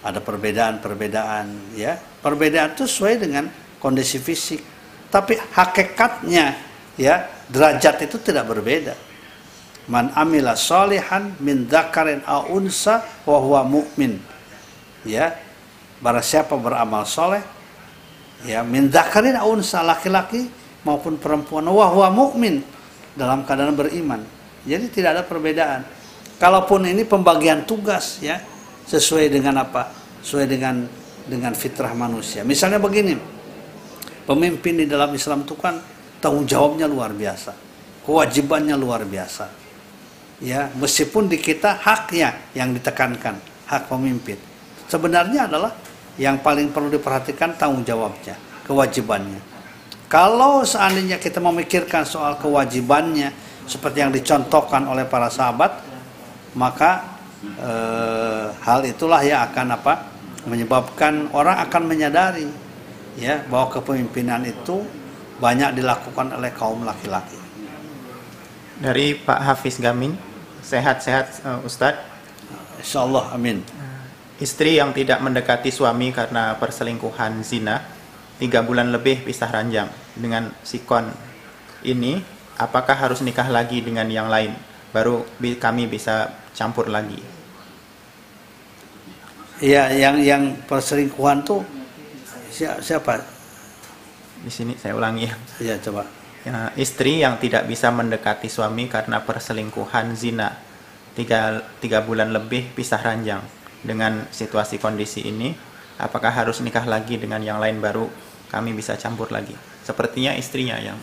[0.00, 3.44] ada perbedaan-perbedaan ya perbedaan itu sesuai dengan
[3.84, 4.64] kondisi fisik
[5.12, 6.56] tapi hakikatnya
[6.96, 8.96] ya derajat itu tidak berbeda
[9.92, 14.16] man amila solihan min dzakarin au unsa wa huwa mu'min
[15.04, 15.44] ya
[16.04, 17.40] Barang siapa beramal soleh,
[18.44, 20.44] ya min dzakarin unsa laki-laki
[20.84, 22.60] maupun perempuan wah wah mukmin
[23.16, 24.20] dalam keadaan beriman.
[24.68, 25.80] Jadi tidak ada perbedaan.
[26.36, 28.36] Kalaupun ini pembagian tugas ya
[28.84, 29.88] sesuai dengan apa?
[30.20, 30.84] Sesuai dengan
[31.24, 32.44] dengan fitrah manusia.
[32.44, 33.16] Misalnya begini,
[34.24, 35.80] pemimpin di dalam Islam itu kan
[36.20, 37.52] tanggung jawabnya luar biasa,
[38.04, 39.46] kewajibannya luar biasa.
[40.42, 43.38] Ya, meskipun di kita haknya yang ditekankan,
[43.70, 44.36] hak pemimpin.
[44.90, 45.72] Sebenarnya adalah
[46.20, 48.36] yang paling perlu diperhatikan tanggung jawabnya,
[48.66, 49.40] kewajibannya.
[50.10, 53.32] Kalau seandainya kita memikirkan soal kewajibannya
[53.64, 55.80] seperti yang dicontohkan oleh para sahabat,
[56.54, 57.72] maka e,
[58.62, 59.94] hal itulah yang akan apa?
[60.44, 62.44] menyebabkan orang akan menyadari
[63.18, 64.82] ya bahwa kepemimpinan itu
[65.38, 67.38] banyak dilakukan oleh kaum laki-laki.
[68.78, 70.14] Dari Pak Hafiz Gamin,
[70.62, 72.02] sehat-sehat uh, Ustadz.
[72.82, 73.62] Insya Allah, amin.
[74.34, 77.80] Istri yang tidak mendekati suami karena perselingkuhan zina,
[78.36, 79.88] tiga bulan lebih pisah ranjang
[80.18, 81.06] dengan sikon
[81.86, 82.18] ini,
[82.58, 84.52] apakah harus nikah lagi dengan yang lain?
[84.90, 87.18] Baru kami bisa campur lagi.
[89.62, 91.62] Iya, yang yang perselingkuhan tuh
[92.54, 93.18] siapa?
[94.44, 95.26] Di sini saya ulangi.
[95.58, 96.06] Iya, coba.
[96.44, 100.60] Ya, istri yang tidak bisa mendekati suami karena perselingkuhan zina,
[101.16, 103.40] tiga, tiga bulan lebih pisah ranjang.
[103.84, 105.52] Dengan situasi kondisi ini
[106.00, 108.08] apakah harus nikah lagi dengan yang lain baru?
[108.48, 109.52] Kami bisa campur lagi.
[109.82, 110.96] Sepertinya istrinya yang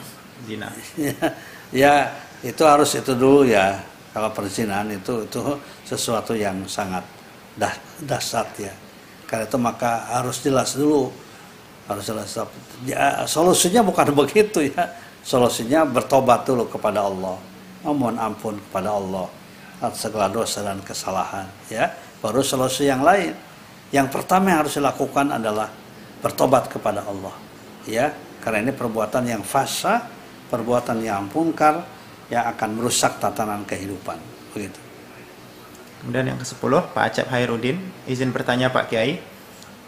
[0.47, 0.71] zina.
[1.71, 2.11] Ya,
[2.43, 3.79] itu harus itu dulu ya.
[4.11, 5.39] Kalau perzinahan itu itu
[5.87, 6.99] sesuatu yang sangat
[7.55, 7.71] dah,
[8.03, 8.75] dasar ya.
[9.23, 11.07] Karena itu maka harus jelas dulu
[11.91, 12.31] harus jelas
[12.87, 14.89] ya, solusinya bukan begitu ya
[15.21, 17.37] solusinya bertobat dulu kepada Allah
[17.83, 19.27] memohon ampun kepada Allah
[19.81, 21.89] atas segala dosa dan kesalahan ya
[22.21, 23.33] baru solusi yang lain.
[23.91, 25.67] Yang pertama yang harus dilakukan adalah
[26.23, 27.35] bertobat kepada Allah.
[27.83, 30.05] Ya, karena ini perbuatan yang fasa,
[30.47, 31.83] perbuatan yang pungkar
[32.31, 34.15] yang akan merusak tatanan kehidupan.
[34.55, 34.79] Begitu.
[35.99, 37.77] Kemudian yang ke-10, Pak Acep Hairudin,
[38.07, 39.19] izin bertanya Pak Kiai,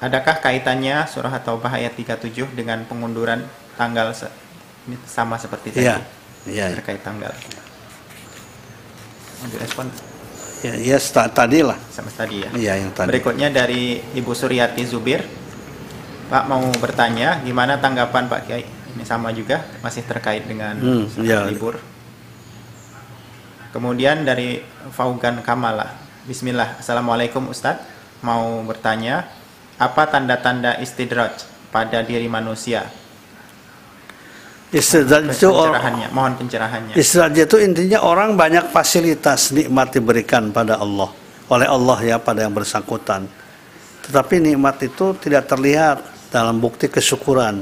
[0.03, 3.47] adakah kaitannya surah At-Taubah ayat 37 dengan pengunduran
[3.79, 4.11] tanggal
[4.83, 5.87] ini sama seperti tadi?
[5.87, 5.97] Iya.
[6.43, 6.65] Iya.
[6.75, 7.31] Terkait tanggal.
[9.39, 9.87] Mau direspon?
[10.63, 10.97] Ya, ya
[11.31, 11.75] tadi lah.
[11.91, 12.49] sama tadi ya.
[12.55, 13.11] Iya, yang tadi.
[13.11, 15.23] Berikutnya dari Ibu Suryati Zubir.
[16.31, 18.63] Pak mau bertanya, gimana tanggapan Pak Kiai?
[18.95, 21.47] Ini sama juga, masih terkait dengan Hmm, iya.
[21.51, 21.79] libur.
[23.75, 24.63] Kemudian dari
[24.93, 25.97] Faugan Kamala.
[26.23, 26.79] Bismillah.
[26.79, 27.83] Assalamualaikum Ustadz.
[28.23, 29.27] Mau bertanya,
[29.83, 32.87] apa tanda-tanda istidraj pada diri manusia?
[34.73, 36.93] Istidraj itu Pencerahannya, mohon pencerahannya.
[36.97, 41.13] Istidraj itu intinya orang banyak fasilitas nikmat diberikan pada Allah
[41.51, 43.27] oleh Allah ya pada yang bersangkutan.
[44.03, 46.01] Tetapi nikmat itu tidak terlihat
[46.33, 47.61] dalam bukti kesyukuran.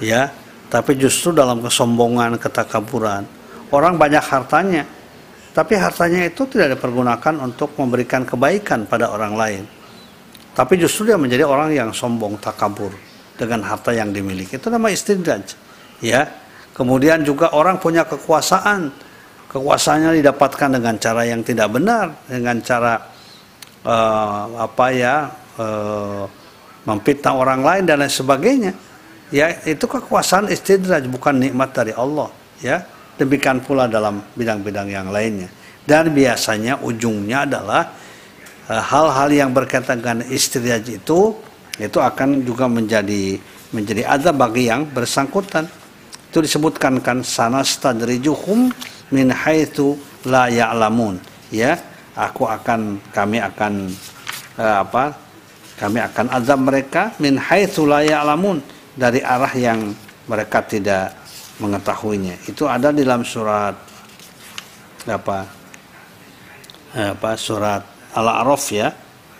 [0.00, 0.32] Ya,
[0.72, 3.28] tapi justru dalam kesombongan, ketakaburan.
[3.68, 4.88] Orang banyak hartanya,
[5.52, 9.62] tapi hartanya itu tidak dipergunakan untuk memberikan kebaikan pada orang lain.
[10.52, 12.92] Tapi justru dia menjadi orang yang sombong, takabur
[13.40, 14.60] dengan harta yang dimiliki.
[14.60, 15.56] Itu nama istidraj.
[16.04, 16.28] Ya.
[16.72, 18.92] Kemudian juga orang punya kekuasaan.
[19.48, 23.00] Kekuasaannya didapatkan dengan cara yang tidak benar, dengan cara
[23.84, 25.14] eh, apa ya?
[25.60, 26.24] eh,
[26.82, 28.72] memfitnah orang lain dan lain sebagainya.
[29.32, 32.28] Ya, itu kekuasaan istidraj bukan nikmat dari Allah,
[32.60, 32.84] ya.
[33.16, 35.48] Demikian pula dalam bidang-bidang yang lainnya.
[35.82, 37.96] Dan biasanya ujungnya adalah
[38.70, 41.34] hal-hal yang berkaitan dengan istidraj itu
[41.80, 43.40] itu akan juga menjadi
[43.72, 45.66] menjadi azab bagi yang bersangkutan.
[46.28, 48.72] Itu disebutkan kan sanastadrijuhum
[49.12, 49.96] min haitsu
[50.28, 51.18] la ya'lamun.
[51.52, 51.80] Ya,
[52.16, 53.92] aku akan kami akan
[54.60, 55.16] eh, apa?
[55.80, 58.60] Kami akan azab mereka min haitsu la ya'lamun
[58.96, 59.92] dari arah yang
[60.28, 61.16] mereka tidak
[61.60, 62.36] mengetahuinya.
[62.48, 63.76] Itu ada di dalam surat
[65.08, 65.38] apa?
[66.92, 68.92] Eh, apa surat Al-A'raf ya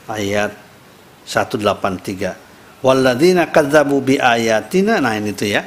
[0.08, 0.56] ayat
[1.24, 5.62] 183 walladzina kadzabu bi ayatina nah ini tuh ya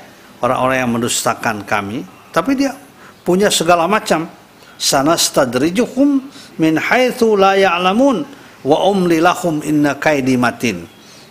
[0.45, 2.06] orang-orang yang mendustakan kami.
[2.30, 2.77] Tapi dia
[3.26, 4.27] punya segala macam.
[4.76, 6.27] Sanastadrijuhum
[6.60, 8.27] min haitsu la ya'lamun
[8.68, 10.84] wa umli lahum inna kaidi matin.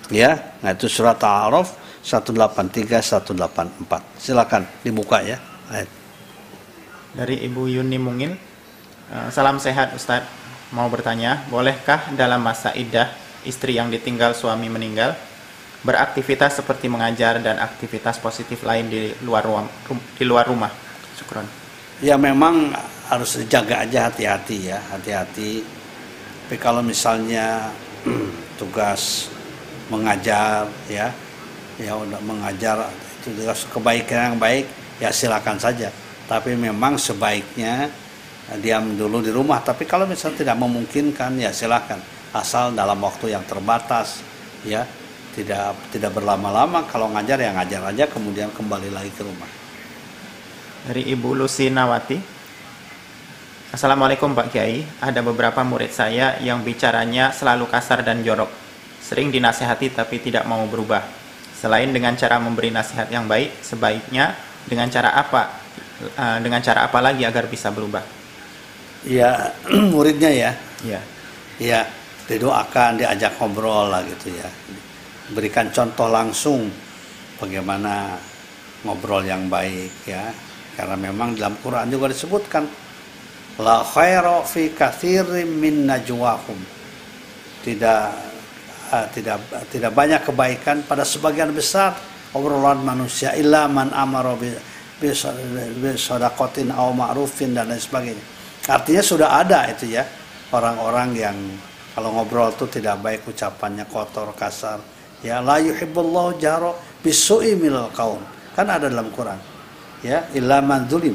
[0.09, 3.37] Ya nah itu surat Al-A'raf 183 184
[4.17, 5.37] silakan dibuka ya
[5.69, 5.91] ayat.
[7.15, 8.33] Dari Ibu Yuni Mungil.
[9.13, 10.44] Eh, Salam sehat Ustadz.
[10.75, 13.07] Mau bertanya, bolehkah dalam masa iddah
[13.47, 15.15] istri yang ditinggal suami meninggal
[15.87, 19.69] beraktivitas seperti mengajar dan aktivitas positif lain di luar ruang
[20.19, 20.73] di luar rumah?
[21.15, 21.47] Syukron.
[22.03, 22.75] ya memang
[23.07, 25.63] harus dijaga aja hati-hati ya hati-hati
[26.45, 27.71] tapi kalau misalnya
[28.61, 29.31] tugas
[29.87, 31.15] mengajar ya
[31.79, 32.91] ya udah mengajar
[33.23, 34.67] itu tugas kebaikan yang baik
[34.99, 35.95] ya silakan saja
[36.27, 37.93] tapi memang sebaiknya
[38.61, 41.99] diam dulu di rumah tapi kalau misalnya tidak memungkinkan ya silakan
[42.35, 44.21] asal dalam waktu yang terbatas
[44.67, 44.83] ya
[45.35, 49.51] tidak tidak berlama-lama kalau ngajar ya ngajar aja kemudian kembali lagi ke rumah
[50.85, 52.21] Dari Ibu Lucy Nawati.
[53.73, 54.85] Assalamualaikum Pak Kiai.
[55.01, 58.53] Ada beberapa murid saya yang bicaranya selalu kasar dan jorok.
[59.01, 61.01] Sering dinasehati tapi tidak mau berubah.
[61.57, 64.37] Selain dengan cara memberi nasihat yang baik, sebaiknya
[64.69, 65.57] dengan cara apa?
[66.05, 68.05] Eh, dengan cara apa lagi agar bisa berubah?
[69.09, 69.53] Ya
[69.93, 70.53] muridnya ya.
[70.85, 71.01] Ya.
[71.61, 71.81] ya
[72.25, 74.49] didoakan diajak ngobrol lah gitu ya.
[75.33, 76.69] Berikan contoh langsung
[77.41, 78.17] bagaimana
[78.85, 80.33] ngobrol yang baik ya.
[80.75, 82.67] Karena memang dalam Quran juga disebutkan
[83.63, 86.59] la khaira fi katsirin min najwahum.
[87.65, 88.03] Tidak
[88.93, 89.41] ah, tidak
[89.73, 91.97] tidak banyak kebaikan pada sebagian besar
[92.37, 94.53] obrolan manusia illa man amara bi
[95.01, 95.09] bi
[95.81, 95.91] bi
[96.69, 98.34] ma'rufin dan lain sebagainya
[98.65, 100.05] artinya sudah ada itu ya
[100.55, 101.37] orang-orang yang
[101.95, 104.83] kalau ngobrol tuh tidak baik ucapannya kotor kasar.
[105.23, 108.19] Ya la yuhibbullahu jahra bisu'i minal qaum
[108.53, 109.39] kan ada dalam Quran.
[110.03, 111.15] Ya illa man zulim.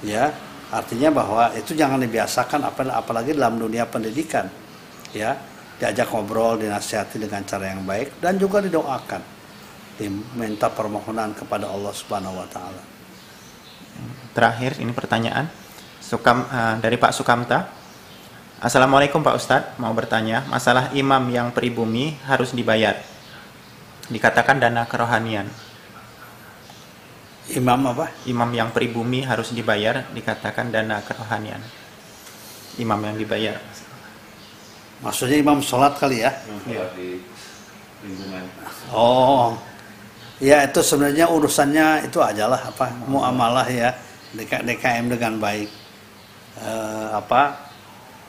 [0.00, 0.32] Ya
[0.72, 4.48] artinya bahwa itu jangan dibiasakan apal- apalagi dalam dunia pendidikan.
[5.12, 5.36] Ya
[5.76, 9.22] diajak ngobrol dinasihati dengan cara yang baik dan juga didoakan.
[10.00, 12.82] Diminta permohonan kepada Allah Subhanahu wa taala.
[14.32, 15.59] Terakhir ini pertanyaan
[16.10, 17.70] Sukam eh, dari Pak Sukamta.
[18.58, 22.98] Assalamualaikum Pak Ustadz, mau bertanya masalah imam yang pribumi harus dibayar.
[24.10, 25.46] Dikatakan dana kerohanian.
[27.50, 31.62] imam apa Imam yang pribumi harus dibayar dikatakan dana kerohanian.
[32.78, 33.58] Imam yang dibayar.
[35.00, 36.28] maksudnya imam sholat kali ya
[36.68, 36.92] Iya.
[36.92, 37.24] di
[38.04, 38.44] lingkungan
[38.92, 39.56] Oh,
[40.36, 43.96] ya itu sebenarnya urusannya itu ajalah apa muamalah ya
[44.36, 45.79] DK, DKM dengan baik.
[46.60, 47.56] Eh, apa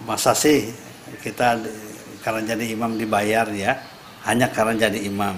[0.08, 0.72] masa sih
[1.20, 1.60] kita
[2.24, 3.76] karena jadi imam dibayar ya?
[4.24, 5.36] Hanya karena jadi imam.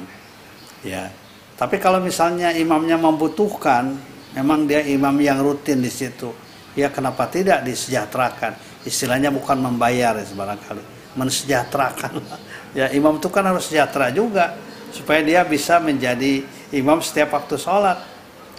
[0.85, 1.09] Ya.
[1.57, 3.97] Tapi kalau misalnya imamnya membutuhkan,
[4.37, 6.29] memang dia imam yang rutin di situ,
[6.77, 8.53] ya kenapa tidak disejahterakan?
[8.85, 10.83] Istilahnya bukan membayar ya barangkali
[11.17, 12.13] mensejahterakan.
[12.73, 14.57] Ya imam itu kan harus sejahtera juga
[14.89, 16.41] supaya dia bisa menjadi
[16.73, 18.01] imam setiap waktu sholat.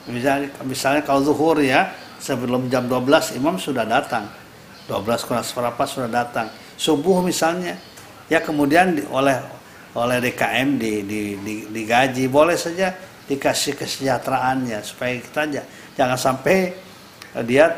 [0.06, 1.90] Misalnya, misalnya kalau zuhur ya
[2.25, 4.25] sebelum jam 12 imam sudah datang.
[4.89, 6.49] 12 kurang seberapa sudah datang.
[6.81, 7.77] Subuh misalnya.
[8.33, 9.37] Ya kemudian di- oleh
[9.93, 12.25] oleh DKM di, di, di, digaji.
[12.33, 12.97] Boleh saja
[13.29, 15.63] dikasih kesejahteraannya supaya kita aja
[15.97, 16.73] jangan sampai
[17.37, 17.69] eh, dia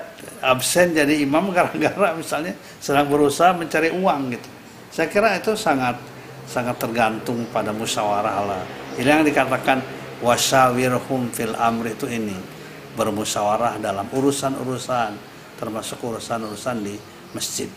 [0.43, 4.49] absen jadi imam gara-gara misalnya sedang berusaha mencari uang gitu.
[4.95, 5.99] Saya kira itu sangat
[6.47, 8.63] sangat tergantung pada musyawarah lah
[8.97, 9.83] ini yang dikatakan
[10.23, 12.56] wasawirhum fil amri itu ini
[12.97, 16.97] bermusyawarah dalam urusan-urusan termasuk urusan-urusan di
[17.33, 17.69] masjid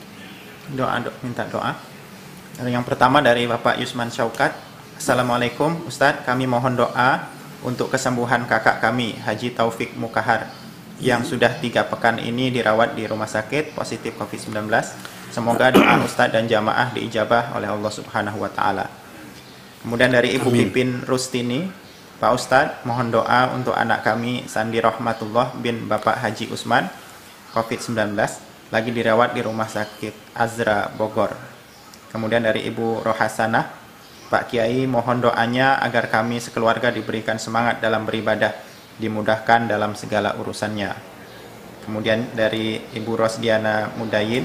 [0.69, 1.73] Doa, do- minta doa.
[2.61, 4.53] Yang pertama dari Bapak Yusman Syaukat.
[5.01, 7.25] Assalamualaikum Ustadz, kami mohon doa
[7.65, 10.51] untuk kesembuhan kakak kami, Haji Taufik Mukahar,
[11.01, 14.69] yang sudah tiga pekan ini dirawat di rumah sakit positif COVID-19.
[15.33, 18.85] Semoga doa Ustadz dan jamaah diijabah oleh Allah Subhanahu wa Ta'ala.
[19.81, 20.69] Kemudian dari Ibu Amin.
[20.69, 21.65] Pipin Rustini,
[22.19, 26.91] Pak Ustadz, mohon doa untuk anak kami Sandi Rahmatullah bin Bapak Haji Usman,
[27.55, 28.11] COVID-19,
[28.75, 31.31] lagi dirawat di Rumah Sakit Azra Bogor.
[32.11, 33.71] Kemudian dari Ibu Rohasanah,
[34.27, 38.51] Pak Kiai mohon doanya agar kami sekeluarga diberikan semangat dalam beribadah,
[38.99, 40.91] dimudahkan dalam segala urusannya.
[41.87, 44.43] Kemudian dari Ibu Rosdiana Mudayin,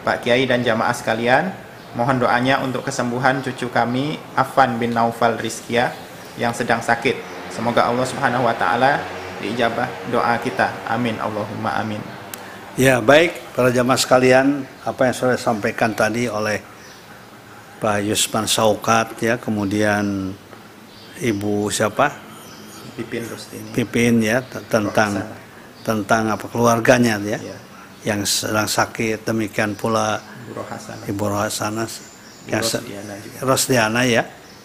[0.00, 1.52] Pak Kiai dan jamaah sekalian,
[1.92, 5.92] mohon doanya untuk kesembuhan cucu kami Afan bin Naufal Rizkia
[6.36, 7.16] yang sedang sakit.
[7.52, 9.00] Semoga Allah Subhanahu wa taala
[9.38, 10.72] diijabah doa kita.
[10.88, 12.00] Amin Allahumma amin.
[12.72, 16.56] Ya baik para jamaah sekalian apa yang sudah disampaikan tadi oleh
[17.76, 20.32] Pak Yusman Saukat ya kemudian
[21.20, 22.08] Ibu siapa
[22.96, 23.68] Pipin Rustini.
[23.76, 25.36] Pipin ya tentang Rohasana.
[25.84, 27.56] tentang apa keluarganya ya Ya.
[28.08, 30.16] yang sedang sakit demikian pula
[30.48, 31.04] Bu Rohasana.
[31.04, 31.84] Ibu Rohasana
[32.48, 33.36] yang Rosdiana juga.
[33.44, 34.22] Rosdiana ya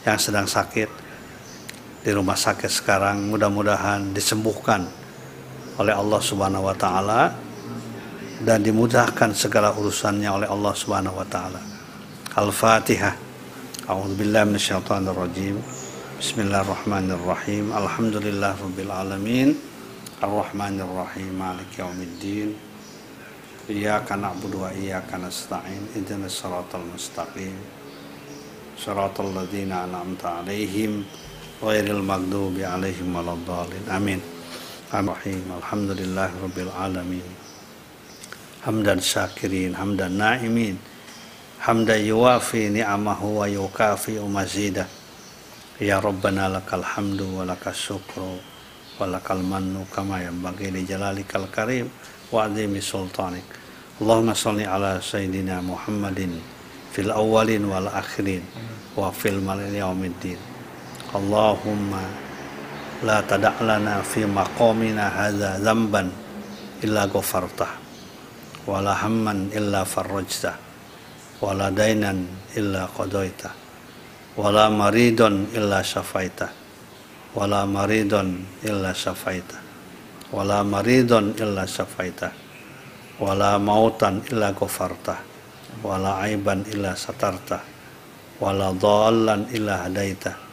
[0.08, 0.88] yang sedang sakit
[2.08, 4.88] di rumah sakit sekarang mudah-mudahan disembuhkan
[5.76, 7.36] oleh Allah Subhanahu wa taala
[8.48, 11.60] dan dimudahkan segala urusannya oleh Allah Subhanahu wa taala.
[12.32, 13.12] Al-Fatihah.
[13.92, 15.60] A'udzubillahi minasyaitonir rajim.
[16.16, 17.76] Bismillahirrahmanirrahim.
[17.76, 19.60] Alhamdulillah rabbil alamin.
[20.24, 21.36] Arrahmanir rahim.
[21.36, 22.56] Maliki yaumiddin.
[23.68, 25.92] Iyyaka na'budu wa iyyaka nasta'in.
[25.92, 27.52] Ihdinas siratal mustaqim.
[28.80, 31.27] Siratal ladzina an'amta 'alaihim
[31.62, 33.84] ghairil maghdubi 'alaihim waladdallin.
[33.90, 34.22] Amin.
[34.94, 35.44] Ar-Rahim.
[35.52, 37.28] Alhamdulillah rabbil alamin.
[38.64, 40.78] Hamdan syakirin, hamdan na'imin.
[41.60, 44.88] Hamdan yuwafi ni'amahu wa yukafi mazidah.
[45.82, 48.42] Ya Rabbana lakal hamdu wa lakas syukru
[48.98, 51.86] wa lakal mannu kama yanbaghi li jalalikal karim
[52.34, 53.46] wa azimi sultanik.
[54.02, 56.38] Allahumma salli ala sayyidina Muhammadin
[56.94, 58.42] fil awwalin wal akhirin
[58.98, 60.57] wa fil malil yaumiddin.
[61.16, 62.04] Allahumma
[63.08, 66.12] la tada' lana fi maqamina hadza dzamban
[66.84, 67.72] illa ghafartah
[68.68, 70.56] wa la hamman illa farajtah
[71.40, 72.28] wa la dainan
[72.58, 73.54] illa qadaitah
[74.36, 76.52] wala maridon illa syafaita
[77.34, 79.58] wala maridon illa syafaita
[80.34, 82.30] wala maridon illa syafaita
[83.18, 85.18] wala mautan illa ghafarta
[85.82, 87.64] wala aiban illa satarta
[88.38, 88.70] wala
[89.54, 90.47] illa hadaita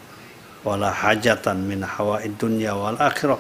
[0.65, 3.39] wala hajatan min hawaid dunya wal akhirah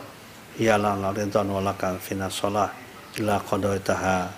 [0.60, 2.70] ya la ridwan walaka fina salah
[3.18, 4.28] illa qadaitaha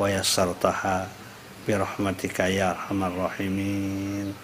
[0.00, 1.06] wa yassartaha
[1.68, 4.34] bi rahmatika ya arhamar rahimin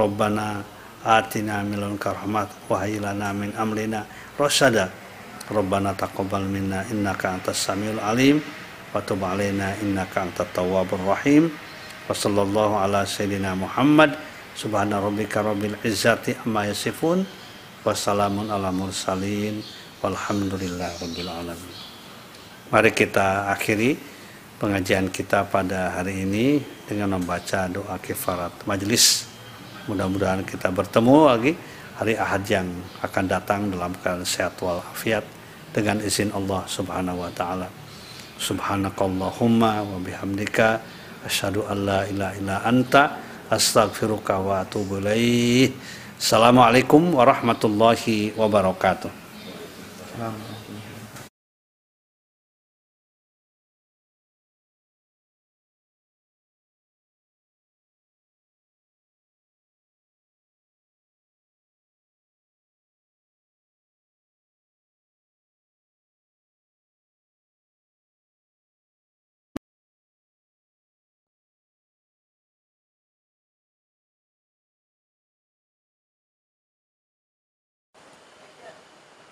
[0.00, 0.64] Rabbana
[1.04, 4.06] atina min ladunka rahmat wa hayyi lana min amrina
[4.40, 4.88] rasyada.
[5.50, 8.38] Rabbana taqabbal minna innaka antas samiul alim
[8.94, 11.50] wa tub alaina innaka antat tawwabur rahim.
[12.08, 14.14] Wa sallallahu ala sayyidina Muhammad
[14.60, 17.24] subhana rabbika rabbil izzati amma yasifun
[17.80, 19.64] wa salamun ala mursalin
[20.04, 21.76] walhamdulillah rabbil alamin.
[22.68, 23.96] Mari kita akhiri
[24.60, 29.24] pengajian kita pada hari ini dengan membaca doa kifarat majelis.
[29.88, 31.52] Mudah-mudahan kita bertemu lagi
[31.96, 32.68] hari Ahad yang
[33.00, 35.24] akan datang dalam keadaan sehat walafiat
[35.72, 37.68] dengan izin Allah Subhanahu wa taala.
[38.36, 40.84] Subhanakallahumma wa bihamdika
[41.24, 45.74] asyhadu an la ilaha illa anta astaghfiruka wa atubu ilaih.
[46.14, 49.10] Assalamualaikum warahmatullahi wabarakatuh.
[50.14, 50.49] Selamat.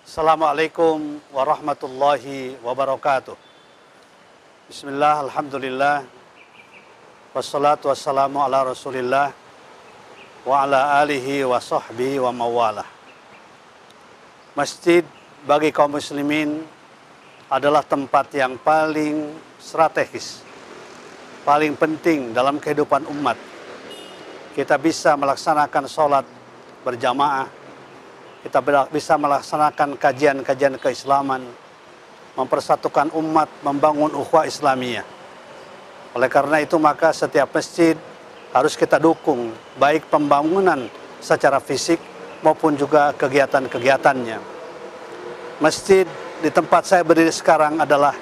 [0.09, 3.37] Assalamualaikum warahmatullahi wabarakatuh.
[4.65, 6.01] Bismillah, Alhamdulillah.
[7.29, 9.29] Wassalatu wassalamu ala rasulillah
[10.49, 12.89] wa ala alihi wa sahbihi wa mawalah.
[14.57, 15.05] Masjid
[15.45, 16.65] bagi kaum muslimin
[17.45, 19.29] adalah tempat yang paling
[19.61, 20.41] strategis,
[21.45, 23.37] paling penting dalam kehidupan umat.
[24.57, 26.25] Kita bisa melaksanakan sholat
[26.81, 27.58] berjamaah,
[28.39, 31.43] kita bisa melaksanakan kajian-kajian keislaman,
[32.39, 35.03] mempersatukan umat, membangun ukhuwah Islamiyah.
[36.15, 37.99] Oleh karena itu maka setiap masjid
[38.55, 40.87] harus kita dukung baik pembangunan
[41.19, 41.99] secara fisik
[42.39, 44.39] maupun juga kegiatan-kegiatannya.
[45.59, 46.07] Masjid
[46.39, 48.15] di tempat saya berdiri sekarang adalah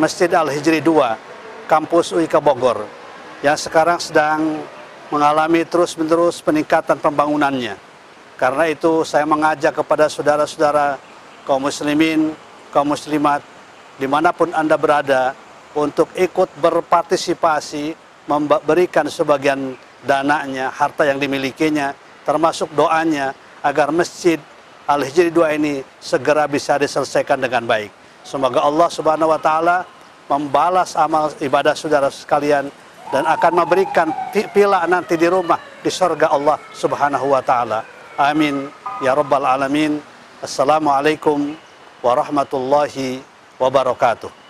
[0.00, 1.04] Masjid Al-Hijri II,
[1.68, 2.88] kampus UIK Bogor,
[3.44, 4.64] yang sekarang sedang
[5.12, 7.87] mengalami terus-menerus peningkatan pembangunannya
[8.38, 10.94] karena itu saya mengajak kepada saudara-saudara
[11.42, 12.30] kaum muslimin,
[12.70, 13.42] kaum muslimat,
[13.98, 15.34] di mana pun Anda berada,
[15.74, 17.98] untuk ikut berpartisipasi,
[18.30, 19.74] memberikan sebagian
[20.06, 21.92] dananya, harta yang dimilikinya,
[22.22, 23.34] termasuk doanya,
[23.66, 24.38] agar masjid
[24.86, 27.90] Al-Hijri 2 ini segera bisa diselesaikan dengan baik.
[28.22, 29.82] Semoga Allah Subhanahu wa taala
[30.30, 32.70] membalas amal ibadah saudara sekalian
[33.10, 37.97] dan akan memberikan pila nanti di rumah di surga Allah Subhanahu wa taala.
[38.18, 38.66] Amin
[38.98, 40.02] ya rabbal alamin.
[40.42, 41.54] Assalamualaikum
[42.02, 43.22] warahmatullahi
[43.62, 44.47] wabarakatuh.